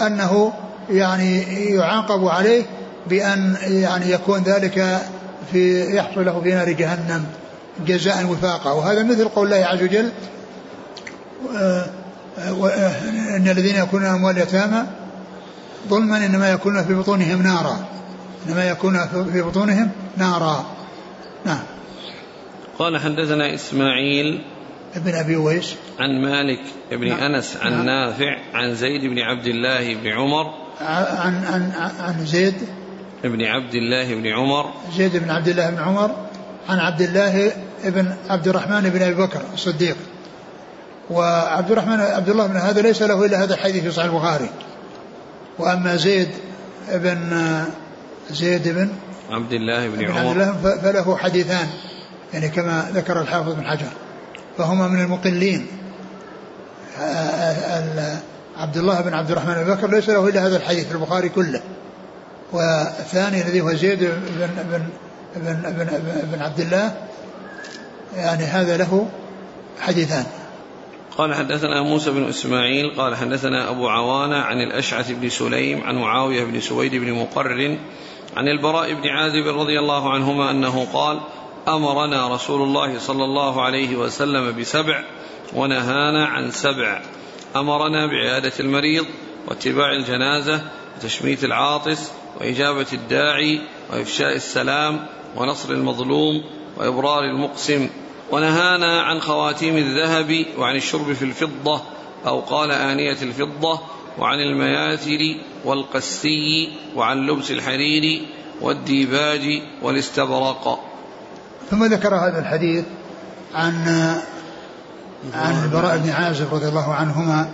أنه 0.06 0.52
يعني 0.90 1.42
يعاقب 1.74 2.28
عليه 2.28 2.62
بأن 3.06 3.56
يعني 3.62 4.10
يكون 4.10 4.42
ذلك 4.42 5.02
في 5.52 5.84
يحصل 5.96 6.24
له 6.24 6.40
في 6.40 6.54
نار 6.54 6.72
جهنم 6.72 7.24
جزاء 7.86 8.26
وفاقا. 8.26 8.72
وهذا 8.72 9.02
مثل 9.02 9.28
قول 9.28 9.52
الله 9.52 9.66
عز 9.66 9.82
وجل 9.82 10.10
إن 13.36 13.48
الذين 13.48 13.76
يكونون 13.76 14.06
أموال 14.06 14.36
اليتامى 14.36 14.86
ظلما 15.88 16.26
إنما 16.26 16.50
يكون 16.50 16.84
في 16.84 16.94
بطونهم 16.94 17.42
نارا. 17.42 17.84
إنما 18.48 18.68
يكون 18.68 18.98
في 19.32 19.42
بطونهم 19.42 19.90
نارا. 20.16 20.64
نعم. 21.46 21.62
قال 22.78 23.00
حدثنا 23.00 23.54
إسماعيل 23.54 24.42
ابن 24.96 25.14
أبي 25.14 25.36
ويس 25.36 25.74
عن 25.98 26.22
مالك 26.22 26.60
بن 26.90 27.08
نعم. 27.08 27.34
أنس 27.34 27.56
عن 27.62 27.72
نعم. 27.72 27.86
نافع 27.86 28.38
عن 28.54 28.74
زيد 28.74 29.04
بن 29.04 29.18
عبد 29.18 29.46
الله 29.46 29.94
بن 29.94 30.08
عمر 30.08 30.63
عن 30.80 31.44
عن 31.44 31.72
عن 32.00 32.26
زيد 32.26 32.54
بن 33.24 33.42
عبد 33.42 33.74
الله 33.74 34.14
بن 34.14 34.26
عمر. 34.26 34.72
زيد 34.96 35.16
بن 35.16 35.30
عبد 35.30 35.48
الله 35.48 35.70
بن 35.70 35.78
عمر 35.78 36.10
عن 36.68 36.78
عبد 36.78 37.02
الله 37.02 37.52
بن 37.84 38.14
عبد 38.30 38.48
الرحمن 38.48 38.80
بن 38.80 39.02
أبي 39.02 39.14
بكر 39.14 39.40
الصديق. 39.54 39.96
وعبد 41.10 41.70
الرحمن 41.70 42.00
عبد 42.00 42.28
الله 42.28 42.46
بن 42.46 42.56
هذا 42.56 42.82
ليس 42.82 43.02
له 43.02 43.26
إلا 43.26 43.42
هذا 43.42 43.54
الحديث 43.54 43.82
في 43.82 43.90
صحيح 43.90 44.12
البخاري. 44.12 44.48
وأما 45.58 45.96
زيد 45.96 46.28
بن 46.92 47.62
زيد 48.30 48.68
بن 48.68 48.88
عبد 49.30 49.52
الله 49.52 49.88
بن 49.88 50.10
عمر 50.10 50.42
عبد 50.42 50.66
الله 50.66 50.82
فله 50.82 51.16
حديثان 51.16 51.68
يعني 52.34 52.48
كما 52.48 52.90
ذكر 52.94 53.20
الحافظ 53.20 53.52
بن 53.54 53.66
حجر. 53.66 53.90
فهما 54.58 54.88
من 54.88 55.00
المقلين. 55.00 55.66
عبد 58.56 58.76
الله 58.76 59.00
بن 59.00 59.14
عبد 59.14 59.30
الرحمن 59.30 59.54
بن 59.54 59.74
بكر 59.74 59.90
ليس 59.90 60.08
له 60.08 60.28
إلا 60.28 60.46
هذا 60.46 60.56
الحديث 60.56 60.88
في 60.88 60.94
البخاري 60.94 61.28
كله. 61.28 61.62
والثاني 62.52 63.42
الذي 63.42 63.60
هو 63.60 63.74
زيد 63.74 63.98
بن 63.98 64.48
بن 64.70 64.86
بن, 65.36 65.62
بن, 65.62 65.86
بن 66.32 66.42
عبد 66.42 66.60
الله 66.60 66.94
يعني 68.16 68.44
هذا 68.44 68.76
له 68.76 69.08
حديثان. 69.80 70.26
قال 71.18 71.34
حدثنا 71.34 71.82
موسى 71.82 72.10
بن 72.10 72.28
إسماعيل 72.28 72.94
قال 72.96 73.16
حدثنا 73.16 73.70
أبو 73.70 73.88
عوانة 73.88 74.36
عن 74.36 74.56
الأشعث 74.56 75.10
بن 75.10 75.28
سليم 75.28 75.84
عن 75.84 75.94
معاوية 75.94 76.44
بن 76.44 76.60
سويد 76.60 76.94
بن 76.94 77.12
مقرر 77.12 77.78
عن 78.36 78.48
البراء 78.48 78.94
بن 78.94 79.08
عازب 79.08 79.46
رضي 79.46 79.78
الله 79.78 80.10
عنهما 80.10 80.50
أنه 80.50 80.86
قال 80.92 81.20
أمرنا 81.68 82.34
رسول 82.34 82.62
الله 82.62 82.98
صلى 82.98 83.24
الله 83.24 83.62
عليه 83.62 83.96
وسلم 83.96 84.60
بسبع 84.60 85.04
ونهانا 85.54 86.26
عن 86.26 86.50
سبع. 86.50 87.02
أمرنا 87.56 88.06
بعيادة 88.06 88.52
المريض 88.60 89.06
واتباع 89.48 89.92
الجنازة 89.92 90.60
وتشميت 90.96 91.44
العاطس 91.44 92.10
وإجابة 92.40 92.86
الداعي 92.92 93.60
وإفشاء 93.92 94.36
السلام 94.36 95.06
ونصر 95.36 95.70
المظلوم 95.70 96.44
وإبرار 96.76 97.24
المقسم 97.24 97.88
ونهانا 98.30 99.02
عن 99.02 99.20
خواتيم 99.20 99.76
الذهب 99.76 100.46
وعن 100.58 100.76
الشرب 100.76 101.12
في 101.12 101.22
الفضة 101.22 101.80
أو 102.26 102.40
قال 102.40 102.70
آنية 102.70 103.16
الفضة 103.22 103.80
وعن 104.18 104.38
المياثر 104.38 105.36
والقسي 105.64 106.68
وعن 106.96 107.26
لبس 107.26 107.50
الحرير 107.50 108.22
والديباج 108.60 109.62
والاستبرق. 109.82 110.80
ثم 111.70 111.84
ذكر 111.84 112.14
هذا 112.14 112.38
الحديث 112.38 112.84
عن 113.54 113.74
عن 115.34 115.64
البراء 115.64 115.98
بن 115.98 116.10
عازب 116.10 116.54
رضي 116.54 116.68
الله 116.68 116.94
عنهما 116.94 117.48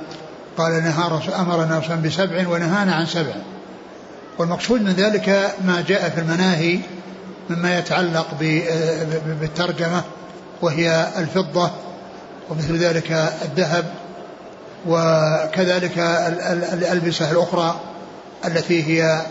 قال 0.59 0.73
نهى 0.73 1.21
أمرنا 1.39 1.79
رسول 1.79 1.97
بسبع 1.97 2.49
ونهانا 2.49 2.95
عن 2.95 3.07
سبع. 3.07 3.35
والمقصود 4.39 4.83
من 4.83 4.93
ذلك 4.93 5.55
ما 5.65 5.85
جاء 5.89 6.11
في 6.11 6.21
المناهي 6.21 6.79
مما 7.51 7.79
يتعلق 7.79 8.27
بالترجمة 9.41 10.03
وهي 10.63 11.09
الفضة 11.19 11.71
ومثل 12.51 12.77
ذلك 12.77 13.33
الذهب 13.43 13.85
وكذلك 14.87 15.99
الألبسة 16.73 17.31
الأخرى 17.31 17.81
التي 18.45 18.85
هي 18.85 19.23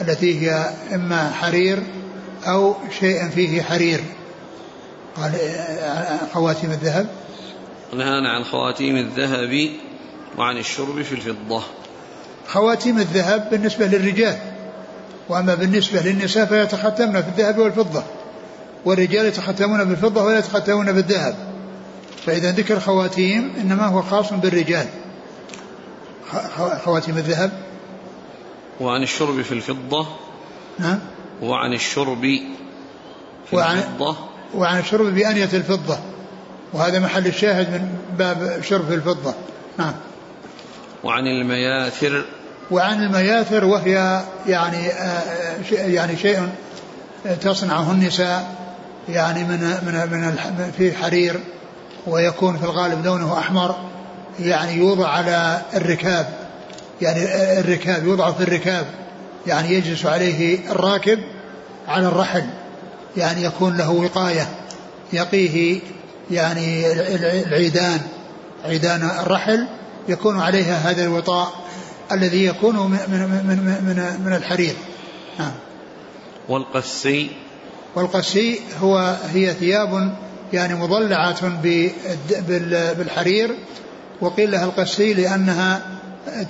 التي 0.00 0.40
هي 0.40 0.70
إما 0.94 1.30
حرير 1.30 1.82
أو 2.46 2.74
شيء 3.00 3.28
فيه 3.28 3.62
حرير. 3.62 4.00
قال 5.16 5.32
خواتيم 6.34 6.70
الذهب. 6.70 7.06
نهانا 7.92 8.28
عن 8.28 8.44
خواتيم 8.44 8.96
الذهب 8.96 9.70
وعن 10.38 10.58
الشرب 10.58 11.02
في 11.02 11.12
الفضة. 11.12 11.62
خواتيم 12.48 12.98
الذهب 12.98 13.50
بالنسبة 13.50 13.86
للرجال 13.86 14.38
وأما 15.28 15.54
بالنسبة 15.54 16.00
للنساء 16.00 16.46
فيتختمن 16.46 17.22
في 17.22 17.28
الذهب 17.28 17.58
والفضة. 17.58 18.02
والرجال 18.84 19.26
يتختمون 19.26 19.84
بالفضة 19.84 20.22
ولا 20.22 20.38
يتختمون 20.38 20.92
بالذهب 20.92 21.36
فإذا 22.26 22.52
ذكر 22.52 22.80
خواتيم 22.80 23.52
إنما 23.60 23.86
هو 23.86 24.02
خاص 24.02 24.32
بالرجال. 24.32 24.86
خواتيم 26.84 27.16
الذهب. 27.16 27.52
وعن 28.80 29.02
الشرب 29.02 29.42
في 29.42 29.52
الفضة. 29.52 30.06
نعم 30.78 30.98
وعن 31.42 31.72
الشرب 31.72 32.22
في 33.50 33.56
وعن 33.56 33.78
الفضة. 33.78 34.16
وعن 34.54 34.78
الشرب 34.78 35.06
بأنية 35.06 35.48
الفضة. 35.52 35.98
وهذا 36.72 36.98
محل 36.98 37.26
الشاهد 37.26 37.70
من 37.70 37.88
باب 38.18 38.60
شرب 38.62 38.92
الفضة. 38.92 39.34
نعم. 39.78 39.94
وعن 41.04 41.26
المياثر. 41.26 42.24
وعن 42.70 43.02
المياثر 43.02 43.64
وهي 43.64 44.22
يعني 44.46 44.88
آه 44.88 45.54
يعني 45.70 46.16
شيء 46.16 46.48
تصنعه 47.40 47.92
النساء 47.92 48.54
يعني 49.08 49.44
من 49.44 49.60
من 49.60 49.92
من 50.12 50.72
في 50.78 50.92
حرير 50.92 51.40
ويكون 52.06 52.56
في 52.56 52.64
الغالب 52.64 53.04
لونه 53.04 53.38
أحمر 53.38 53.76
يعني 54.40 54.76
يوضع 54.76 55.08
على 55.08 55.62
الركاب 55.74 56.26
يعني 57.02 57.24
الركاب 57.60 58.06
يوضع 58.06 58.32
في 58.32 58.42
الركاب 58.42 58.86
يعني 59.46 59.74
يجلس 59.74 60.06
عليه 60.06 60.70
الراكب 60.70 61.18
على 61.88 62.06
الرحل 62.06 62.44
يعني 63.16 63.44
يكون 63.44 63.76
له 63.76 63.90
وقاية 63.90 64.48
يقيه 65.12 65.80
يعني 66.30 66.92
العيدان 67.46 68.00
عيدان 68.64 69.10
الرحل 69.20 69.66
يكون 70.08 70.40
عليها 70.40 70.90
هذا 70.90 71.04
الوطاء 71.04 71.52
الذي 72.12 72.44
يكون 72.44 72.76
من 72.76 72.98
من 73.08 73.20
من 73.46 73.58
من, 73.86 74.24
من 74.24 74.32
الحرير. 74.36 74.74
نعم. 75.38 75.52
والقسي؟ 76.48 77.30
والقسي 77.94 78.60
هو 78.80 79.16
هي 79.32 79.54
ثياب 79.54 80.16
يعني 80.52 80.74
مضلعة 80.74 81.60
بالحرير 82.98 83.54
وقيل 84.20 84.50
لها 84.50 84.64
القسي 84.64 85.14
لأنها 85.14 85.82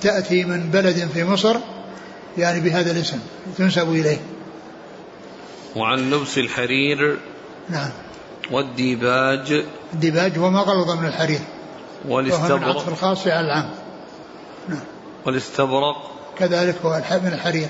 تأتي 0.01 0.43
من 0.43 0.69
بلد 0.69 1.09
في 1.13 1.23
مصر 1.23 1.57
يعني 2.37 2.59
بهذا 2.59 2.91
الاسم 2.91 3.19
تنسب 3.57 3.89
إليه. 3.89 4.17
وعن 5.75 6.09
لبس 6.09 6.37
الحرير؟ 6.37 7.17
نعم. 7.69 7.89
والديباج. 8.51 9.63
الديباج 9.93 10.37
هو 10.37 10.49
ما 10.49 10.59
غلظ 10.59 10.91
من 10.91 11.05
الحرير. 11.05 11.39
والاستبرق 12.07 12.51
وهو 12.51 12.57
من 12.57 12.63
عطف 12.63 12.89
الخاص 12.89 13.27
على 13.27 13.45
العام. 13.45 13.69
نعم. 14.69 14.79
والاستبرق. 15.25 16.11
كذلك 16.37 16.75
هو 16.85 17.01
من 17.23 17.33
الحرير. 17.33 17.69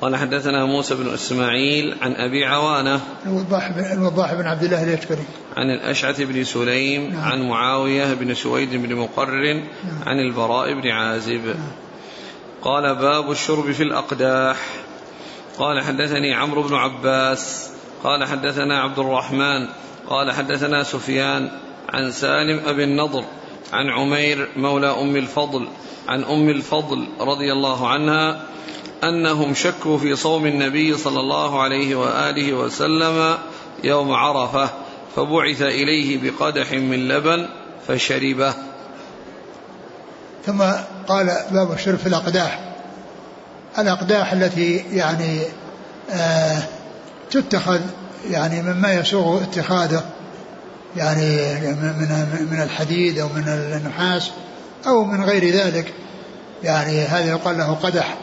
قال 0.00 0.16
حدثنا 0.16 0.64
موسى 0.64 0.94
بن 0.94 1.14
إسماعيل 1.14 1.96
عن 2.02 2.12
أبي 2.12 2.44
عوانة. 2.44 3.00
الوضاح 3.26 3.72
بن 3.72 3.84
الوضاح 3.92 4.34
بن 4.34 4.46
عبد 4.46 4.62
الله 4.62 4.82
اليشكري 4.82 5.24
عن 5.56 5.70
الأشعث 5.70 6.20
بن 6.20 6.44
سليم 6.44 7.10
نعم. 7.12 7.32
عن 7.32 7.48
معاوية 7.48 8.14
بن 8.14 8.34
سويد 8.34 8.70
بن 8.70 8.94
مقرر 8.94 9.54
نعم. 9.54 10.02
عن 10.06 10.18
البراء 10.18 10.74
بن 10.74 10.88
عازب. 10.88 11.46
نعم. 11.46 11.72
قال 12.62 12.94
باب 12.94 13.30
الشرب 13.30 13.72
في 13.72 13.82
الأقداح. 13.82 14.56
قال 15.58 15.80
حدثني 15.84 16.34
عمرو 16.34 16.62
بن 16.62 16.74
عباس. 16.74 17.70
قال 18.04 18.24
حدثنا 18.24 18.80
عبد 18.80 18.98
الرحمن 18.98 19.68
قال 20.08 20.32
حدثنا 20.32 20.82
سفيان 20.82 21.50
عن 21.92 22.10
سالم 22.10 22.60
أبي 22.66 22.84
النضر 22.84 23.24
عن 23.72 23.90
عمير 23.90 24.48
مولى 24.56 24.90
أم 24.90 25.16
الفضل 25.16 25.68
عن 26.08 26.24
أم 26.24 26.48
الفضل 26.48 27.06
رضي 27.20 27.52
الله 27.52 27.88
عنها 27.88 28.40
أنهم 29.04 29.54
شكوا 29.54 29.98
في 29.98 30.16
صوم 30.16 30.46
النبي 30.46 30.96
صلى 30.96 31.20
الله 31.20 31.62
عليه 31.62 31.94
وآله 31.94 32.52
وسلم 32.52 33.38
يوم 33.84 34.12
عرفة 34.12 34.70
فبعث 35.16 35.62
إليه 35.62 36.30
بقدح 36.30 36.72
من 36.72 37.08
لبن 37.08 37.48
فشربه. 37.88 38.54
ثم 40.46 40.62
قال 41.08 41.36
باب 41.50 41.72
الشرب 41.72 41.98
في 41.98 42.06
الأقداح. 42.06 42.74
الأقداح 43.78 44.32
التي 44.32 44.76
يعني 44.76 45.42
آه 46.10 46.62
تتخذ 47.34 47.80
يعني 48.30 48.62
مما 48.62 48.92
يسوغ 48.92 49.42
اتخاذه 49.42 50.04
يعني 50.96 51.36
من 51.74 52.48
من 52.50 52.62
الحديد 52.62 53.18
أو 53.18 53.28
من 53.28 53.48
النحاس 53.48 54.30
أو 54.86 55.04
من 55.04 55.24
غير 55.24 55.54
ذلك 55.54 55.94
يعني 56.62 57.04
هذا 57.04 57.30
يقال 57.30 57.58
له 57.58 57.74
قدح. 57.82 58.16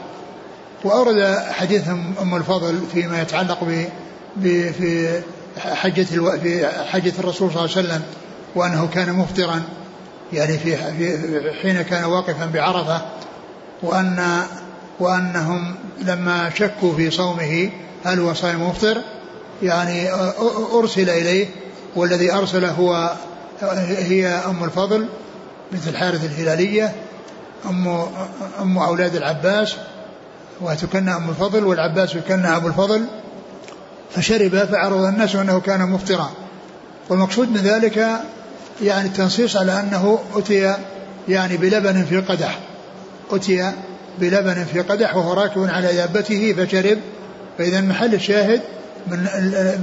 وأورد 0.83 1.37
حديث 1.51 1.87
أم 2.21 2.35
الفضل 2.35 2.79
فيما 2.93 3.21
يتعلق 3.21 3.63
ب 3.63 4.71
في 4.71 5.21
حجة 5.57 6.05
ألو... 6.13 6.31
في 6.31 6.67
حجة 6.67 7.13
الرسول 7.19 7.51
صلى 7.51 7.65
الله 7.65 7.77
عليه 7.77 7.87
وسلم 7.87 8.01
وأنه 8.55 8.87
كان 8.93 9.13
مفطرا 9.13 9.61
يعني 10.33 10.57
في 10.57 10.77
حين 11.61 11.81
كان 11.81 12.03
واقفا 12.03 12.45
بعرفة 12.45 13.01
وأن 13.83 14.43
وأنهم 14.99 15.75
لما 16.01 16.51
شكوا 16.55 16.95
في 16.95 17.11
صومه 17.11 17.69
هل 18.03 18.19
هو 18.19 18.33
صائم 18.33 18.69
مفطر؟ 18.69 19.01
يعني 19.63 20.11
أرسل 20.73 21.09
إليه 21.09 21.47
والذي 21.95 22.33
أرسله 22.33 22.71
هو 22.71 23.15
هي 23.87 24.27
أم 24.27 24.63
الفضل 24.63 25.07
بنت 25.71 25.87
الحارث 25.87 26.25
الهلالية 26.25 26.95
أم 27.69 27.87
أم 28.61 28.77
أولاد 28.77 29.15
العباس 29.15 29.75
وتكنى 30.61 31.15
أم 31.15 31.29
الفضل 31.29 31.65
والعباس 31.65 32.15
يكنى 32.15 32.55
أبو 32.55 32.67
الفضل 32.67 33.05
فشرب 34.15 34.57
فعرض 34.57 35.03
الناس 35.03 35.35
أنه 35.35 35.59
كان 35.59 35.89
مفطرا. 35.89 36.31
والمقصود 37.09 37.49
من 37.49 37.57
ذلك 37.57 38.07
يعني 38.81 39.07
التنصيص 39.07 39.55
على 39.55 39.79
أنه 39.79 40.19
أتي 40.35 40.75
يعني 41.27 41.57
بلبن 41.57 42.05
في 42.05 42.17
قدح 42.17 42.59
أتي 43.31 43.71
بلبن 44.19 44.63
في 44.63 44.81
قدح 44.81 45.15
وهو 45.15 45.33
راكب 45.33 45.63
على 45.63 45.93
دابته 45.93 46.53
فشرب 46.53 46.97
فإذا 47.57 47.81
محل 47.81 48.13
الشاهد 48.13 48.61
من 49.07 49.17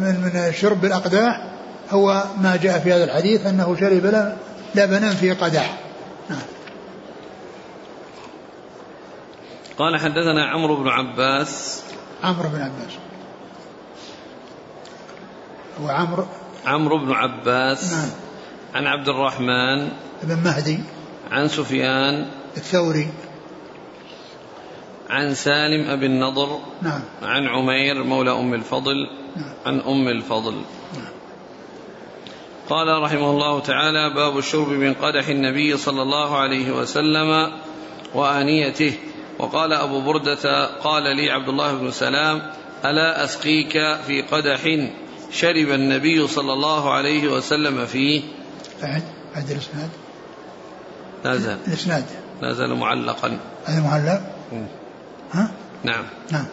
من 0.00 0.20
من 0.20 0.52
شرب 0.52 0.84
الأقداح 0.84 1.48
هو 1.90 2.24
ما 2.40 2.56
جاء 2.56 2.78
في 2.78 2.92
هذا 2.92 3.04
الحديث 3.04 3.46
أنه 3.46 3.76
شرب 3.80 4.34
لبنا 4.74 5.14
في 5.14 5.32
قدح. 5.32 5.78
نعم. 6.30 6.38
قال 9.78 10.00
حدثنا 10.00 10.50
عمرو 10.50 10.76
بن 10.76 10.88
عباس. 10.88 11.82
عمرو 12.24 12.48
بن 12.48 12.60
عباس. 12.60 12.92
هو 15.80 15.88
عمرو 15.88 16.26
عمرو 16.66 16.98
بن 16.98 17.12
عباس. 17.12 17.92
نعم. 17.92 18.10
عن 18.74 18.86
عبد 18.86 19.08
الرحمن. 19.08 19.88
بن 20.22 20.42
مهدي. 20.44 20.78
عن 21.30 21.48
سفيان. 21.48 22.26
الثوري. 22.56 23.08
عن 25.10 25.34
سالم 25.34 25.90
أبي 25.90 26.06
النضر 26.06 26.58
نعم. 26.82 27.00
عن 27.22 27.46
عمير 27.46 28.02
مولى 28.02 28.32
أم 28.32 28.54
الفضل 28.54 28.96
نعم. 29.36 29.52
عن 29.66 29.80
أم 29.80 30.08
الفضل. 30.08 30.54
نعم 30.94 31.12
قال 32.68 33.02
رحمه 33.02 33.30
الله 33.30 33.60
تعالى 33.60 34.14
باب 34.14 34.38
الشرب 34.38 34.68
من 34.68 34.94
قدح 34.94 35.28
النبي 35.28 35.76
صلى 35.76 36.02
الله 36.02 36.36
عليه 36.38 36.70
وسلم 36.70 37.52
وآنيته. 38.14 38.92
وقال 39.38 39.72
أبو 39.72 40.00
بردة 40.00 40.66
قال 40.66 41.16
لي 41.16 41.30
عبد 41.30 41.48
الله 41.48 41.72
بن 41.72 41.90
سلام 41.90 42.42
ألا 42.84 43.24
أسقيك 43.24 43.72
في 44.06 44.22
قدح 44.22 44.60
شرب 45.32 45.70
النبي 45.70 46.26
صلى 46.26 46.52
الله 46.52 46.90
عليه 46.90 47.28
وسلم 47.28 47.86
فيه؟ 47.86 48.22
أعد 48.84 49.02
أعد 49.36 49.50
الإسناد. 49.50 49.90
لا 51.24 51.36
زال. 51.36 51.58
الإسناد. 51.66 52.04
لا 52.42 52.52
زال 52.52 52.74
معلقا. 52.74 53.38
هذا 53.64 53.80
معلق؟ 53.80 54.20
ها؟ 55.32 55.50
نعم. 55.84 56.04
نعم. 56.32 56.46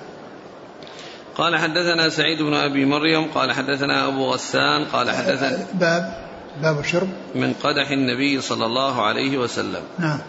قال 1.38 1.58
حدثنا 1.58 2.10
سعيد 2.10 2.42
بن 2.42 2.54
أبي 2.54 2.86
مريم 2.86 3.26
قال 3.36 3.52
حدثنا 3.52 4.08
أبو 4.08 4.34
غسان 4.34 4.86
قال 4.86 5.12
حدثنا 5.12 5.66
باب 5.74 6.26
باب 6.62 6.80
الشرب 6.80 7.10
من 7.36 7.54
قدح 7.54 7.90
النبي 7.90 8.42
صلى 8.42 8.66
الله 8.66 9.06
عليه 9.06 9.38
وسلم 9.38 9.82
نعم. 10.00 10.20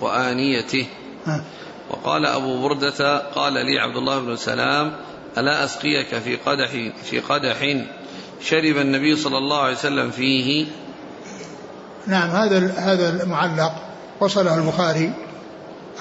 وآنيته. 0.00 0.86
ها. 1.26 1.44
وقال 1.90 2.26
أبو 2.26 2.62
بردة 2.62 3.18
قال 3.18 3.52
لي 3.52 3.78
عبد 3.78 3.96
الله 3.96 4.18
بن 4.20 4.36
سلام 4.36 4.92
ألا 5.38 5.64
أسقيك 5.64 6.18
في 6.18 6.36
قدح 6.36 6.70
في 7.04 7.20
قدح 7.20 7.76
شرب 8.40 8.76
النبي 8.76 9.16
صلى 9.16 9.38
الله 9.38 9.62
عليه 9.62 9.74
وسلم 9.74 10.10
فيه؟ 10.10 10.66
نعم 12.06 12.30
هذا 12.30 12.72
هذا 12.78 13.08
المعلق 13.08 13.72
وصله 14.20 14.54
البخاري. 14.54 15.12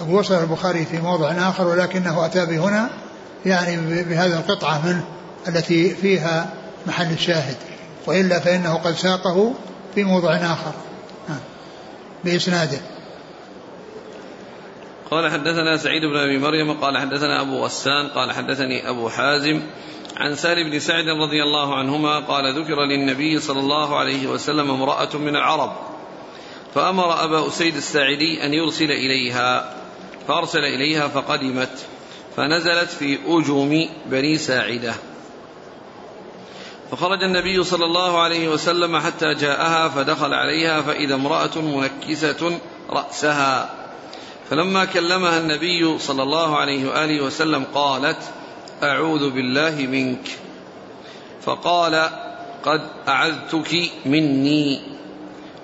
أو 0.01 0.19
وصله 0.19 0.43
البخاري 0.43 0.85
في 0.85 0.97
موضع 0.97 1.31
آخر 1.31 1.67
ولكنه 1.67 2.25
أتى 2.25 2.45
بهنا 2.45 2.89
يعني 3.45 4.03
بهذه 4.03 4.39
القطعة 4.39 4.85
منه 4.85 5.05
التي 5.47 5.89
فيها 5.89 6.53
محل 6.87 7.11
الشاهد 7.11 7.55
وإلا 8.07 8.39
فإنه 8.39 8.75
قد 8.75 8.93
ساقه 8.93 9.53
في 9.95 10.03
موضع 10.03 10.35
آخر. 10.35 10.71
بإسناده 12.23 12.77
قال 15.11 15.31
حدثنا 15.31 15.77
سعيد 15.77 16.01
بن 16.01 16.17
أبي 16.17 16.37
مريم 16.37 16.73
قال 16.73 16.97
حدثنا 16.97 17.41
أبو 17.41 17.65
غسان 17.65 18.07
قال 18.07 18.31
حدثني 18.31 18.89
أبو 18.89 19.09
حازم 19.09 19.61
عن 20.17 20.35
سالم 20.35 20.69
بن 20.71 20.79
سعد 20.79 21.05
رضي 21.05 21.43
الله 21.43 21.75
عنهما 21.75 22.19
قال 22.19 22.61
ذكر 22.61 22.85
للنبي 22.85 23.39
صلى 23.39 23.59
الله 23.59 23.97
عليه 23.97 24.27
وسلم 24.27 24.71
امرأة 24.71 25.17
من 25.17 25.35
العرب 25.35 25.71
فأمر 26.75 27.23
أبا 27.23 27.47
أسيد 27.47 27.75
الساعدي 27.75 28.45
أن 28.45 28.53
يرسل 28.53 28.91
إليها 28.91 29.73
فأرسل 30.29 30.59
إليها 30.59 31.07
فقدمت 31.07 31.69
فنزلت 32.37 32.89
في 32.89 33.17
اجم 33.27 33.89
بني 34.05 34.37
ساعدة. 34.37 34.93
فخرج 36.91 37.23
النبي 37.23 37.63
صلى 37.63 37.85
الله 37.85 38.19
عليه 38.19 38.49
وسلم 38.49 38.97
حتى 38.97 39.33
جاءها 39.33 39.89
فدخل 39.89 40.33
عليها 40.33 40.81
فإذا 40.81 41.15
امرأة 41.15 41.57
منكسة 41.57 42.59
رأسها. 42.89 43.69
فلما 44.49 44.85
كلمها 44.85 45.39
النبي 45.39 45.99
صلى 45.99 46.23
الله 46.23 46.57
عليه 46.57 46.89
وآله 46.89 47.23
وسلم 47.23 47.65
قالت 47.73 48.17
أعوذ 48.83 49.29
بالله 49.29 49.87
منك. 49.91 50.27
فقال 51.41 52.09
قد 52.65 52.81
أعذتك 53.07 53.91
مني. 54.05 54.81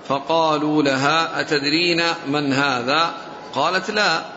فقالوا 0.07 0.83
لها 0.83 1.41
أتدرين 1.41 2.03
من 2.27 2.53
هذا؟ 2.53 3.13
قالت 3.53 3.91
لا. 3.91 4.34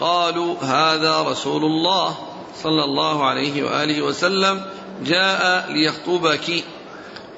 قالوا 0.00 0.56
هذا 0.62 1.22
رسول 1.22 1.64
الله 1.64 2.16
صلى 2.62 2.84
الله 2.84 3.24
عليه 3.24 3.62
وآله 3.62 4.02
وسلم 4.02 4.64
جاء 5.04 5.72
ليخطبك. 5.72 6.64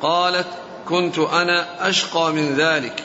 قالت 0.03 0.47
كنت 0.89 1.19
أنا 1.19 1.89
أشقى 1.89 2.33
من 2.33 2.55
ذلك. 2.55 3.05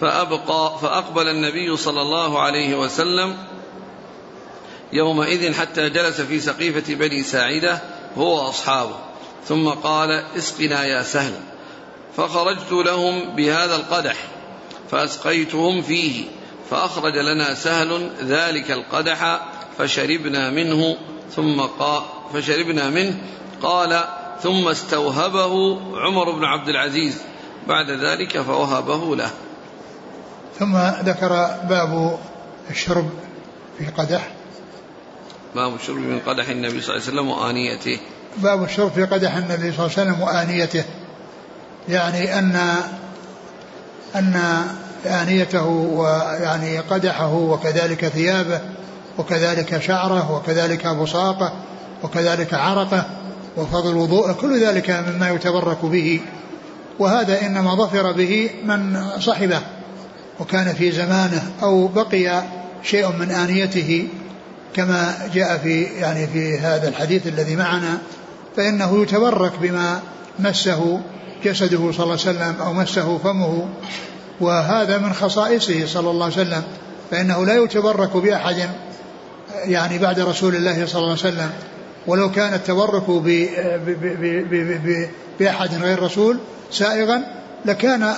فأبقى 0.00 0.78
فأقبل 0.82 1.28
النبي 1.28 1.76
صلى 1.76 2.02
الله 2.02 2.40
عليه 2.40 2.78
وسلم 2.78 3.36
يومئذ 4.92 5.54
حتى 5.54 5.88
جلس 5.90 6.20
في 6.20 6.40
سقيفة 6.40 6.94
بني 6.94 7.22
ساعدة 7.22 7.82
هو 8.18 8.46
وأصحابه. 8.46 8.96
ثم 9.48 9.68
قال 9.68 10.24
اسقنا 10.36 10.84
يا 10.84 11.02
سهل. 11.02 11.34
فخرجت 12.16 12.72
لهم 12.72 13.36
بهذا 13.36 13.76
القدح 13.76 14.16
فأسقيتهم 14.90 15.82
فيه. 15.82 16.24
فأخرج 16.72 17.16
لنا 17.16 17.54
سهل 17.54 18.10
ذلك 18.22 18.70
القدح 18.70 19.40
فشربنا 19.78 20.50
منه 20.50 20.96
ثم 21.36 21.60
قال 21.60 22.02
فشربنا 22.34 22.90
منه. 22.90 23.14
قال 23.62 24.04
ثم 24.42 24.68
استوهبه 24.68 25.80
عمر 25.96 26.30
بن 26.32 26.44
عبد 26.44 26.68
العزيز. 26.68 27.18
بعد 27.68 27.90
ذلك 27.90 28.40
فوهبه 28.40 29.16
له. 29.16 29.30
ثم 30.58 30.76
ذكر 31.04 31.28
باب 31.68 32.18
الشرب 32.70 33.10
في 33.78 33.86
قدح. 33.86 34.30
باب 35.54 35.74
الشرب 35.74 35.96
من 35.96 36.20
قدح 36.26 36.48
النبي 36.48 36.80
صلى 36.80 36.96
الله 36.96 37.06
عليه 37.08 37.12
وسلم 37.12 37.28
وآنيته. 37.28 37.98
باب 38.36 38.64
الشرب 38.64 38.92
في 38.92 39.04
قدح 39.04 39.36
النبي 39.36 39.72
صلى 39.72 39.86
الله 39.86 39.98
عليه 39.98 40.10
وسلم 40.10 40.20
وآنيته. 40.20 40.84
يعني 41.88 42.38
أن 42.38 42.76
أن 44.16 44.64
آنيته 45.06 45.66
ويعني 45.66 46.78
قدحه 46.78 47.34
وكذلك 47.34 48.08
ثيابه 48.08 48.60
وكذلك 49.18 49.80
شعره 49.80 50.36
وكذلك 50.36 50.86
بصاقه 50.86 51.52
وكذلك 52.02 52.54
عرقه 52.54 53.04
وفضل 53.56 53.96
وضوءه 53.96 54.32
كل 54.32 54.64
ذلك 54.64 54.90
مما 54.90 55.30
يتبرك 55.30 55.84
به. 55.84 56.20
وهذا 56.98 57.46
إنما 57.46 57.74
ظفر 57.74 58.12
به 58.12 58.50
من 58.64 59.10
صحبه 59.20 59.60
وكان 60.40 60.74
في 60.74 60.92
زمانه 60.92 61.42
أو 61.62 61.88
بقي 61.88 62.42
شيء 62.82 63.08
من 63.08 63.30
آنيته 63.30 64.08
كما 64.74 65.14
جاء 65.34 65.58
في 65.58 65.82
يعني 65.82 66.26
في 66.26 66.58
هذا 66.58 66.88
الحديث 66.88 67.26
الذي 67.26 67.56
معنا 67.56 67.98
فإنه 68.56 69.02
يتبرك 69.02 69.52
بما 69.60 70.00
مسه 70.38 71.00
جسده 71.44 71.92
صلى 71.92 72.02
الله 72.02 72.02
عليه 72.02 72.12
وسلم 72.12 72.54
أو 72.60 72.72
مسه 72.72 73.18
فمه. 73.18 73.68
وهذا 74.42 74.98
من 74.98 75.12
خصائصه 75.12 75.86
صلى 75.86 76.10
الله 76.10 76.24
عليه 76.24 76.34
وسلم 76.34 76.62
فإنه 77.10 77.46
لا 77.46 77.54
يتبرك 77.64 78.16
بأحد 78.16 78.70
يعني 79.64 79.98
بعد 79.98 80.20
رسول 80.20 80.56
الله 80.56 80.86
صلى 80.86 80.98
الله 80.98 81.10
عليه 81.10 81.20
وسلم. 81.20 81.50
ولو 82.06 82.30
كان 82.30 82.54
التبرك 82.54 83.10
بأحد 85.40 85.74
غير 85.82 86.02
رسول 86.02 86.38
سائغا 86.70 87.22
لكان 87.64 88.14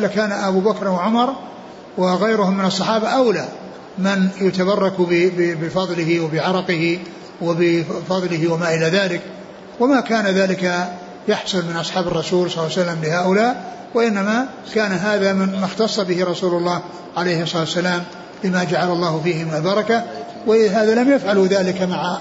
لكان 0.00 0.32
أبو 0.32 0.60
بكر 0.60 0.88
وعمر 0.88 1.34
وغيرهم 1.98 2.58
من 2.58 2.64
الصحابة 2.64 3.08
أولى 3.08 3.48
من 3.98 4.28
يتبرك 4.40 4.94
بفضله 5.38 6.20
وبعرقه 6.20 6.98
وبفضله 7.42 8.52
وما 8.52 8.74
إلى 8.74 8.86
ذلك. 8.86 9.20
وما 9.80 10.00
كان 10.00 10.26
ذلك 10.26 10.88
يحصل 11.28 11.64
من 11.64 11.76
أصحاب 11.76 12.06
الرسول 12.08 12.50
صلى 12.50 12.64
الله 12.64 12.78
عليه 12.78 12.82
وسلم 12.82 13.04
لهؤلاء 13.04 13.72
وإنما 13.94 14.46
كان 14.74 14.92
هذا 14.92 15.32
من 15.32 15.60
ما 15.60 15.64
اختص 15.64 16.00
به 16.00 16.24
رسول 16.24 16.54
الله 16.54 16.82
عليه 17.16 17.42
الصلاة 17.42 17.60
والسلام 17.60 18.02
لما 18.44 18.64
جعل 18.64 18.90
الله 18.90 19.20
فيه 19.24 19.44
من 19.44 19.54
البركة 19.54 20.04
وهذا 20.46 20.94
لم 20.94 21.12
يفعلوا 21.12 21.46
ذلك 21.46 21.82
مع 21.82 22.18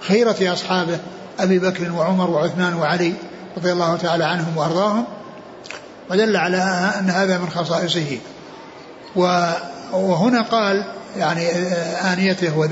خيرة 0.00 0.52
أصحابه 0.52 0.98
أبي 1.40 1.58
بكر 1.58 1.92
وعمر 1.92 2.30
وعثمان 2.30 2.74
وعلي 2.74 3.12
رضي 3.56 3.72
الله 3.72 3.96
تعالى 3.96 4.24
عنهم 4.24 4.56
وأرضاهم. 4.56 5.04
ودل 6.10 6.36
على 6.36 6.56
أن 7.00 7.10
هذا 7.10 7.38
من 7.38 7.48
خصائصه. 7.48 8.18
وهنا 9.92 10.42
قال 10.42 10.84
يعني 11.18 11.48
آنيته 12.12 12.68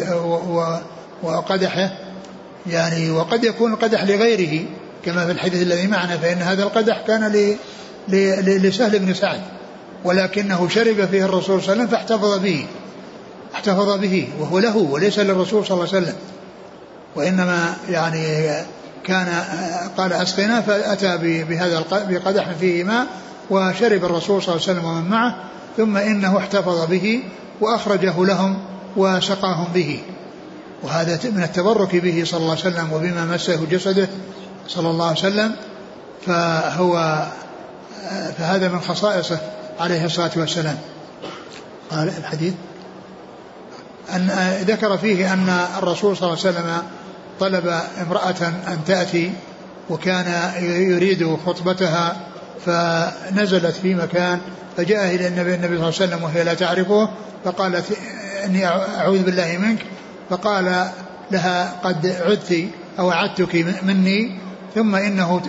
وقدحه 1.22 1.90
يعني 2.66 3.10
وقد 3.10 3.44
يكون 3.44 3.72
القدح 3.72 4.04
لغيره. 4.04 4.66
كما 5.04 5.26
في 5.26 5.32
الحديث 5.32 5.62
الذي 5.62 5.86
معنا 5.86 6.16
فإن 6.16 6.38
هذا 6.38 6.62
القدح 6.62 7.02
كان 7.06 7.56
لسهل 8.08 8.98
بن 8.98 9.14
سعد 9.14 9.40
ولكنه 10.04 10.68
شرب 10.68 11.08
فيه 11.10 11.24
الرسول 11.24 11.42
صلى 11.42 11.58
الله 11.58 11.70
عليه 11.70 11.72
وسلم 11.72 11.86
فاحتفظ 11.86 12.38
به 12.38 12.66
احتفظ 13.54 13.98
به 14.00 14.28
وهو 14.40 14.58
له 14.58 14.76
وليس 14.76 15.18
للرسول 15.18 15.66
صلى 15.66 15.74
الله 15.74 15.88
عليه 15.94 15.98
وسلم. 16.04 16.16
وإنما 17.16 17.76
يعني 17.90 18.50
كان 19.04 19.28
قال 19.96 20.12
أسقنا 20.12 20.60
فأتى 20.60 21.44
بهذا 21.44 21.84
بقدح 21.92 22.52
فيه 22.60 22.84
ماء 22.84 23.06
وشرب 23.50 24.04
الرسول 24.04 24.42
صلى 24.42 24.54
الله 24.54 24.68
عليه 24.68 24.78
وسلم 24.78 24.84
ومن 24.84 25.10
معه 25.10 25.36
ثم 25.76 25.96
إنه 25.96 26.38
احتفظ 26.38 26.90
به 26.90 27.22
وأخرجه 27.60 28.24
لهم 28.24 28.58
وسقاهم 28.96 29.66
به. 29.74 30.00
وهذا 30.82 31.18
من 31.24 31.42
التبرك 31.42 31.96
به 31.96 32.22
صلى 32.24 32.40
الله 32.40 32.50
عليه 32.50 32.60
وسلم 32.60 32.92
وبما 32.92 33.24
مسه 33.24 33.66
جسده 33.70 34.08
صلى 34.68 34.90
الله 34.90 35.06
عليه 35.06 35.18
وسلم 35.18 35.56
فهو 36.26 37.24
فهذا 38.38 38.68
من 38.68 38.80
خصائصه 38.80 39.38
عليه 39.80 40.04
الصلاة 40.04 40.30
والسلام. 40.36 40.78
قال 41.90 42.08
الحديث 42.08 42.54
أن 44.14 44.30
ذكر 44.66 44.98
فيه 44.98 45.32
أن 45.32 45.66
الرسول 45.78 46.16
صلى 46.16 46.28
الله 46.28 46.38
عليه 46.46 46.50
وسلم 46.58 46.82
طلب 47.40 47.80
امرأة 48.06 48.48
أن 48.68 48.78
تأتي 48.86 49.32
وكان 49.90 50.52
يريد 50.64 51.36
خطبتها 51.46 52.16
فنزلت 52.66 53.74
في 53.82 53.94
مكان 53.94 54.40
فجاء 54.76 55.14
إلى 55.14 55.28
النبي 55.28 55.56
صلى 55.56 55.66
الله 55.66 55.84
عليه 55.84 55.86
وسلم 55.86 56.22
وهي 56.22 56.44
لا 56.44 56.54
تعرفه 56.54 57.08
فقالت 57.44 57.84
إني 58.44 58.66
أعوذ 58.66 59.22
بالله 59.22 59.56
منك. 59.58 59.78
فقال 60.30 60.90
لها 61.30 61.74
قد 61.84 62.06
عدت 62.06 62.68
أو 62.98 63.12
أعدتك 63.12 63.54
مني 63.82 64.38
ثم 64.74 64.94
إنه 64.94 65.40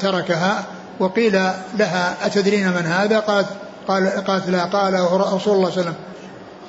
تركها 0.00 0.64
وقيل 1.00 1.32
لها 1.78 2.26
أتدرين 2.26 2.68
من 2.68 2.86
هذا؟ 2.86 3.18
قالت 3.18 3.48
قال 3.88 4.08
قالت 4.08 4.48
لا. 4.48 4.64
قال 4.64 4.94
رسول 4.94 5.20
الله 5.20 5.38
صلى 5.38 5.54
الله 5.54 5.70
عليه 5.70 5.80
وسلم 5.80 5.94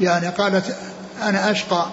يعني 0.02 0.28
قالت 0.28 0.76
أنا 1.22 1.52
أشقى. 1.52 1.86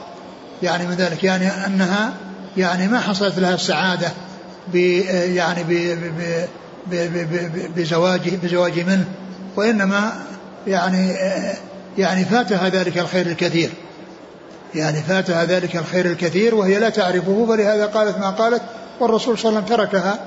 يعني 0.63 0.87
من 0.87 0.95
ذلك 0.95 1.25
يعني 1.25 1.49
أنها 1.67 2.13
يعني 2.57 2.89
ما 2.89 3.01
حصلت 3.01 3.39
لها 3.39 3.55
السعادة 3.55 4.13
ب 4.73 4.77
يعني 4.77 5.65
ب 5.65 5.99
بزواجه 7.77 8.37
بزواج 8.43 8.81
منه 8.81 9.05
وإنما 9.57 10.13
يعني 10.67 11.13
يعني 11.99 12.25
فاتها 12.25 12.69
ذلك 12.69 12.99
الخير 12.99 13.27
الكثير. 13.27 13.71
يعني 14.75 15.03
فاتها 15.03 15.45
ذلك 15.45 15.77
الخير 15.77 16.07
الكثير 16.07 16.55
وهي 16.55 16.79
لا 16.79 16.89
تعرفه 16.89 17.47
فلهذا 17.47 17.87
قالت 17.87 18.19
ما 18.19 18.31
قالت 18.31 18.63
والرسول 19.01 19.39
صلى 19.39 19.49
الله 19.49 19.63
عليه 19.63 19.75
وسلم 19.75 19.77
تركها. 19.77 20.19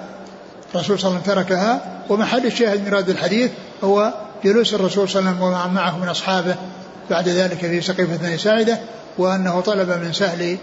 الرسول 0.75 0.99
صلى 0.99 1.09
الله 1.09 1.21
عليه 1.21 1.31
وسلم 1.31 1.43
تركها 1.43 1.81
ومحل 2.09 2.45
الشاهد 2.45 2.87
من 2.87 2.93
هذا 2.93 3.11
الحديث 3.11 3.51
هو 3.83 4.13
جلوس 4.43 4.73
الرسول 4.73 5.09
صلى 5.09 5.19
الله 5.19 5.31
عليه 5.31 5.39
وسلم 5.39 5.65
ومن 5.65 5.73
معه 5.73 5.97
من 5.97 6.09
أصحابه 6.09 6.55
بعد 7.09 7.29
ذلك 7.29 7.57
في 7.57 7.81
سقيفة 7.81 8.15
بن 8.15 8.37
ساعدة 8.37 8.79
وأنه 9.17 9.61
طلب 9.61 9.89
من 9.89 10.13
سهل 10.13 10.57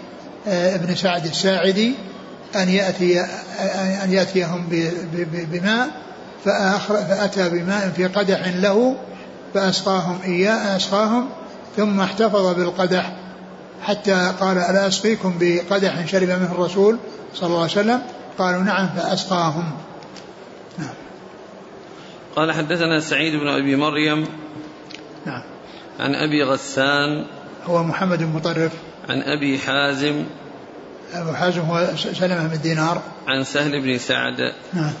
آه، 0.47 0.75
ابن 0.75 0.95
سعد 0.95 1.25
الساعدي 1.25 1.93
أن 2.55 2.69
يأتي 2.69 3.21
أن 4.03 4.13
يأتيهم 4.13 4.67
بماء 5.51 5.87
فأتى 6.45 7.49
بماء 7.49 7.91
في 7.95 8.05
قدح 8.05 8.47
له 8.47 8.95
فأسقاهم 9.53 10.19
إياه 10.25 10.77
أسقاهم 10.77 11.29
ثم 11.77 12.01
احتفظ 12.01 12.55
بالقدح. 12.55 13.11
حتى 13.85 14.33
قال 14.39 14.57
ألا 14.57 14.87
أسقيكم 14.87 15.37
بقدح 15.39 16.05
شرب 16.05 16.29
منه 16.29 16.51
الرسول 16.51 16.97
صلى 17.33 17.47
الله 17.47 17.61
عليه 17.61 17.71
وسلم؟ 17.71 18.01
قالوا 18.37 18.61
نعم 18.61 18.89
فأسقاهم. 18.89 19.71
نعم. 20.77 20.93
قال 22.35 22.51
حدثنا 22.51 22.99
سعيد 22.99 23.35
بن 23.35 23.47
أبي 23.47 23.75
مريم 23.75 24.27
نعم. 25.25 25.41
عن 25.99 26.15
أبي 26.15 26.43
غسان 26.43 27.25
هو 27.65 27.83
محمد 27.83 28.19
بن 28.19 28.33
مطرف. 28.33 28.71
عن 29.09 29.21
أبي 29.21 29.59
حازم 29.59 30.25
أبو 31.13 31.33
حازم 31.33 31.61
هو 31.61 31.87
سلمة 31.95 32.47
بن 32.47 32.61
دينار. 32.61 33.01
عن 33.27 33.43
سهل 33.43 33.81
بن 33.81 33.97
سعد. 33.97 34.53
نعم. 34.73 34.93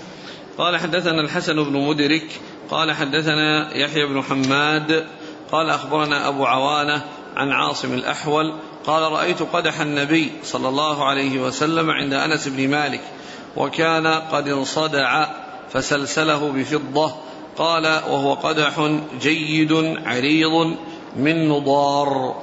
قال 0.57 0.77
حدثنا 0.77 1.21
الحسن 1.21 1.63
بن 1.63 1.87
مدرك 1.87 2.27
قال 2.69 2.91
حدثنا 2.91 3.77
يحيى 3.77 4.05
بن 4.05 4.21
حماد 4.21 5.05
قال 5.51 5.69
أخبرنا 5.69 6.27
أبو 6.27 6.45
عوانة 6.45 7.01
عن 7.35 7.51
عاصم 7.51 7.93
الأحول 7.93 8.53
قال 8.87 9.11
رأيت 9.11 9.41
قدح 9.41 9.79
النبي 9.79 10.31
صلى 10.43 10.69
الله 10.69 11.05
عليه 11.05 11.39
وسلم 11.39 11.89
عند 11.89 12.13
أنس 12.13 12.47
بن 12.47 12.69
مالك 12.69 13.01
وكان 13.55 14.07
قد 14.07 14.47
انصدع 14.47 15.27
فسلسله 15.73 16.51
بفضة. 16.51 17.15
قال 17.57 17.85
وهو 17.85 18.33
قدح 18.33 18.99
جيد 19.21 19.73
عريض 20.05 20.75
من 21.15 21.49
نضار. 21.49 22.35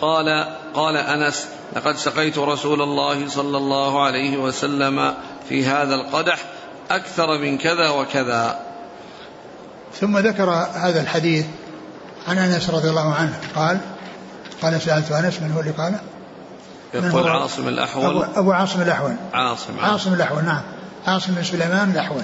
قال 0.00 0.46
قال 0.74 0.96
أنس 0.96 1.48
لقد 1.76 1.96
سقيت 1.96 2.38
رسول 2.38 2.82
الله 2.82 3.28
صلى 3.28 3.56
الله 3.56 4.02
عليه 4.02 4.36
وسلم 4.36 5.14
في 5.48 5.64
هذا 5.64 5.94
القدح 5.94 6.38
أكثر 6.90 7.38
من 7.38 7.58
كذا 7.58 7.88
وكذا. 7.88 8.60
ثم 10.00 10.18
ذكر 10.18 10.50
هذا 10.74 11.00
الحديث 11.00 11.46
عن 12.28 12.38
أنس 12.38 12.70
رضي 12.70 12.88
الله 12.90 13.14
عنه. 13.14 13.40
قال 13.54 13.80
قال 14.62 14.80
سألت 14.80 15.12
أنس 15.12 15.42
من 15.42 15.52
هو 15.52 15.60
اللي 15.60 15.70
قال؟ 15.70 15.98
يقول 16.94 17.28
عاصم 17.28 17.68
الأحول. 17.68 18.04
أبو, 18.04 18.24
أبو 18.36 18.52
عاصم 18.52 18.82
الأحول. 18.82 19.14
عاصم 19.32 19.80
عاصم. 19.80 20.14
الأحول 20.14 20.44
نعم. 20.44 20.62
عاصم 21.06 21.34
بن 21.34 21.44
سليمان 21.44 21.90
الأحول. 21.90 22.22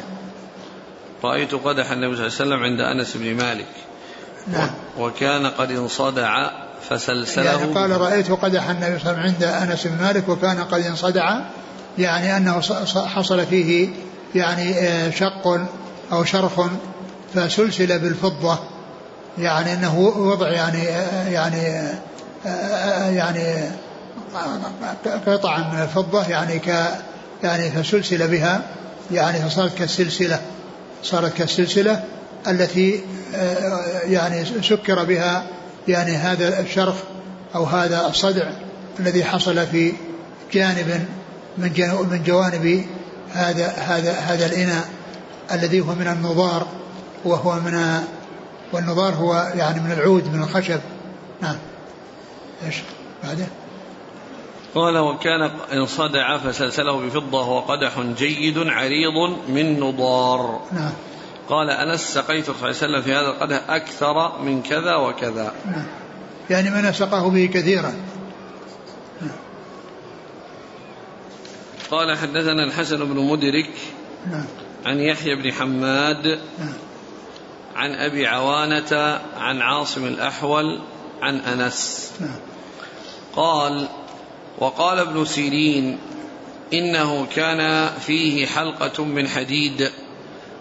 رأيت 1.25 1.55
قدح 1.55 1.91
النبي 1.91 2.17
صلى 2.17 2.27
الله 2.27 2.37
عليه 2.41 2.45
وسلم 2.45 2.63
عند 2.63 2.81
أنس 2.81 3.17
بن 3.17 3.35
مالك. 3.35 3.67
نعم. 4.53 4.71
وكان 4.99 5.47
قد 5.47 5.71
انصدع 5.71 6.51
فسلسله. 6.91 7.45
يعني 7.45 7.75
قال 7.75 8.01
رأيت 8.01 8.31
قدح 8.31 8.71
النبي 8.71 8.99
صلى 8.99 9.11
الله 9.11 9.23
عليه 9.23 9.33
وسلم 9.33 9.47
عند 9.51 9.71
أنس 9.71 9.87
بن 9.87 10.05
مالك 10.05 10.29
وكان 10.29 10.65
قد 10.65 10.87
انصدع 10.87 11.39
يعني 11.99 12.37
أنه 12.37 12.61
حصل 13.07 13.47
فيه 13.47 13.89
يعني 14.35 14.79
آه، 14.79 15.11
شق 15.11 15.67
أو 16.13 16.25
شرخ 16.25 16.61
فسلسل 17.35 17.99
بالفضة. 17.99 18.59
يعني 19.39 19.73
أنه 19.73 19.99
وضع 19.99 20.49
يعني 20.49 20.89
آه، 20.89 21.29
يعني 21.29 21.67
آه، 21.67 21.95
يعني 23.11 23.71
قطعا 25.27 25.59
من 25.59 25.83
الفضة 25.83 26.29
يعني 26.29 26.59
ك 26.59 26.89
يعني 27.43 27.71
فسلسل 27.71 28.29
بها 28.29 28.63
يعني 29.13 29.39
فصارت 29.39 29.79
كالسلسلة 29.79 30.41
صارت 31.03 31.35
كالسلسلة 31.35 32.05
التي 32.49 33.01
يعني 34.05 34.45
سكر 34.45 35.05
بها 35.05 35.47
يعني 35.89 36.17
هذا 36.17 36.61
الشرخ 36.61 36.95
أو 37.55 37.65
هذا 37.65 38.07
الصدع 38.07 38.51
الذي 39.01 39.25
حصل 39.25 39.67
في 39.67 39.93
جانب 40.53 41.07
من 41.59 41.71
من 42.11 42.23
جوانب 42.27 42.85
هذا 43.33 43.67
هذا 43.67 44.13
هذا 44.13 44.47
الإناء 44.47 44.89
الذي 45.53 45.81
هو 45.81 45.95
من 45.95 46.09
النضار 46.09 46.67
وهو 47.25 47.55
من 47.55 47.99
والنضار 48.73 49.15
هو 49.15 49.53
يعني 49.55 49.81
من 49.81 49.93
العود 49.93 50.35
من 50.35 50.43
الخشب. 50.43 50.81
نعم. 51.43 51.57
إيش؟ 52.67 52.77
بعده. 53.25 53.47
قال 54.75 54.99
وكان 54.99 55.51
انصدع 55.73 56.39
فسلسله 56.39 57.07
بفضة 57.07 57.39
وهو 57.39 57.61
قدح 57.61 58.01
جيد 58.01 58.59
عريض 58.59 59.39
من 59.49 59.81
نضار. 59.81 60.61
نعم. 60.73 60.93
قال 61.49 61.71
أنس 61.71 62.01
سقيت 62.01 62.47
صلى 62.47 62.55
الله 62.55 62.67
عليه 62.67 62.77
وسلم 62.77 63.03
في 63.03 63.15
هذا 63.15 63.29
القدح 63.29 63.71
أكثر 63.71 64.43
من 64.43 64.63
كذا 64.63 64.95
وكذا. 64.95 65.53
نعم. 65.67 65.87
يعني 66.51 66.71
من 66.71 66.93
سقاه 66.93 67.29
به 67.31 67.51
كثيرا. 67.55 67.95
قال 71.91 72.19
حدثنا 72.19 72.65
الحسن 72.65 72.97
بن 72.97 73.17
مدرك 73.17 73.71
نعم. 74.31 74.45
عن 74.87 75.01
يحيى 75.01 75.35
بن 75.35 75.53
حماد 75.53 76.27
نعم. 76.59 76.75
عن 77.77 77.93
أبي 77.93 78.27
عوانة 78.27 79.21
عن 79.37 79.61
عاصم 79.61 80.07
الأحول 80.07 80.81
عن 81.23 81.37
أنس. 81.37 82.13
نعم. 82.21 82.54
قال 83.37 83.89
وقال 84.59 84.99
ابن 84.99 85.25
سيرين 85.25 85.99
إنه 86.73 87.27
كان 87.27 87.91
فيه 88.07 88.47
حلقة 88.47 89.05
من 89.05 89.29
حديد 89.29 89.91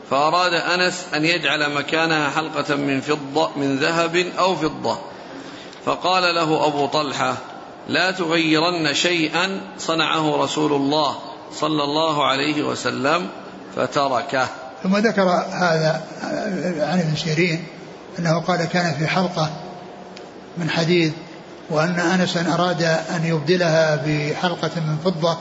فأراد 0.09 0.53
أنس 0.53 1.05
أن 1.15 1.25
يجعل 1.25 1.73
مكانها 1.73 2.29
حلقة 2.29 2.75
من 2.75 3.01
فضة 3.01 3.49
من 3.57 3.77
ذهب 3.77 4.15
أو 4.15 4.55
فضة. 4.55 4.97
فقال 5.85 6.35
له 6.35 6.67
أبو 6.67 6.85
طلحة 6.85 7.37
لا 7.87 8.11
تغيرن 8.11 8.93
شيئا 8.93 9.61
صنعه 9.77 10.43
رسول 10.43 10.73
الله 10.73 11.15
صلى 11.53 11.83
الله 11.83 12.25
عليه 12.25 12.63
وسلم 12.63 13.27
فتركه. 13.75 14.47
ثم 14.83 14.97
ذكر 14.97 15.21
هذا 15.51 16.01
عن 16.79 16.99
ابن 16.99 17.15
سيرين 17.15 17.67
أنه 18.19 18.41
قال 18.41 18.65
كان 18.65 18.93
في 18.93 19.07
حلقة 19.07 19.49
من 20.57 20.69
حديد. 20.69 21.13
وأن 21.69 21.99
انسا 21.99 22.53
أراد 22.53 22.83
أن 22.83 23.25
يبدلها 23.25 23.95
بحلقة 24.05 24.71
من 24.75 24.97
فضة 25.05 25.37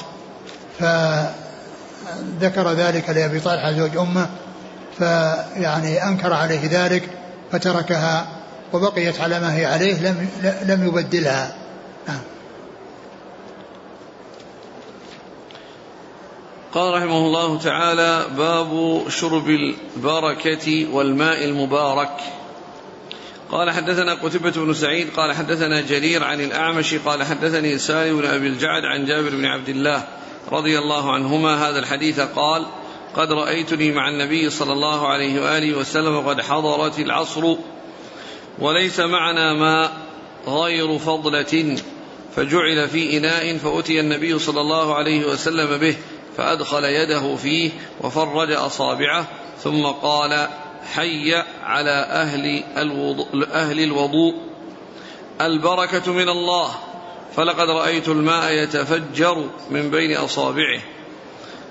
فذكر 0.79 2.73
ذلك 2.73 3.11
لأبي 3.11 3.41
طلحه 3.41 3.73
زوج 3.73 3.97
أمه 3.97 4.27
فيعني 4.99 6.05
أنكر 6.05 6.33
عليه 6.33 6.61
ذلك 6.70 7.09
فتركها 7.53 8.27
وبقيت 8.73 9.20
على 9.20 9.41
ما 9.41 9.57
هي 9.57 9.66
عليه 9.66 10.01
لم 10.01 10.29
لم 10.62 10.87
يبدلها. 10.87 11.55
نعم. 12.09 12.20
قال 16.75 16.95
رحمه 16.95 17.18
الله 17.18 17.59
تعالى 17.59 18.27
باب 18.37 19.03
شرب 19.09 19.49
البركة 19.49 20.95
والماء 20.95 21.45
المبارك. 21.45 22.16
قال 23.53 23.70
حدثنا 23.70 24.14
قتيبة 24.14 24.50
بن 24.50 24.74
سعيد 24.74 25.09
قال 25.16 25.32
حدثنا 25.32 25.80
جرير 25.80 26.24
عن 26.24 26.40
الأعمش 26.40 26.94
قال 26.94 27.22
حدثني 27.22 27.78
سالم 27.78 28.20
بن 28.20 28.26
أبي 28.26 28.46
الجعد 28.46 28.84
عن 28.84 29.05
جابر 29.05 29.30
بن 29.30 29.44
عبد 29.44 29.68
الله 29.68 30.05
رضي 30.53 30.78
الله 30.78 31.12
عنهما 31.12 31.68
هذا 31.68 31.78
الحديث 31.78 32.20
قال 32.20 32.66
قد 33.16 33.32
رأيتني 33.32 33.92
مع 33.92 34.09
النبي 34.09 34.50
صلى 34.50 34.72
الله 34.72 35.09
عليه 35.09 35.40
وآله 35.42 35.78
وسلم 35.78 36.20
قد 36.20 36.40
حضرت 36.40 36.98
العصر 36.98 37.57
وليس 38.59 39.00
معنا 39.00 39.53
ماء 39.53 39.92
غير 40.46 40.98
فضلة 40.98 41.76
فجعل 42.36 42.88
في 42.88 43.16
إناء 43.16 43.57
فأتي 43.57 44.00
النبي 44.00 44.38
صلى 44.38 44.61
الله 44.61 44.94
عليه 44.94 45.26
وسلم 45.26 45.78
به 45.78 45.96
فأدخل 46.36 46.84
يده 46.84 47.36
فيه 47.36 47.70
وفرج 48.00 48.50
أصابعه 48.50 49.26
ثم 49.62 49.86
قال 49.86 50.48
حي 50.95 51.35
على 51.62 51.91
أهل 51.91 52.62
الوضوء, 52.76 53.26
أهل 53.53 53.80
الوضوء. 53.80 54.35
البركة 55.41 56.12
من 56.12 56.28
الله. 56.28 56.70
فلقد 57.37 57.70
رأيت 57.70 58.09
الماء 58.09 58.53
يتفجر 58.53 59.45
من 59.70 59.91
بين 59.91 60.16
أصابعه. 60.16 60.80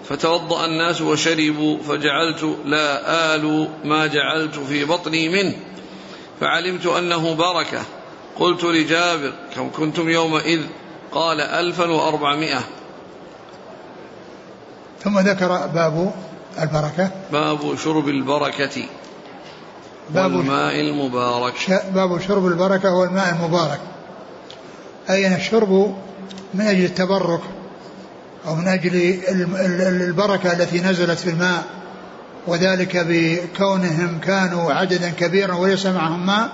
فتوضأ 0.09 0.65
الناس 0.65 1.01
وشربوا 1.01 1.77
فجعلت 1.77 2.57
لا 2.65 3.35
آل 3.35 3.67
ما 3.83 4.07
جعلت 4.07 4.55
في 4.55 4.85
بطني 4.85 5.29
منه 5.29 5.55
فعلمت 6.39 6.85
أنه 6.85 7.35
بركة. 7.35 7.81
قلت 8.39 8.63
لجابر 8.63 9.33
كم 9.55 9.71
كنتم 9.71 10.09
يومئذ؟ 10.09 10.61
قال 11.11 11.41
ألفا 11.41 11.91
وأربعمائة. 11.91 12.59
ثم 15.03 15.19
ذكر 15.19 15.47
باب 15.47 16.13
البركة؟ 16.61 17.11
باب 17.31 17.75
شرب 17.75 18.07
البركة 18.07 18.85
باب 20.09 20.31
الماء 20.31 20.79
المبارك. 20.79 21.81
باب 21.93 22.21
شرب 22.21 22.47
البركة 22.47 22.93
والماء 22.93 23.35
المبارك. 23.35 23.79
أي 25.09 25.27
أن 25.27 25.33
الشرب 25.33 25.95
من 26.53 26.61
أجل 26.61 26.85
التبرك 26.85 27.41
أو 28.47 28.55
من 28.55 28.67
أجل 28.67 29.19
البركة 30.07 30.51
التي 30.53 30.81
نزلت 30.81 31.19
في 31.19 31.29
الماء 31.29 31.63
وذلك 32.47 32.97
بكونهم 32.97 34.19
كانوا 34.19 34.73
عددا 34.73 35.09
كبيرا 35.09 35.55
وليس 35.55 35.85
معهم 35.85 36.25
ماء 36.25 36.49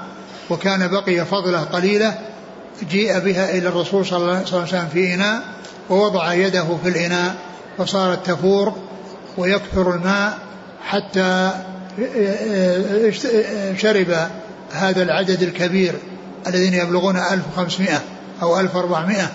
وكان 0.49 0.87
بقي 0.87 1.25
فضلة 1.25 1.59
قليلة 1.59 2.17
جيء 2.89 3.19
بها 3.19 3.49
إلى 3.57 3.67
الرسول 3.67 4.05
صلى 4.05 4.17
الله 4.17 4.35
عليه 4.35 4.63
وسلم 4.63 4.87
في 4.93 5.13
إناء 5.13 5.41
ووضع 5.89 6.33
يده 6.33 6.77
في 6.83 6.89
الإناء 6.89 7.35
فصارت 7.77 8.25
تفور 8.25 8.73
ويكثر 9.37 9.95
الماء 9.95 10.37
حتى 10.81 11.51
شرب 13.77 14.15
هذا 14.71 15.03
العدد 15.03 15.41
الكبير 15.41 15.93
الذين 16.47 16.73
يبلغون 16.73 17.17
1500 17.17 18.01
أو 18.41 18.59
1400 18.59 19.29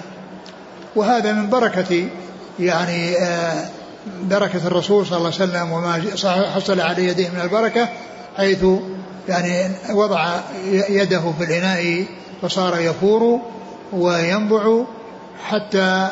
وهذا 0.96 1.32
من 1.32 1.50
بركة 1.50 2.08
يعني 2.60 3.16
آه، 3.18 3.68
بركة 4.22 4.66
الرسول 4.66 5.06
صلى 5.06 5.18
الله 5.18 5.32
عليه 5.40 5.44
وسلم 5.44 5.72
وما 5.72 6.02
حصل 6.54 6.80
على 6.80 7.06
يديه 7.06 7.28
من 7.28 7.40
البركة 7.40 7.88
حيث 8.36 8.64
يعني 9.28 9.70
وضع 9.90 10.40
يده 10.88 11.32
في 11.38 11.44
الإناء 11.44 12.04
فصار 12.42 12.80
يفور 12.80 13.40
وينبع 13.92 14.84
حتى 15.48 16.08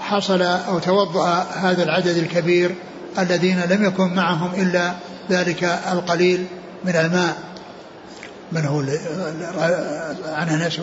حصل 0.00 0.42
أو 0.42 0.78
توضأ 0.78 1.46
هذا 1.54 1.82
العدد 1.82 2.16
الكبير 2.16 2.74
الذين 3.18 3.60
لم 3.60 3.84
يكن 3.84 4.14
معهم 4.14 4.54
إلا 4.54 4.92
ذلك 5.30 5.64
القليل 5.64 6.46
من 6.84 6.96
الماء. 6.96 7.36
من 8.52 8.64
هو 8.64 8.80
عن 10.24 10.48
أنس؟ 10.48 10.80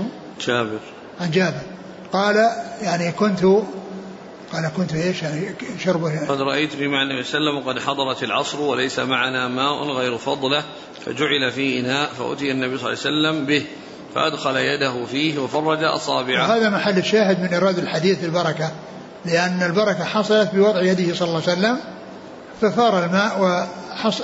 جابر. 0.47 0.79
عن 1.21 1.31
جابر. 1.31 1.61
قال 2.13 2.35
يعني 2.81 3.11
كنت 3.11 3.43
قال 4.53 4.71
كنت 4.77 4.93
إيش؟ 4.93 5.23
يعني 5.23 5.55
شربه. 5.79 6.27
قد 6.27 6.41
رايتني 6.41 6.87
مع 6.87 7.03
النبي 7.03 7.23
صلى 7.23 7.37
الله 7.37 7.51
عليه 7.51 7.61
وسلم 7.61 7.67
وقد 7.67 7.79
حضرت 7.79 8.23
العصر 8.23 8.61
وليس 8.61 8.99
معنا 8.99 9.47
ماء 9.47 9.83
غير 9.83 10.17
فضلة 10.17 10.63
فجعل 11.05 11.51
في 11.51 11.79
إناء 11.79 12.09
فأتي 12.09 12.51
النبي 12.51 12.77
صلى 12.77 12.93
الله 12.93 12.99
عليه 13.05 13.31
وسلم 13.31 13.45
به 13.45 13.65
فأدخل 14.15 14.57
يده 14.57 15.05
فيه 15.05 15.39
وفرج 15.39 15.83
أصابعه. 15.83 16.49
وهذا 16.49 16.69
محل 16.69 16.97
الشاهد 16.97 17.39
من 17.39 17.47
ايراد 17.47 17.79
الحديث 17.79 18.23
البركة 18.23 18.71
لأن 19.25 19.63
البركة 19.63 20.03
حصلت 20.03 20.49
بوضع 20.53 20.81
يده 20.81 21.13
صلى 21.15 21.27
الله 21.27 21.41
عليه 21.47 21.53
وسلم 21.59 21.77
ففار 22.61 23.05
الماء 23.05 23.67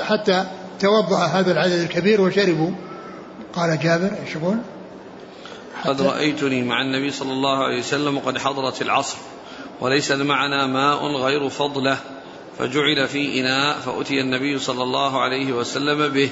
حتى 0.02 0.46
توضأ 0.80 1.26
هذا 1.26 1.52
العدد 1.52 1.80
الكبير 1.80 2.22
وشربوا 2.22 2.72
قال 3.54 3.80
جابر 3.80 4.12
إيش 4.26 4.36
يقول؟ 4.36 4.58
قد 5.86 6.02
رأيتني 6.02 6.64
مع 6.64 6.82
النبي 6.82 7.12
صلى 7.12 7.32
الله 7.32 7.64
عليه 7.64 7.80
وسلم 7.80 8.18
وقد 8.18 8.38
حضرت 8.38 8.82
العصر 8.82 9.18
وليس 9.82 10.12
معنا 10.12 10.68
ماء 10.68 11.06
غير 11.06 11.50
فضلة 11.50 11.98
فجعل 12.60 13.08
في 13.08 13.40
إناء 13.40 13.78
فأتي 13.80 14.22
النبي 14.22 14.60
صلى 14.60 14.84
الله 14.84 15.22
عليه 15.22 15.54
وسلم 15.54 16.08
به 16.08 16.30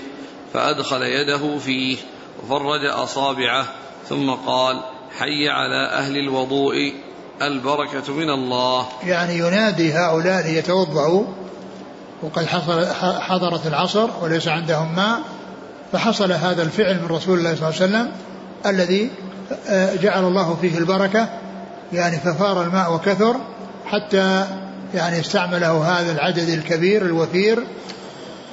فأدخل 0.54 1.02
يده 1.02 1.58
فيه 1.58 1.98
وفرج 2.44 2.86
أصابعه 2.86 3.66
ثم 4.10 4.30
قال 4.30 4.80
حي 5.20 5.50
على 5.50 5.88
أهل 5.88 6.18
الوضوء 6.18 6.94
البركة 7.42 8.14
من 8.14 8.30
الله 8.30 8.88
يعني 9.06 9.38
ينادي 9.38 9.94
هؤلاء 9.94 10.44
ليتوضأوا 10.44 11.26
وقد 12.24 12.46
حصل 12.46 12.86
حضرت 13.22 13.68
العصر 13.68 14.10
وليس 14.22 14.48
عندهم 14.48 14.96
ماء 14.96 15.22
فحصل 15.92 16.32
هذا 16.32 16.64
الفعل 16.64 17.00
من 17.02 17.08
رسول 17.08 17.40
الله 17.40 17.56
صلى 17.56 17.70
الله 17.70 17.82
عليه 17.82 17.86
وسلم 17.86 18.12
الذي 18.66 19.10
آه، 19.68 19.96
جعل 19.96 20.24
الله 20.24 20.58
فيه 20.62 20.78
البركة 20.78 21.30
يعني 21.94 22.18
ففار 22.18 22.64
الماء 22.64 22.94
وكثر 22.94 23.36
حتى 23.86 24.48
يعني 24.94 25.20
استعمله 25.20 26.00
هذا 26.00 26.12
العدد 26.12 26.50
الكبير 26.50 27.06
الوفير. 27.06 27.64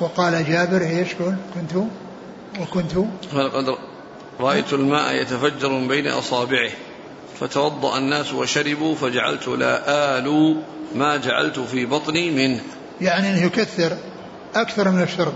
وقال 0.01 0.45
جابر 0.49 0.83
إيش 0.83 1.09
كنت 1.55 1.85
وكنت 2.61 2.93
قد 3.33 3.77
رأيت 4.41 4.73
الماء 4.73 5.15
يتفجر 5.15 5.69
من 5.69 5.89
بين 5.89 6.07
أصابعه 6.07 6.71
فتوضأ 7.41 7.99
الناس 7.99 8.33
وشربوا 8.33 8.95
فجعلت 8.95 9.49
لا 9.49 9.83
آل 10.19 10.57
ما 10.95 11.17
جعلت 11.17 11.59
في 11.59 11.87
بطني 11.87 12.31
منه. 12.31 12.61
يعني 13.03 13.31
أنه 13.31 13.43
يكثر 13.43 13.97
أكثر 14.55 14.91
من 14.91 15.03
الشرب 15.03 15.33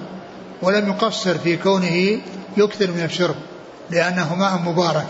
ولم 0.62 0.88
يقصر 0.88 1.38
في 1.38 1.56
كونه 1.56 2.20
يكثر 2.56 2.90
من 2.90 3.04
الشرب 3.04 3.34
لأنه 3.90 4.34
ماء 4.34 4.58
مبارك 4.58 5.06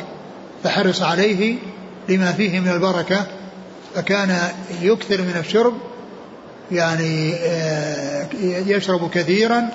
فحرص 0.64 1.02
عليه 1.02 1.56
لما 2.08 2.32
فيه 2.32 2.60
من 2.60 2.68
البركة 2.68 3.26
فكان 3.94 4.38
يكثر 4.82 5.22
من 5.22 5.36
الشرب 5.36 5.74
يعني 6.72 7.34
آه، 7.34 8.28
يشرب 8.42 9.10
كثيرا 9.10 9.68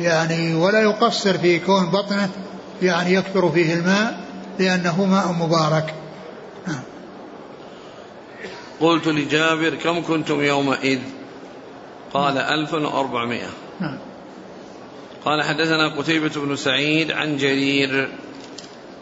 يعني 0.00 0.54
ولا 0.54 0.80
يقصر 0.80 1.38
في 1.38 1.58
كون 1.58 1.86
بطنه 1.86 2.28
يعني 2.82 3.14
يكثر 3.14 3.50
فيه 3.50 3.74
الماء 3.74 4.20
لأنه 4.58 5.04
ماء 5.04 5.32
مبارك 5.32 5.94
نعم. 6.66 6.82
قلت 8.80 9.08
لجابر 9.08 9.74
كم 9.74 10.02
كنتم 10.02 10.42
يومئذ 10.42 10.98
قال 12.14 12.38
ألف 12.38 12.74
وأربعمائة. 12.74 13.48
نعم. 13.80 13.98
قال 15.24 15.42
حدثنا 15.42 15.88
قتيبة 15.88 16.30
بن 16.36 16.56
سعيد 16.56 17.10
عن 17.10 17.36
جرير. 17.36 18.08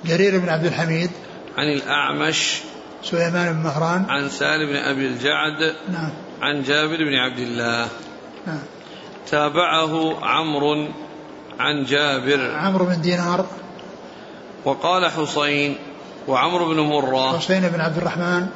جرير 0.05 0.39
بن 0.39 0.49
عبد 0.49 0.67
الحميد. 0.67 1.11
عن 1.59 1.73
الأعمش. 1.73 2.61
سليمان 3.03 3.53
بن 3.53 3.59
مهران. 3.59 4.07
عن 4.09 4.29
سالم 4.29 4.67
بن 4.67 4.77
أبي 4.77 5.07
الجعد. 5.07 5.75
نعم. 5.93 6.11
عن 6.43 6.63
جابر 6.63 6.97
بن 6.97 7.15
عبد 7.15 7.39
الله. 7.39 7.89
نعم. 8.47 8.63
تابعه 9.31 10.25
عمرو 10.25 10.89
عن 11.59 11.85
جابر. 11.85 12.55
عمرو 12.55 12.85
بن 12.85 13.01
دينار. 13.01 13.47
وقال 14.65 15.11
حسين 15.11 15.77
وعمرو 16.29 16.69
بن 16.69 16.81
مرة. 16.81 17.39
حسين 17.39 17.69
بن 17.69 17.81
عبد 17.81 17.97
الرحمن. 17.97 18.47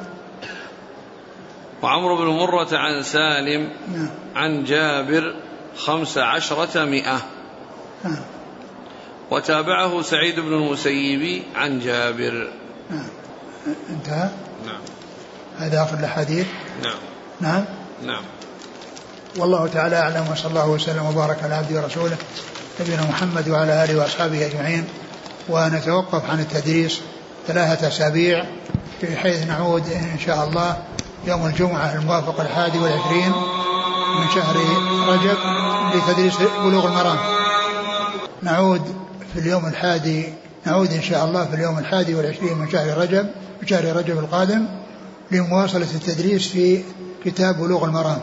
وعمرو 1.81 2.17
بن 2.17 2.25
مرة 2.25 2.77
عن 2.77 3.03
سالم 3.03 3.69
نعم. 3.93 4.09
عن 4.35 4.63
جابر 4.63 5.35
خمس 5.77 6.17
عشرة 6.17 6.85
مئة. 6.85 7.21
نعم. 8.03 8.23
وتابعه 9.31 10.01
سعيد 10.01 10.39
بن 10.39 10.53
المسيب 10.53 11.43
عن 11.55 11.79
جابر. 11.79 12.49
نعم. 12.89 13.07
انتهى؟ 13.89 14.29
نعم. 14.65 14.81
هذا 15.59 15.83
آخر 15.83 15.99
الأحاديث؟ 15.99 16.47
نعم. 16.83 16.97
نعم. 17.41 17.65
نعم. 18.03 18.23
والله 19.37 19.67
تعالى 19.67 19.95
أعلم 19.95 20.27
وصلى 20.31 20.49
الله 20.49 20.69
وسلم 20.69 21.05
وبارك 21.05 21.43
على 21.43 21.55
عبده 21.55 21.81
ورسوله 21.81 22.17
نبينا 22.81 23.03
محمد 23.03 23.49
وعلى 23.49 23.83
آله 23.83 23.99
وأصحابه 23.99 24.45
أجمعين. 24.45 24.85
ونتوقف 25.49 26.29
عن 26.29 26.39
التدريس 26.39 27.01
ثلاثة 27.47 27.87
أسابيع 27.87 28.45
بحيث 29.03 29.47
نعود 29.47 29.89
إن 29.89 30.19
شاء 30.25 30.47
الله. 30.47 30.77
يوم 31.27 31.45
الجمعة 31.45 31.95
الموافق 31.95 32.41
الحادي 32.41 32.79
والعشرين 32.79 33.31
من 34.19 34.29
شهر 34.35 34.55
رجب 35.07 35.37
لتدريس 35.95 36.37
بلوغ 36.37 36.87
المرام. 36.87 37.17
نعود 38.41 38.95
في 39.33 39.39
اليوم 39.39 39.65
الحادي 39.65 40.33
نعود 40.65 40.91
إن 40.91 41.01
شاء 41.01 41.25
الله 41.25 41.45
في 41.45 41.55
اليوم 41.55 41.79
الحادي 41.79 42.15
والعشرين 42.15 42.57
من 42.57 42.69
شهر 42.69 42.97
رجب 42.97 43.29
من 43.61 43.67
شهر 43.67 43.95
رجب 43.95 44.19
القادم 44.19 44.65
لمواصلة 45.31 45.95
التدريس 45.95 46.47
في 46.47 46.83
كتاب 47.25 47.57
بلوغ 47.57 47.85
المرام. 47.85 48.21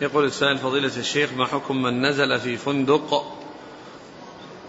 يقول 0.00 0.24
السائل 0.24 0.58
فضيلة 0.58 0.96
الشيخ 0.96 1.32
ما 1.32 1.46
حكم 1.46 1.82
من 1.82 2.02
نزل 2.02 2.40
في 2.40 2.56
فندق 2.56 3.24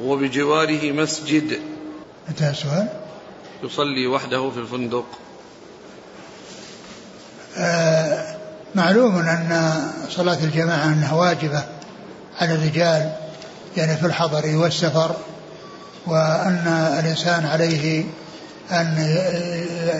وبجواره 0.03 0.91
مسجد؟ 0.91 1.59
انتهى 2.29 2.49
السؤال. 2.49 2.87
يصلي 3.63 4.07
وحده 4.07 4.49
في 4.49 4.57
الفندق. 4.57 5.05
معلوم 8.75 9.17
أن 9.17 9.73
صلاة 10.09 10.37
الجماعة 10.43 10.85
أنها 10.85 11.13
واجبة 11.13 11.63
على 12.41 12.53
الرجال 12.53 13.11
يعني 13.77 13.97
في 13.97 14.05
الحضر 14.05 14.55
والسفر 14.55 15.15
وأن 16.07 16.67
الإنسان 16.99 17.45
عليه 17.45 18.03
أن 18.71 19.17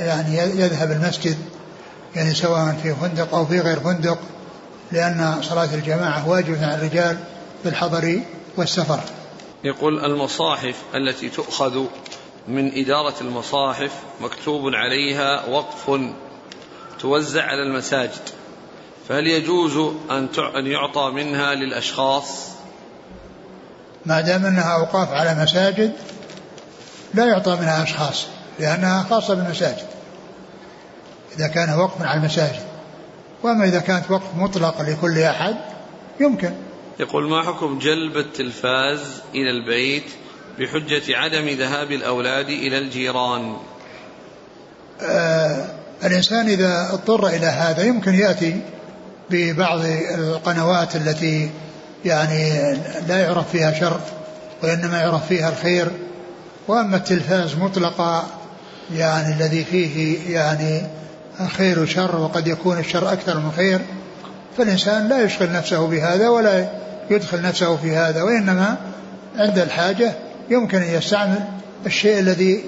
يعني 0.06 0.38
يذهب 0.38 0.92
المسجد 0.92 1.38
يعني 2.16 2.34
سواء 2.34 2.78
في 2.84 2.96
فندق 2.96 3.36
أو 3.36 3.46
في 3.46 3.60
غير 3.60 3.80
فندق 3.80 4.20
لأن 4.92 5.36
صلاة 5.42 5.74
الجماعة 5.74 6.30
واجبة 6.30 6.66
على 6.66 6.76
الرجال 6.76 7.18
في 7.64 7.70
الحضر 7.70 8.20
والسفر. 8.58 9.00
يقول 9.64 10.06
المصاحف 10.06 10.76
التي 10.96 11.30
تؤخذ 11.30 11.86
من 12.48 12.72
إدارة 12.74 13.14
المصاحف 13.22 13.92
مكتوب 14.22 14.62
عليها 14.74 15.46
وقف 15.50 15.90
توزع 17.00 17.44
على 17.44 17.64
المساجد 17.64 18.30
فهل 19.10 19.28
يجوز 19.28 19.94
أن 20.56 20.68
يعطى 20.68 21.12
منها 21.12 21.56
للأشخاص؟ 21.56 22.50
ما 24.06 24.22
دام 24.22 24.46
أنها 24.46 24.76
أوقاف 24.80 25.12
على 25.12 25.44
مساجد 25.44 25.94
لا 27.14 27.26
يعطى 27.26 27.56
منها 27.56 27.84
أشخاص 27.84 28.28
لأنها 28.60 29.04
خاصة 29.04 29.34
بالمساجد. 29.34 29.88
إذا 31.38 31.48
كان 31.48 31.80
وقف 31.80 32.02
على 32.02 32.20
المساجد. 32.20 32.64
وأما 33.44 33.66
إذا 33.66 33.80
كانت 33.80 34.12
وقف 34.12 34.36
مطلق 34.36 34.82
لكل 34.82 35.20
أحد 35.20 35.56
يمكن. 36.20 36.54
يقول 37.00 37.30
ما 37.30 37.44
حكم 37.44 37.80
جلب 37.80 38.18
التلفاز 38.18 39.22
إلى 39.36 39.50
البيت 39.50 40.12
بحجة 40.60 41.18
عدم 41.18 41.48
ذهاب 41.48 41.92
الأولاد 41.92 42.50
إلى 42.50 42.78
الجيران؟ 42.78 43.58
آه 45.02 45.80
الإنسان 46.04 46.48
إذا 46.48 46.90
اضطر 46.94 47.28
إلى 47.28 47.46
هذا 47.46 47.84
يمكن 47.84 48.14
يأتي 48.14 48.62
ببعض 49.30 49.80
القنوات 50.18 50.96
التي 50.96 51.50
يعني 52.06 52.74
لا 53.08 53.22
يعرف 53.22 53.52
فيها 53.52 53.74
شر 53.74 54.00
وإنما 54.64 54.98
يعرف 54.98 55.28
فيها 55.28 55.50
الخير. 55.50 55.92
وأما 56.68 56.98
التلفاز 56.98 57.56
مطلقا 57.56 58.28
يعني 58.96 59.34
الذي 59.34 59.64
فيه 59.64 60.18
يعني 60.34 60.82
خير 61.48 61.80
وشر 61.80 62.16
وقد 62.16 62.48
يكون 62.48 62.80
الشر 62.80 63.14
أكثر 63.14 63.40
من 63.40 63.52
خير 63.56 63.80
فالإنسان 64.58 65.08
لا 65.08 65.24
يشغل 65.24 65.52
نفسه 65.52 65.88
بهذا 65.88 66.30
ولا 66.30 66.70
يدخل 67.10 67.42
نفسه 67.42 67.76
في 67.76 67.96
هذا 67.96 68.24
وإنما 68.24 68.78
عند 69.38 69.60
الحاجة 69.60 70.14
يمكن 70.50 70.78
أن 70.78 70.94
يستعمل 70.94 71.44
الشيء 71.86 72.20
الذي 72.20 72.64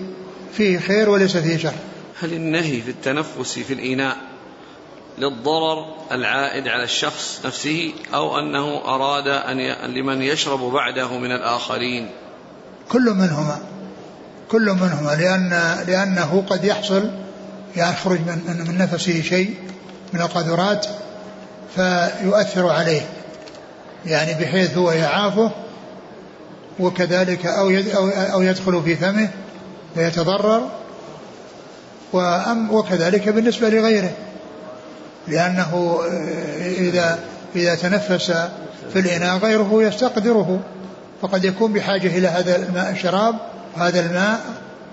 فيه 0.54 0.80
خير 0.80 1.10
وليس 1.10 1.38
فيه 1.38 1.58
شر. 1.58 1.74
هل 2.22 2.34
النهي 2.34 2.82
في 2.82 2.92
التنفس 2.92 3.60
في 3.60 3.74
الإناء 3.74 4.18
للضرر 5.18 5.86
العائد 6.12 6.68
على 6.68 6.84
الشخص 6.84 7.42
نفسه 7.46 7.94
أو 8.14 8.40
أنه 8.40 8.82
أراد 8.86 9.28
أن 9.28 9.58
لمن 9.94 10.22
يشرب 10.22 10.60
بعده 10.60 11.18
من 11.18 11.32
الآخرين؟ 11.32 12.10
كل 12.90 13.02
منهما 13.02 13.60
كل 14.52 14.72
منهما 14.72 15.16
لأن 15.16 15.50
لأنه 15.88 16.44
قد 16.50 16.64
يحصل 16.64 17.10
يخرج 17.76 18.20
من 18.20 18.66
من 18.68 18.78
نفسه 18.78 19.22
شيء 19.22 19.56
من 20.14 20.22
القذرات 20.22 20.88
فيؤثر 21.76 22.70
عليه 22.70 23.02
يعني 24.06 24.34
بحيث 24.34 24.78
هو 24.78 24.92
يعافه 24.92 25.52
وكذلك 26.80 27.46
أو 27.46 27.70
أو 28.34 28.42
يدخل 28.42 28.84
في 28.84 28.96
فمه 28.96 29.30
فيتضرر 29.96 30.81
وأم 32.14 32.74
وكذلك 32.74 33.30
بالنسبة 33.30 33.70
لغيره. 33.70 34.12
لأنه 35.28 36.00
إذا 36.60 37.20
إذا 37.56 37.76
تنفس 37.76 38.32
في 38.94 39.00
الإناء 39.00 39.38
غيره 39.38 39.84
يستقدره. 39.84 40.60
فقد 41.22 41.46
يكون 41.46 41.74
بحاجة 41.74 42.18
إلى 42.18 42.28
هذا 42.28 42.56
الماء 42.56 42.92
الشراب 42.92 43.36
وهذا 43.78 44.00
الماء 44.00 44.40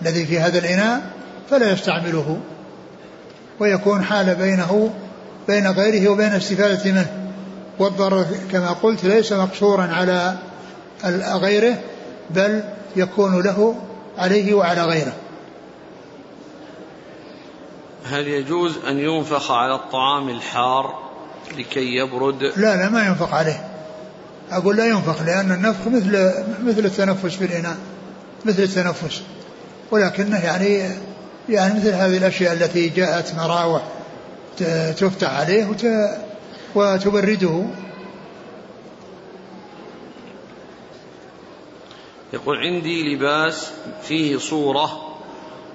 الذي 0.03 0.27
في 0.27 0.41
هذا 0.41 0.59
الإناء 0.59 1.01
فلا 1.51 1.73
يستعمله. 1.73 2.39
ويكون 3.61 4.05
حال 4.05 4.35
بينه 4.35 4.91
بين 5.49 5.67
غيره 5.67 6.09
وبين 6.09 6.33
الاستفادة 6.33 6.93
منه. 6.93 7.07
والضرر 7.79 8.27
كما 8.53 8.73
قلت 8.73 9.05
ليس 9.05 9.33
مقصورا 9.33 9.87
على 9.87 10.35
غيره 11.35 11.79
بل 12.31 12.63
يكون 12.97 13.43
له 13.43 13.75
عليه 14.19 14.55
وعلى 14.55 14.83
غيره. 14.83 15.13
هل 18.11 18.29
يجوز 18.29 18.79
أن 18.89 18.99
ينفخ 18.99 19.51
على 19.51 19.75
الطعام 19.75 20.29
الحار 20.29 21.09
لكي 21.59 21.97
يبرد؟ 21.97 22.43
لا 22.43 22.77
لا 22.77 22.89
ما 22.89 23.07
ينفخ 23.07 23.35
عليه. 23.35 23.69
أقول 24.51 24.77
لا 24.77 24.87
ينفخ 24.87 25.23
لأن 25.23 25.53
النفخ 25.53 25.89
مثل 25.89 26.33
مثل 26.65 26.85
التنفس 26.85 27.37
بالإناء 27.37 27.77
مثل 28.45 28.63
التنفس. 28.63 29.23
ولكنه 29.91 30.45
يعني 30.45 30.91
يعني 31.49 31.75
مثل 31.75 31.93
هذه 31.93 32.17
الأشياء 32.17 32.53
التي 32.53 32.89
جاءت 32.89 33.35
مراوح 33.35 33.83
تفتح 34.97 35.31
عليه 35.31 35.69
وتبرده. 36.75 37.65
يقول 42.33 42.57
عندي 42.59 43.15
لباس 43.15 43.71
فيه 44.03 44.39
صورة 44.39 45.17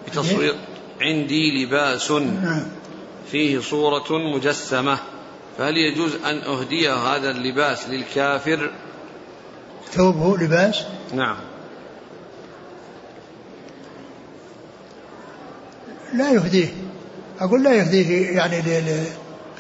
بتصوير 0.08 0.56
عندي 1.04 1.64
لباس 1.64 2.12
نعم. 2.12 2.64
فيه 3.32 3.60
صورة 3.60 4.18
مجسمة 4.36 4.98
فهل 5.58 5.78
يجوز 5.78 6.16
أن 6.16 6.38
أهدي 6.38 6.90
هذا 6.90 7.32
اللباس 7.32 7.90
للكافر؟ 7.90 8.72
ثوبه 9.92 10.38
لباس؟ 10.38 10.84
نعم. 11.14 11.36
لا 16.14 16.32
يهديه. 16.32 16.68
أقول 17.40 17.64
لا 17.64 17.74
يهديه 17.74 18.30
يعني 18.30 18.62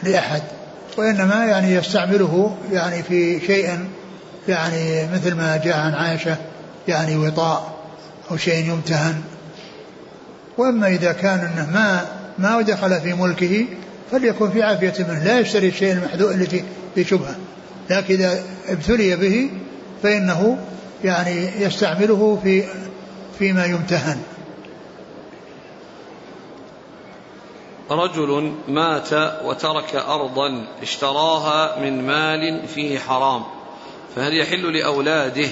لأحد 0.03 0.41
وإنما 0.97 1.45
يعني 1.45 1.73
يستعمله 1.73 2.57
يعني 2.71 3.03
في 3.03 3.39
شيء 3.47 3.87
يعني 4.47 5.07
مثل 5.13 5.35
ما 5.35 5.57
جاء 5.57 5.77
عن 5.77 5.93
عائشة 5.93 6.37
يعني 6.87 7.17
وطاء 7.17 7.73
أو 8.31 8.37
شيء 8.37 8.69
يمتهن. 8.69 9.21
وأما 10.57 10.87
إذا 10.87 11.11
كان 11.11 11.39
أنه 11.39 11.69
ما 11.73 12.05
ما 12.37 12.61
دخل 12.61 13.01
في 13.01 13.13
ملكه 13.13 13.65
فليكن 14.11 14.49
في 14.49 14.63
عافية 14.63 14.93
منه. 15.03 15.23
لا 15.23 15.39
يشتري 15.39 15.67
الشيء 15.67 15.93
المحذوء 15.93 16.33
التي 16.33 16.63
في 16.95 17.03
شبهة. 17.03 17.35
لكن 17.89 18.13
إذا 18.13 18.43
ابتلي 18.67 19.15
به 19.15 19.51
فإنه 20.03 20.57
يعني 21.03 21.61
يستعمله 21.61 22.39
في 22.43 22.63
فيما 23.39 23.65
يمتهن. 23.65 24.17
رجل 27.91 28.53
مات 28.67 29.13
وترك 29.45 29.95
أرضا 29.95 30.67
اشتراها 30.81 31.79
من 31.79 32.07
مال 32.07 32.67
فيه 32.67 32.99
حرام 32.99 33.43
فهل 34.15 34.39
يحل 34.39 34.77
لأولاده 34.77 35.47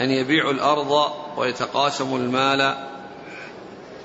أن 0.00 0.10
يبيعوا 0.10 0.52
الأرض 0.52 1.12
ويتقاسموا 1.36 2.18
المال 2.18 2.74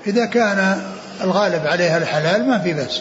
إذا 0.06 0.26
كان 0.26 0.82
الغالب 1.20 1.66
عليها 1.66 1.98
الحلال 1.98 2.48
ما 2.48 2.58
في 2.58 2.74
بس 2.74 3.00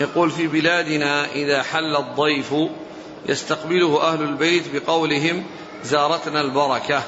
يقول 0.00 0.30
في 0.30 0.46
بلادنا 0.46 1.32
إذا 1.32 1.62
حل 1.62 1.96
الضيف 1.96 2.54
يستقبله 3.28 4.02
أهل 4.02 4.22
البيت 4.22 4.64
بقولهم 4.74 5.44
زارتنا 5.84 6.40
البركة. 6.40 7.02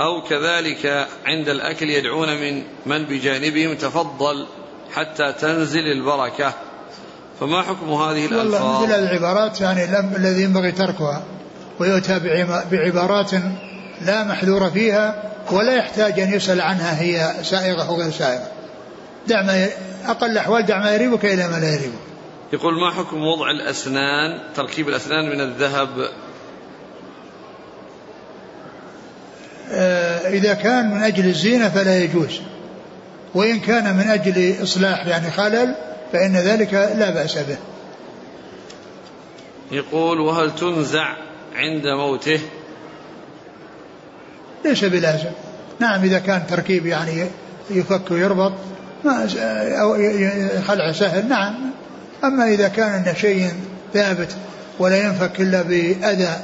أو 0.00 0.22
كذلك 0.22 1.08
عند 1.26 1.48
الأكل 1.48 1.90
يدعون 1.90 2.28
من 2.28 2.62
من 2.86 3.04
بجانبهم 3.04 3.74
تفضل 3.74 4.46
حتى 4.94 5.32
تنزل 5.32 5.86
البركة. 5.92 6.52
فما 7.40 7.62
حكم 7.62 7.92
هذه 7.92 8.26
الألفاظ؟ 8.26 8.62
والله 8.62 8.82
مثل 8.82 8.92
العبارات 8.92 9.60
يعني 9.60 9.84
الذي 10.16 10.42
ينبغي 10.42 10.72
تركها. 10.72 11.22
ويؤتى 11.80 12.20
بعبارات 12.70 13.32
لا 14.00 14.24
محذور 14.24 14.70
فيها 14.70 15.22
ولا 15.50 15.76
يحتاج 15.76 16.20
أن 16.20 16.32
يسأل 16.32 16.60
عنها 16.60 17.00
هي 17.00 17.44
سائغة 17.44 17.88
أو 17.88 17.96
غير 17.96 18.10
سائغة. 18.10 18.48
دع 19.26 19.42
ما 19.42 19.68
أقل 20.06 20.30
الأحوال 20.30 20.66
دع 20.66 20.78
ما 20.78 20.94
يريبك 20.94 21.24
إلى 21.24 21.48
ما 21.48 21.56
لا 21.56 21.68
يريبك. 21.68 21.98
يقول 22.52 22.80
ما 22.80 22.90
حكم 22.90 23.26
وضع 23.26 23.50
الأسنان 23.50 24.40
تركيب 24.56 24.88
الأسنان 24.88 25.30
من 25.34 25.40
الذهب؟ 25.40 26.08
آه، 29.72 30.28
إذا 30.28 30.54
كان 30.54 30.90
من 30.90 31.02
أجل 31.02 31.26
الزينة 31.26 31.68
فلا 31.68 32.02
يجوز. 32.02 32.40
وإن 33.34 33.60
كان 33.60 33.96
من 33.96 34.08
أجل 34.08 34.62
إصلاح 34.62 35.06
يعني 35.06 35.30
خلل 35.30 35.74
فإن 36.12 36.36
ذلك 36.36 36.74
لا 36.74 37.10
بأس 37.10 37.38
به. 37.38 37.56
يقول 39.72 40.20
وهل 40.20 40.54
تنزع 40.54 41.14
عند 41.54 41.86
موته؟ 41.86 42.40
ليس 44.64 44.84
بلازم 44.84 45.30
نعم 45.80 46.04
إذا 46.04 46.18
كان 46.18 46.46
تركيب 46.46 46.86
يعني 46.86 47.26
يفك 47.70 48.10
ويربط 48.10 48.52
ما 49.04 49.28
أو 49.80 49.94
خلع 50.62 50.92
سهل 50.92 51.28
نعم. 51.28 51.54
أما 52.24 52.44
إذا 52.44 52.68
كان 52.68 52.92
أن 52.92 53.14
شيء 53.16 53.50
ثابت 53.94 54.36
ولا 54.78 54.96
ينفك 54.96 55.40
إلا 55.40 55.62
بأذى 55.62 56.40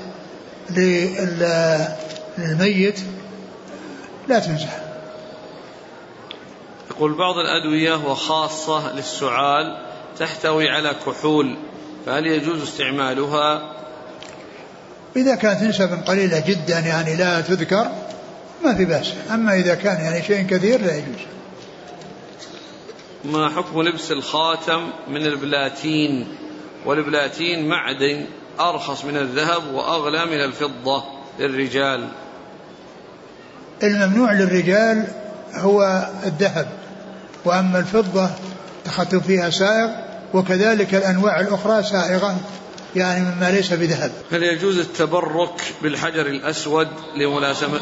للميت 2.39 3.01
لا 4.29 4.39
تنزح 4.39 4.81
يقول 6.91 7.15
بعض 7.15 7.35
الأدوية 7.35 7.95
وخاصة 7.95 8.93
للسعال 8.93 9.79
تحتوي 10.19 10.69
على 10.69 10.95
كحول 11.07 11.57
فهل 12.07 12.27
يجوز 12.27 12.63
استعمالها؟ 12.63 13.73
إذا 15.17 15.35
كانت 15.35 15.63
نسبة 15.63 15.97
قليلة 15.97 16.45
جدا 16.47 16.79
يعني 16.79 17.17
لا 17.17 17.41
تذكر 17.41 17.91
ما 18.65 18.75
في 18.75 18.85
بأس. 18.85 19.13
أما 19.31 19.55
إذا 19.55 19.75
كان 19.75 20.05
يعني 20.05 20.23
شيء 20.23 20.47
كثير 20.47 20.81
لا 20.81 20.97
يجوز. 20.97 21.21
ما 23.25 23.49
حكم 23.49 23.83
لبس 23.83 24.13
الخاتم 24.13 24.91
من 25.09 25.27
البلاتين؟ 25.27 26.29
والبلاتين 26.87 27.69
معدن 27.69 28.25
أرخص 28.61 29.05
من 29.05 29.17
الذهب 29.17 29.75
وأغلى 29.75 30.27
من 30.27 30.45
الفضة 30.45 31.05
للرجال. 31.39 32.09
الممنوع 33.83 34.33
للرجال 34.33 35.07
هو 35.55 36.09
الذهب 36.27 36.69
وأما 37.45 37.79
الفضة 37.79 38.31
تخطب 38.85 39.23
فيها 39.23 39.51
سائغ 39.51 39.91
وكذلك 40.35 40.95
الأنواع 40.95 41.41
الأخرى 41.41 41.83
سائغة. 41.83 42.37
يعني 42.97 43.25
مما 43.25 43.51
ليس 43.51 43.73
بذهب. 43.73 44.13
هل 44.33 44.43
يجوز 44.43 44.79
التبرك 44.79 45.75
بالحجر 45.83 46.27
الأسود 46.27 46.89
لملاسمة 47.17 47.81